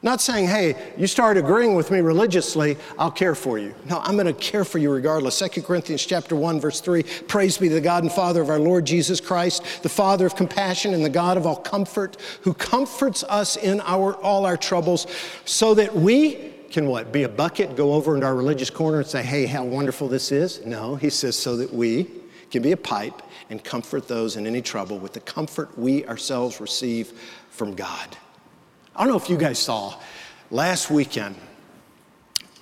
Not 0.00 0.20
saying, 0.20 0.46
hey, 0.46 0.92
you 0.96 1.08
start 1.08 1.36
agreeing 1.36 1.74
with 1.74 1.90
me 1.90 1.98
religiously, 1.98 2.76
I'll 3.00 3.10
care 3.10 3.34
for 3.34 3.58
you. 3.58 3.74
No, 3.84 3.98
I'm 3.98 4.14
going 4.14 4.28
to 4.28 4.32
care 4.32 4.64
for 4.64 4.78
you 4.78 4.92
regardless. 4.92 5.36
2 5.40 5.60
Corinthians 5.62 6.06
chapter 6.06 6.36
1, 6.36 6.60
verse 6.60 6.80
3, 6.80 7.02
praise 7.02 7.58
be 7.58 7.66
the 7.66 7.80
God 7.80 8.04
and 8.04 8.12
Father 8.12 8.40
of 8.40 8.48
our 8.48 8.60
Lord 8.60 8.84
Jesus 8.84 9.20
Christ, 9.20 9.82
the 9.82 9.88
Father 9.88 10.24
of 10.24 10.36
compassion 10.36 10.94
and 10.94 11.04
the 11.04 11.10
God 11.10 11.36
of 11.36 11.46
all 11.46 11.56
comfort, 11.56 12.16
who 12.42 12.54
comforts 12.54 13.24
us 13.24 13.56
in 13.56 13.80
our, 13.80 14.14
all 14.14 14.46
our 14.46 14.56
troubles, 14.56 15.08
so 15.44 15.74
that 15.74 15.92
we 15.96 16.54
can 16.70 16.86
what? 16.86 17.10
Be 17.10 17.24
a 17.24 17.28
bucket, 17.28 17.74
go 17.74 17.94
over 17.94 18.14
into 18.14 18.26
our 18.26 18.36
religious 18.36 18.70
corner 18.70 18.98
and 18.98 19.06
say, 19.06 19.22
hey, 19.24 19.46
how 19.46 19.64
wonderful 19.64 20.06
this 20.06 20.30
is? 20.30 20.64
No, 20.64 20.94
he 20.94 21.10
says, 21.10 21.34
so 21.34 21.56
that 21.56 21.72
we 21.72 22.08
can 22.52 22.62
be 22.62 22.70
a 22.70 22.76
pipe 22.76 23.20
and 23.50 23.64
comfort 23.64 24.06
those 24.06 24.36
in 24.36 24.46
any 24.46 24.62
trouble 24.62 24.98
with 24.98 25.12
the 25.12 25.20
comfort 25.20 25.76
we 25.76 26.06
ourselves 26.06 26.60
receive 26.60 27.18
from 27.50 27.74
God. 27.74 28.16
I 28.98 29.02
don't 29.02 29.12
know 29.12 29.16
if 29.16 29.30
you 29.30 29.36
guys 29.36 29.60
saw 29.60 29.94
last 30.50 30.90
weekend 30.90 31.36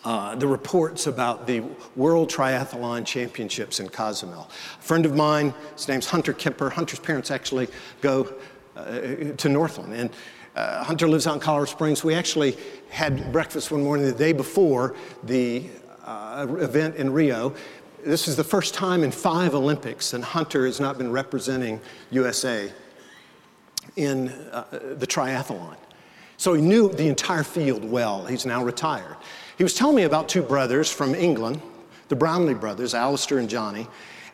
uh, 0.05 0.35
the 0.35 0.47
reports 0.47 1.07
about 1.07 1.47
the 1.47 1.63
World 1.97 2.29
Triathlon 2.29 3.07
Championships 3.07 3.81
in 3.81 3.89
Cozumel. 3.89 4.47
A 4.79 4.83
friend 4.83 5.07
of 5.07 5.15
mine, 5.15 5.55
his 5.77 5.89
name's 5.89 6.05
Hunter 6.05 6.35
Kemper. 6.35 6.69
Hunter's 6.69 6.99
parents 6.99 7.31
actually 7.31 7.69
go 8.03 8.35
uh, 8.77 9.33
to 9.35 9.49
Northland. 9.49 9.95
And 9.95 10.11
uh, 10.55 10.85
Hunter 10.85 11.09
lives 11.09 11.27
out 11.27 11.37
in 11.37 11.41
Colorado 11.41 11.71
Springs. 11.71 12.05
We 12.05 12.13
actually 12.13 12.59
had 12.91 13.33
breakfast 13.33 13.71
one 13.71 13.83
morning 13.83 14.05
the 14.05 14.13
day 14.13 14.35
before 14.35 14.95
the 15.23 15.65
uh, 16.05 16.47
event 16.61 16.97
in 16.97 17.15
Rio. 17.15 17.55
This 18.05 18.29
is 18.29 18.37
the 18.37 18.45
first 18.45 18.75
time 18.75 19.05
in 19.05 19.11
five 19.11 19.55
Olympics, 19.55 20.13
and 20.13 20.23
Hunter 20.23 20.67
has 20.67 20.81
not 20.81 20.99
been 20.99 21.11
representing 21.11 21.81
USA 22.11 22.71
in 23.97 24.29
uh, 24.53 24.65
the 24.99 25.07
triathlon. 25.07 25.77
So 26.37 26.55
he 26.55 26.63
knew 26.63 26.89
the 26.89 27.09
entire 27.09 27.43
field 27.43 27.85
well. 27.85 28.27
He's 28.27 28.47
now 28.47 28.63
retired. 28.63 29.17
He 29.57 29.63
was 29.63 29.75
telling 29.75 29.97
me 29.97 30.03
about 30.03 30.29
two 30.29 30.43
brothers 30.43 30.91
from 30.91 31.15
England, 31.15 31.61
the 32.09 32.17
Brownlee 32.17 32.55
brothers, 32.55 32.95
Alistair 32.95 33.39
and 33.39 33.49
Jonny. 33.49 33.87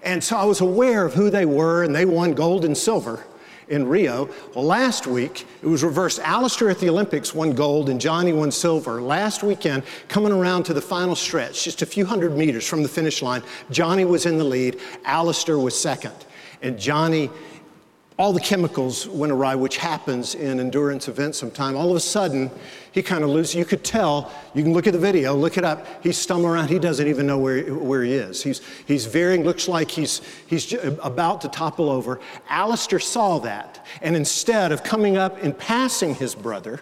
And 0.03 0.23
so 0.23 0.37
I 0.37 0.45
was 0.45 0.61
aware 0.61 1.07
of 1.07 1.15
who 1.15 1.31
they 1.31 1.47
were, 1.47 1.85
and 1.85 1.95
they 1.95 2.05
won 2.05 2.35
gold 2.35 2.65
and 2.65 2.77
silver 2.77 3.25
in 3.69 3.87
Rio. 3.87 4.29
Well, 4.55 4.65
last 4.65 5.07
week, 5.07 5.47
it 5.63 5.67
was 5.67 5.85
reversed. 5.85 6.19
Alistair 6.19 6.71
at 6.71 6.81
the 6.81 6.89
Olympics 6.89 7.35
won 7.35 7.53
gold, 7.53 7.89
and 7.89 8.01
Jonny 8.01 8.33
won 8.33 8.51
silver. 8.51 9.01
Last 9.01 9.45
weekend, 9.45 9.85
coming 10.09 10.33
around 10.33 10.65
to 10.65 10.75
the 10.75 10.81
final 10.81 11.15
stretch, 11.15 11.65
just 11.65 11.83
a 11.83 11.87
few 11.87 12.05
hundred 12.05 12.37
meters 12.37 12.67
from 12.67 12.83
the 12.83 12.89
finish 12.89 13.23
line, 13.23 13.43
Jonny 13.71 14.05
was 14.05 14.27
in 14.27 14.39
the 14.39 14.45
lead, 14.45 14.81
Alistair 15.05 15.59
was 15.59 15.79
second. 15.79 16.15
And 16.63 16.79
Jonny 16.79 17.31
all 18.23 18.33
the 18.33 18.39
chemicals 18.39 19.09
went 19.09 19.33
awry, 19.33 19.57
which 19.57 19.79
happens 19.79 20.37
in 20.37 20.61
endurance 20.61 21.09
events 21.09 21.37
sometime. 21.37 21.75
All 21.77 21.91
of 21.91 21.97
a 21.97 22.01
sudden, 22.01 22.53
he 22.93 23.03
kind 23.03 23.25
of 23.25 23.31
loses. 23.31 23.57
You 23.57 23.65
could 23.65 23.83
tell, 23.83 24.31
you 24.55 24.63
can 24.63 24.73
look 24.73 24.87
at 24.87 24.93
the 24.93 24.99
video, 25.01 25.35
look 25.35 25.59
it 25.59 25.65
up. 25.65 25.85
He's 26.05 26.19
stumbling 26.19 26.53
around. 26.53 26.69
He 26.69 26.79
doesn't 26.79 27.09
even 27.09 27.27
know 27.27 27.37
where, 27.37 27.75
where 27.75 28.05
he 28.05 28.13
is. 28.13 28.41
He's, 28.41 28.61
he's 28.87 29.07
veering, 29.07 29.43
looks 29.43 29.67
like 29.67 29.91
he's, 29.91 30.21
he's 30.47 30.73
about 31.03 31.41
to 31.41 31.49
topple 31.49 31.91
over. 31.91 32.21
Alistair 32.49 33.01
saw 33.01 33.41
that. 33.41 33.85
And 34.03 34.15
instead 34.15 34.71
of 34.71 34.85
coming 34.85 35.17
up 35.17 35.43
and 35.43 35.59
passing 35.59 36.15
his 36.15 36.37
brother, 36.37 36.81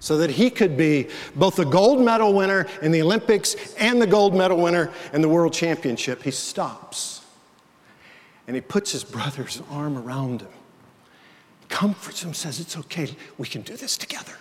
so 0.00 0.16
that 0.16 0.30
he 0.30 0.48
could 0.48 0.78
be 0.78 1.08
both 1.36 1.56
the 1.56 1.66
gold 1.66 2.00
medal 2.00 2.32
winner 2.32 2.66
in 2.80 2.90
the 2.90 3.02
Olympics 3.02 3.74
and 3.74 4.00
the 4.00 4.06
gold 4.06 4.34
medal 4.34 4.56
winner 4.56 4.90
in 5.12 5.20
the 5.20 5.28
World 5.28 5.52
Championship, 5.52 6.22
he 6.22 6.30
stops 6.30 7.21
and 8.46 8.56
he 8.56 8.60
puts 8.60 8.92
his 8.92 9.04
brother's 9.04 9.62
arm 9.70 9.96
around 9.96 10.42
him, 10.42 10.50
comforts 11.68 12.22
him, 12.22 12.34
says, 12.34 12.60
It's 12.60 12.76
okay, 12.76 13.14
we 13.38 13.46
can 13.46 13.62
do 13.62 13.76
this 13.76 13.96
together. 13.96 14.34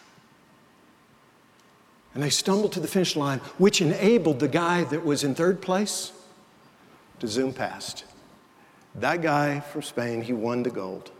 And 2.13 2.21
they 2.21 2.29
stumbled 2.29 2.73
to 2.73 2.79
the 2.79 2.87
finish 2.87 3.15
line, 3.15 3.39
which 3.57 3.81
enabled 3.81 4.39
the 4.39 4.47
guy 4.47 4.83
that 4.85 5.05
was 5.05 5.23
in 5.23 5.33
third 5.33 5.61
place 5.61 6.11
to 7.19 7.27
zoom 7.27 7.53
past. 7.53 8.03
That 8.95 9.21
guy 9.21 9.61
from 9.61 9.81
Spain, 9.81 10.21
he 10.21 10.33
won 10.33 10.63
the 10.63 10.69
gold. 10.69 11.11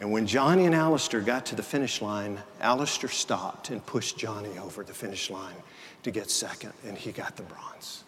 And 0.00 0.12
when 0.12 0.26
Jonny 0.26 0.66
and 0.66 0.74
Alistair 0.74 1.20
got 1.20 1.46
to 1.46 1.54
the 1.54 1.62
finish 1.62 2.02
line, 2.02 2.38
Alistair 2.60 3.08
stopped 3.08 3.70
and 3.70 3.84
pushed 3.86 4.18
Jonny 4.18 4.58
over 4.58 4.82
the 4.82 4.92
finish 4.92 5.30
line 5.30 5.54
to 6.02 6.10
get 6.10 6.30
second, 6.30 6.72
and 6.84 6.98
he 6.98 7.12
got 7.12 7.36
the 7.36 7.42
bronze. 7.44 8.04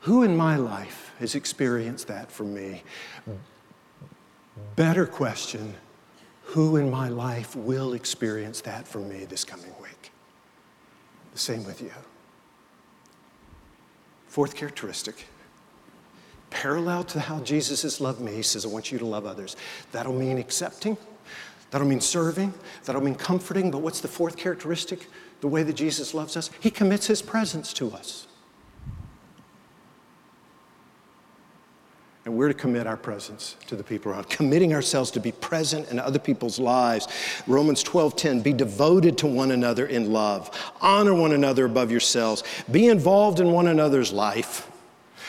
Who 0.00 0.22
in 0.22 0.36
my 0.36 0.56
life 0.56 1.12
has 1.18 1.34
experienced 1.34 2.06
that 2.08 2.30
for 2.30 2.44
me? 2.44 2.82
Better 4.76 5.06
question 5.06 5.74
who 6.42 6.76
in 6.76 6.90
my 6.90 7.08
life 7.08 7.54
will 7.54 7.92
experience 7.92 8.62
that 8.62 8.88
for 8.88 9.00
me 9.00 9.24
this 9.26 9.44
coming 9.44 9.72
week? 9.82 10.12
The 11.32 11.38
same 11.38 11.64
with 11.64 11.82
you. 11.82 11.92
Fourth 14.28 14.54
characteristic 14.54 15.26
parallel 16.50 17.04
to 17.04 17.20
how 17.20 17.40
Jesus 17.40 17.82
has 17.82 18.00
loved 18.00 18.20
me, 18.20 18.34
he 18.34 18.42
says, 18.42 18.64
I 18.64 18.68
want 18.68 18.90
you 18.90 18.98
to 18.98 19.04
love 19.04 19.26
others. 19.26 19.56
That'll 19.92 20.14
mean 20.14 20.38
accepting, 20.38 20.96
that'll 21.70 21.86
mean 21.86 22.00
serving, 22.00 22.54
that'll 22.84 23.02
mean 23.02 23.14
comforting. 23.14 23.70
But 23.70 23.82
what's 23.82 24.00
the 24.00 24.08
fourth 24.08 24.36
characteristic? 24.36 25.06
The 25.40 25.48
way 25.48 25.62
that 25.62 25.74
Jesus 25.74 26.14
loves 26.14 26.36
us? 26.36 26.50
He 26.60 26.70
commits 26.70 27.06
his 27.06 27.20
presence 27.20 27.72
to 27.74 27.90
us. 27.92 28.27
And 32.28 32.36
we're 32.36 32.48
to 32.48 32.52
commit 32.52 32.86
our 32.86 32.98
presence 32.98 33.56
to 33.68 33.74
the 33.74 33.82
people 33.82 34.12
around, 34.12 34.28
committing 34.28 34.74
ourselves 34.74 35.10
to 35.12 35.18
be 35.18 35.32
present 35.32 35.90
in 35.90 35.98
other 35.98 36.18
people's 36.18 36.58
lives. 36.58 37.08
Romans 37.46 37.82
12:10, 37.82 38.42
be 38.42 38.52
devoted 38.52 39.16
to 39.16 39.26
one 39.26 39.50
another 39.50 39.86
in 39.86 40.12
love. 40.12 40.50
Honor 40.82 41.14
one 41.14 41.32
another 41.32 41.64
above 41.64 41.90
yourselves. 41.90 42.44
Be 42.70 42.88
involved 42.88 43.40
in 43.40 43.50
one 43.50 43.66
another's 43.66 44.12
life. 44.12 44.70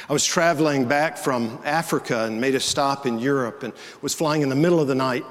I 0.09 0.11
was 0.11 0.25
traveling 0.25 0.89
back 0.89 1.17
from 1.17 1.59
Africa 1.63 2.25
and 2.25 2.41
made 2.41 2.55
a 2.55 2.59
stop 2.59 3.05
in 3.05 3.17
Europe 3.17 3.63
and 3.63 3.71
was 4.01 4.13
flying 4.13 4.41
in 4.41 4.49
the 4.49 4.57
middle 4.57 4.81
of 4.81 4.89
the 4.89 4.95
night 4.95 5.23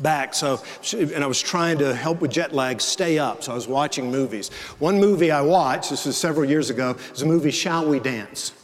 back 0.00 0.34
so 0.34 0.60
and 0.92 1.22
i 1.22 1.26
was 1.26 1.40
trying 1.40 1.78
to 1.78 1.94
help 1.94 2.20
with 2.20 2.28
jet 2.28 2.52
lag 2.52 2.80
stay 2.80 3.16
up 3.16 3.44
so 3.44 3.52
i 3.52 3.54
was 3.54 3.68
watching 3.68 4.10
movies 4.10 4.48
one 4.80 4.98
movie 4.98 5.30
i 5.30 5.40
watched 5.40 5.90
this 5.90 6.04
was 6.04 6.16
several 6.16 6.44
years 6.44 6.68
ago 6.68 6.96
was 7.12 7.22
a 7.22 7.24
movie 7.24 7.52
shall 7.52 7.88
we 7.88 8.00
dance 8.00 8.63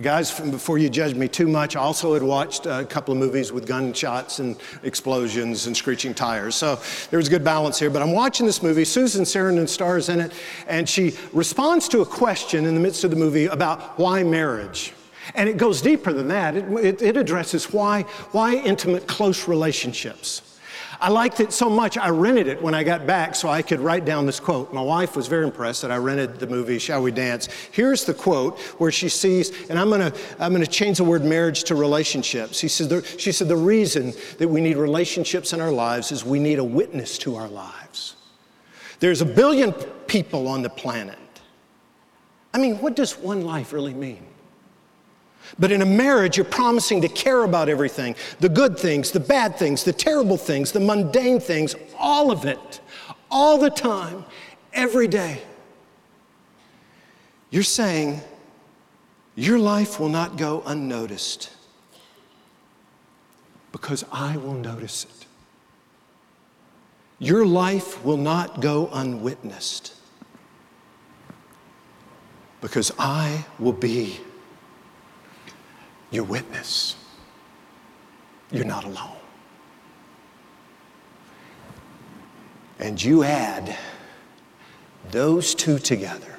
Guys, 0.00 0.38
before 0.38 0.78
you 0.78 0.88
judge 0.88 1.16
me 1.16 1.26
too 1.26 1.48
much, 1.48 1.74
I 1.74 1.80
also 1.80 2.14
had 2.14 2.22
watched 2.22 2.66
a 2.66 2.84
couple 2.84 3.10
of 3.10 3.18
movies 3.18 3.50
with 3.50 3.66
gunshots 3.66 4.38
and 4.38 4.54
explosions 4.84 5.66
and 5.66 5.76
screeching 5.76 6.14
tires. 6.14 6.54
So 6.54 6.78
there 7.10 7.16
was 7.16 7.28
good 7.28 7.42
balance 7.42 7.80
here. 7.80 7.90
But 7.90 8.02
I'm 8.02 8.12
watching 8.12 8.46
this 8.46 8.62
movie. 8.62 8.84
Susan 8.84 9.24
Sarandon 9.24 9.68
stars 9.68 10.08
in 10.08 10.20
it, 10.20 10.32
and 10.68 10.88
she 10.88 11.16
responds 11.32 11.88
to 11.88 12.02
a 12.02 12.06
question 12.06 12.64
in 12.64 12.74
the 12.74 12.80
midst 12.80 13.02
of 13.02 13.10
the 13.10 13.16
movie 13.16 13.46
about 13.46 13.98
why 13.98 14.22
marriage. 14.22 14.92
And 15.34 15.48
it 15.48 15.56
goes 15.56 15.82
deeper 15.82 16.12
than 16.12 16.28
that. 16.28 16.54
It, 16.54 16.72
it, 16.74 17.02
it 17.02 17.16
addresses 17.16 17.72
why, 17.72 18.02
why 18.30 18.54
intimate, 18.54 19.08
close 19.08 19.48
relationships. 19.48 20.47
I 21.00 21.10
liked 21.10 21.38
it 21.38 21.52
so 21.52 21.70
much, 21.70 21.96
I 21.96 22.08
rented 22.08 22.48
it 22.48 22.60
when 22.60 22.74
I 22.74 22.82
got 22.82 23.06
back 23.06 23.36
so 23.36 23.48
I 23.48 23.62
could 23.62 23.78
write 23.78 24.04
down 24.04 24.26
this 24.26 24.40
quote. 24.40 24.72
My 24.72 24.82
wife 24.82 25.14
was 25.14 25.28
very 25.28 25.44
impressed 25.44 25.82
that 25.82 25.92
I 25.92 25.96
rented 25.96 26.40
the 26.40 26.48
movie 26.48 26.78
Shall 26.80 27.02
We 27.02 27.12
Dance. 27.12 27.48
Here's 27.70 28.04
the 28.04 28.14
quote 28.14 28.58
where 28.78 28.90
she 28.90 29.08
sees, 29.08 29.68
and 29.70 29.78
I'm 29.78 29.90
gonna, 29.90 30.12
I'm 30.40 30.52
gonna 30.52 30.66
change 30.66 30.98
the 30.98 31.04
word 31.04 31.24
marriage 31.24 31.62
to 31.64 31.76
relationships. 31.76 32.58
He 32.58 32.66
says, 32.66 32.88
the, 32.88 33.02
she 33.16 33.30
said, 33.30 33.46
The 33.46 33.56
reason 33.56 34.12
that 34.38 34.48
we 34.48 34.60
need 34.60 34.76
relationships 34.76 35.52
in 35.52 35.60
our 35.60 35.70
lives 35.70 36.10
is 36.10 36.24
we 36.24 36.40
need 36.40 36.58
a 36.58 36.64
witness 36.64 37.16
to 37.18 37.36
our 37.36 37.48
lives. 37.48 38.16
There's 38.98 39.20
a 39.20 39.26
billion 39.26 39.72
people 40.08 40.48
on 40.48 40.62
the 40.62 40.70
planet. 40.70 41.18
I 42.52 42.58
mean, 42.58 42.76
what 42.78 42.96
does 42.96 43.16
one 43.16 43.44
life 43.44 43.72
really 43.72 43.94
mean? 43.94 44.27
But 45.58 45.72
in 45.72 45.82
a 45.82 45.86
marriage, 45.86 46.36
you're 46.36 46.44
promising 46.44 47.00
to 47.02 47.08
care 47.08 47.42
about 47.42 47.68
everything 47.68 48.14
the 48.38 48.48
good 48.48 48.78
things, 48.78 49.10
the 49.10 49.20
bad 49.20 49.56
things, 49.56 49.84
the 49.84 49.92
terrible 49.92 50.36
things, 50.36 50.72
the 50.72 50.80
mundane 50.80 51.40
things, 51.40 51.74
all 51.98 52.30
of 52.30 52.44
it, 52.44 52.80
all 53.30 53.58
the 53.58 53.70
time, 53.70 54.24
every 54.72 55.08
day. 55.08 55.42
You're 57.50 57.62
saying 57.62 58.20
your 59.34 59.58
life 59.58 59.98
will 59.98 60.08
not 60.08 60.36
go 60.36 60.62
unnoticed 60.66 61.50
because 63.72 64.04
I 64.12 64.36
will 64.36 64.54
notice 64.54 65.04
it. 65.04 65.26
Your 67.18 67.44
life 67.44 68.04
will 68.04 68.16
not 68.16 68.60
go 68.60 68.88
unwitnessed 68.92 69.94
because 72.60 72.92
I 72.98 73.44
will 73.58 73.72
be 73.72 74.20
your 76.10 76.24
witness. 76.24 76.96
You're 78.50 78.64
not 78.64 78.84
alone. 78.84 79.16
And 82.78 83.02
you 83.02 83.24
add 83.24 83.76
those 85.10 85.54
two 85.54 85.78
together, 85.78 86.38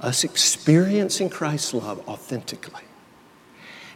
us 0.00 0.24
experiencing 0.24 1.28
Christ's 1.28 1.74
love 1.74 2.06
authentically, 2.08 2.82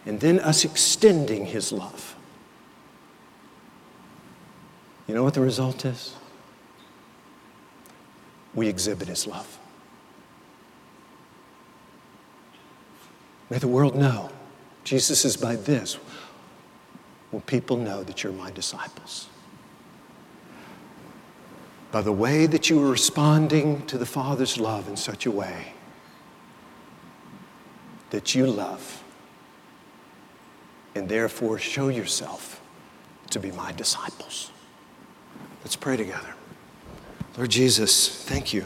and 0.06 0.20
then 0.20 0.38
us 0.40 0.64
extending 0.64 1.46
His 1.46 1.72
love. 1.72 2.14
You 5.06 5.14
know 5.14 5.24
what 5.24 5.34
the 5.34 5.40
result 5.40 5.84
is? 5.84 6.14
We 8.54 8.68
exhibit 8.68 9.08
His 9.08 9.26
love. 9.26 9.58
May 13.50 13.58
the 13.58 13.68
world 13.68 13.96
know 13.96 14.30
Jesus 14.88 15.20
says, 15.20 15.36
by 15.36 15.54
this 15.54 15.98
will 17.30 17.40
people 17.40 17.76
know 17.76 18.02
that 18.04 18.22
you're 18.22 18.32
my 18.32 18.50
disciples. 18.50 19.28
By 21.92 22.00
the 22.00 22.12
way 22.12 22.46
that 22.46 22.70
you 22.70 22.82
are 22.82 22.90
responding 22.90 23.84
to 23.86 23.98
the 23.98 24.06
Father's 24.06 24.58
love 24.58 24.88
in 24.88 24.96
such 24.96 25.26
a 25.26 25.30
way 25.30 25.74
that 28.08 28.34
you 28.34 28.46
love 28.46 29.02
and 30.94 31.06
therefore 31.06 31.58
show 31.58 31.88
yourself 31.88 32.62
to 33.28 33.38
be 33.38 33.52
my 33.52 33.72
disciples. 33.72 34.50
Let's 35.62 35.76
pray 35.76 35.98
together. 35.98 36.34
Lord 37.36 37.50
Jesus, 37.50 38.24
thank 38.24 38.54
you. 38.54 38.64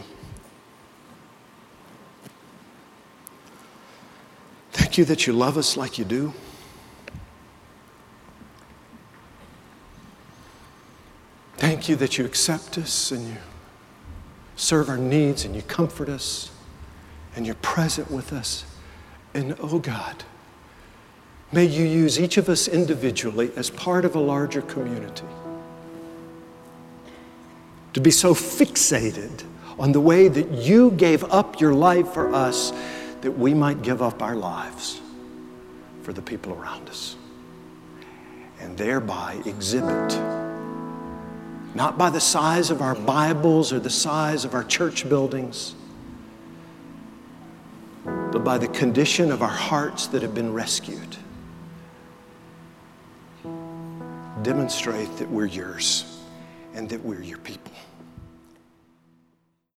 Thank 4.92 4.98
you 4.98 5.04
that 5.06 5.26
you 5.26 5.32
love 5.32 5.56
us 5.56 5.78
like 5.78 5.98
you 5.98 6.04
do. 6.04 6.34
Thank 11.56 11.88
you 11.88 11.96
that 11.96 12.18
you 12.18 12.26
accept 12.26 12.76
us 12.76 13.10
and 13.10 13.26
you 13.26 13.36
serve 14.54 14.90
our 14.90 14.98
needs 14.98 15.46
and 15.46 15.56
you 15.56 15.62
comfort 15.62 16.10
us 16.10 16.50
and 17.34 17.46
you're 17.46 17.54
present 17.54 18.10
with 18.10 18.34
us. 18.34 18.66
And 19.32 19.56
oh 19.60 19.78
God, 19.78 20.24
may 21.52 21.64
you 21.64 21.86
use 21.86 22.20
each 22.20 22.36
of 22.36 22.50
us 22.50 22.68
individually 22.68 23.50
as 23.56 23.70
part 23.70 24.04
of 24.04 24.14
a 24.14 24.20
larger 24.20 24.60
community. 24.60 25.24
To 27.94 28.00
be 28.02 28.10
so 28.10 28.34
fixated 28.34 29.42
on 29.78 29.92
the 29.92 30.02
way 30.02 30.28
that 30.28 30.50
you 30.50 30.90
gave 30.90 31.24
up 31.32 31.62
your 31.62 31.72
life 31.72 32.12
for 32.12 32.34
us 32.34 32.74
that 33.22 33.32
we 33.32 33.54
might 33.54 33.82
give 33.82 34.02
up 34.02 34.20
our 34.22 34.36
lives 34.36 35.00
for 36.02 36.12
the 36.12 36.22
people 36.22 36.52
around 36.52 36.88
us 36.88 37.16
and 38.60 38.76
thereby 38.76 39.40
exhibit, 39.46 40.12
not 41.74 41.96
by 41.96 42.10
the 42.10 42.20
size 42.20 42.70
of 42.70 42.82
our 42.82 42.94
Bibles 42.94 43.72
or 43.72 43.80
the 43.80 43.90
size 43.90 44.44
of 44.44 44.54
our 44.54 44.64
church 44.64 45.08
buildings, 45.08 45.74
but 48.04 48.44
by 48.44 48.58
the 48.58 48.68
condition 48.68 49.32
of 49.32 49.42
our 49.42 49.48
hearts 49.48 50.08
that 50.08 50.22
have 50.22 50.34
been 50.34 50.52
rescued. 50.52 51.16
Demonstrate 54.42 55.16
that 55.18 55.30
we're 55.30 55.46
yours 55.46 56.20
and 56.74 56.88
that 56.88 57.00
we're 57.04 57.22
your 57.22 57.38
people. 57.38 57.71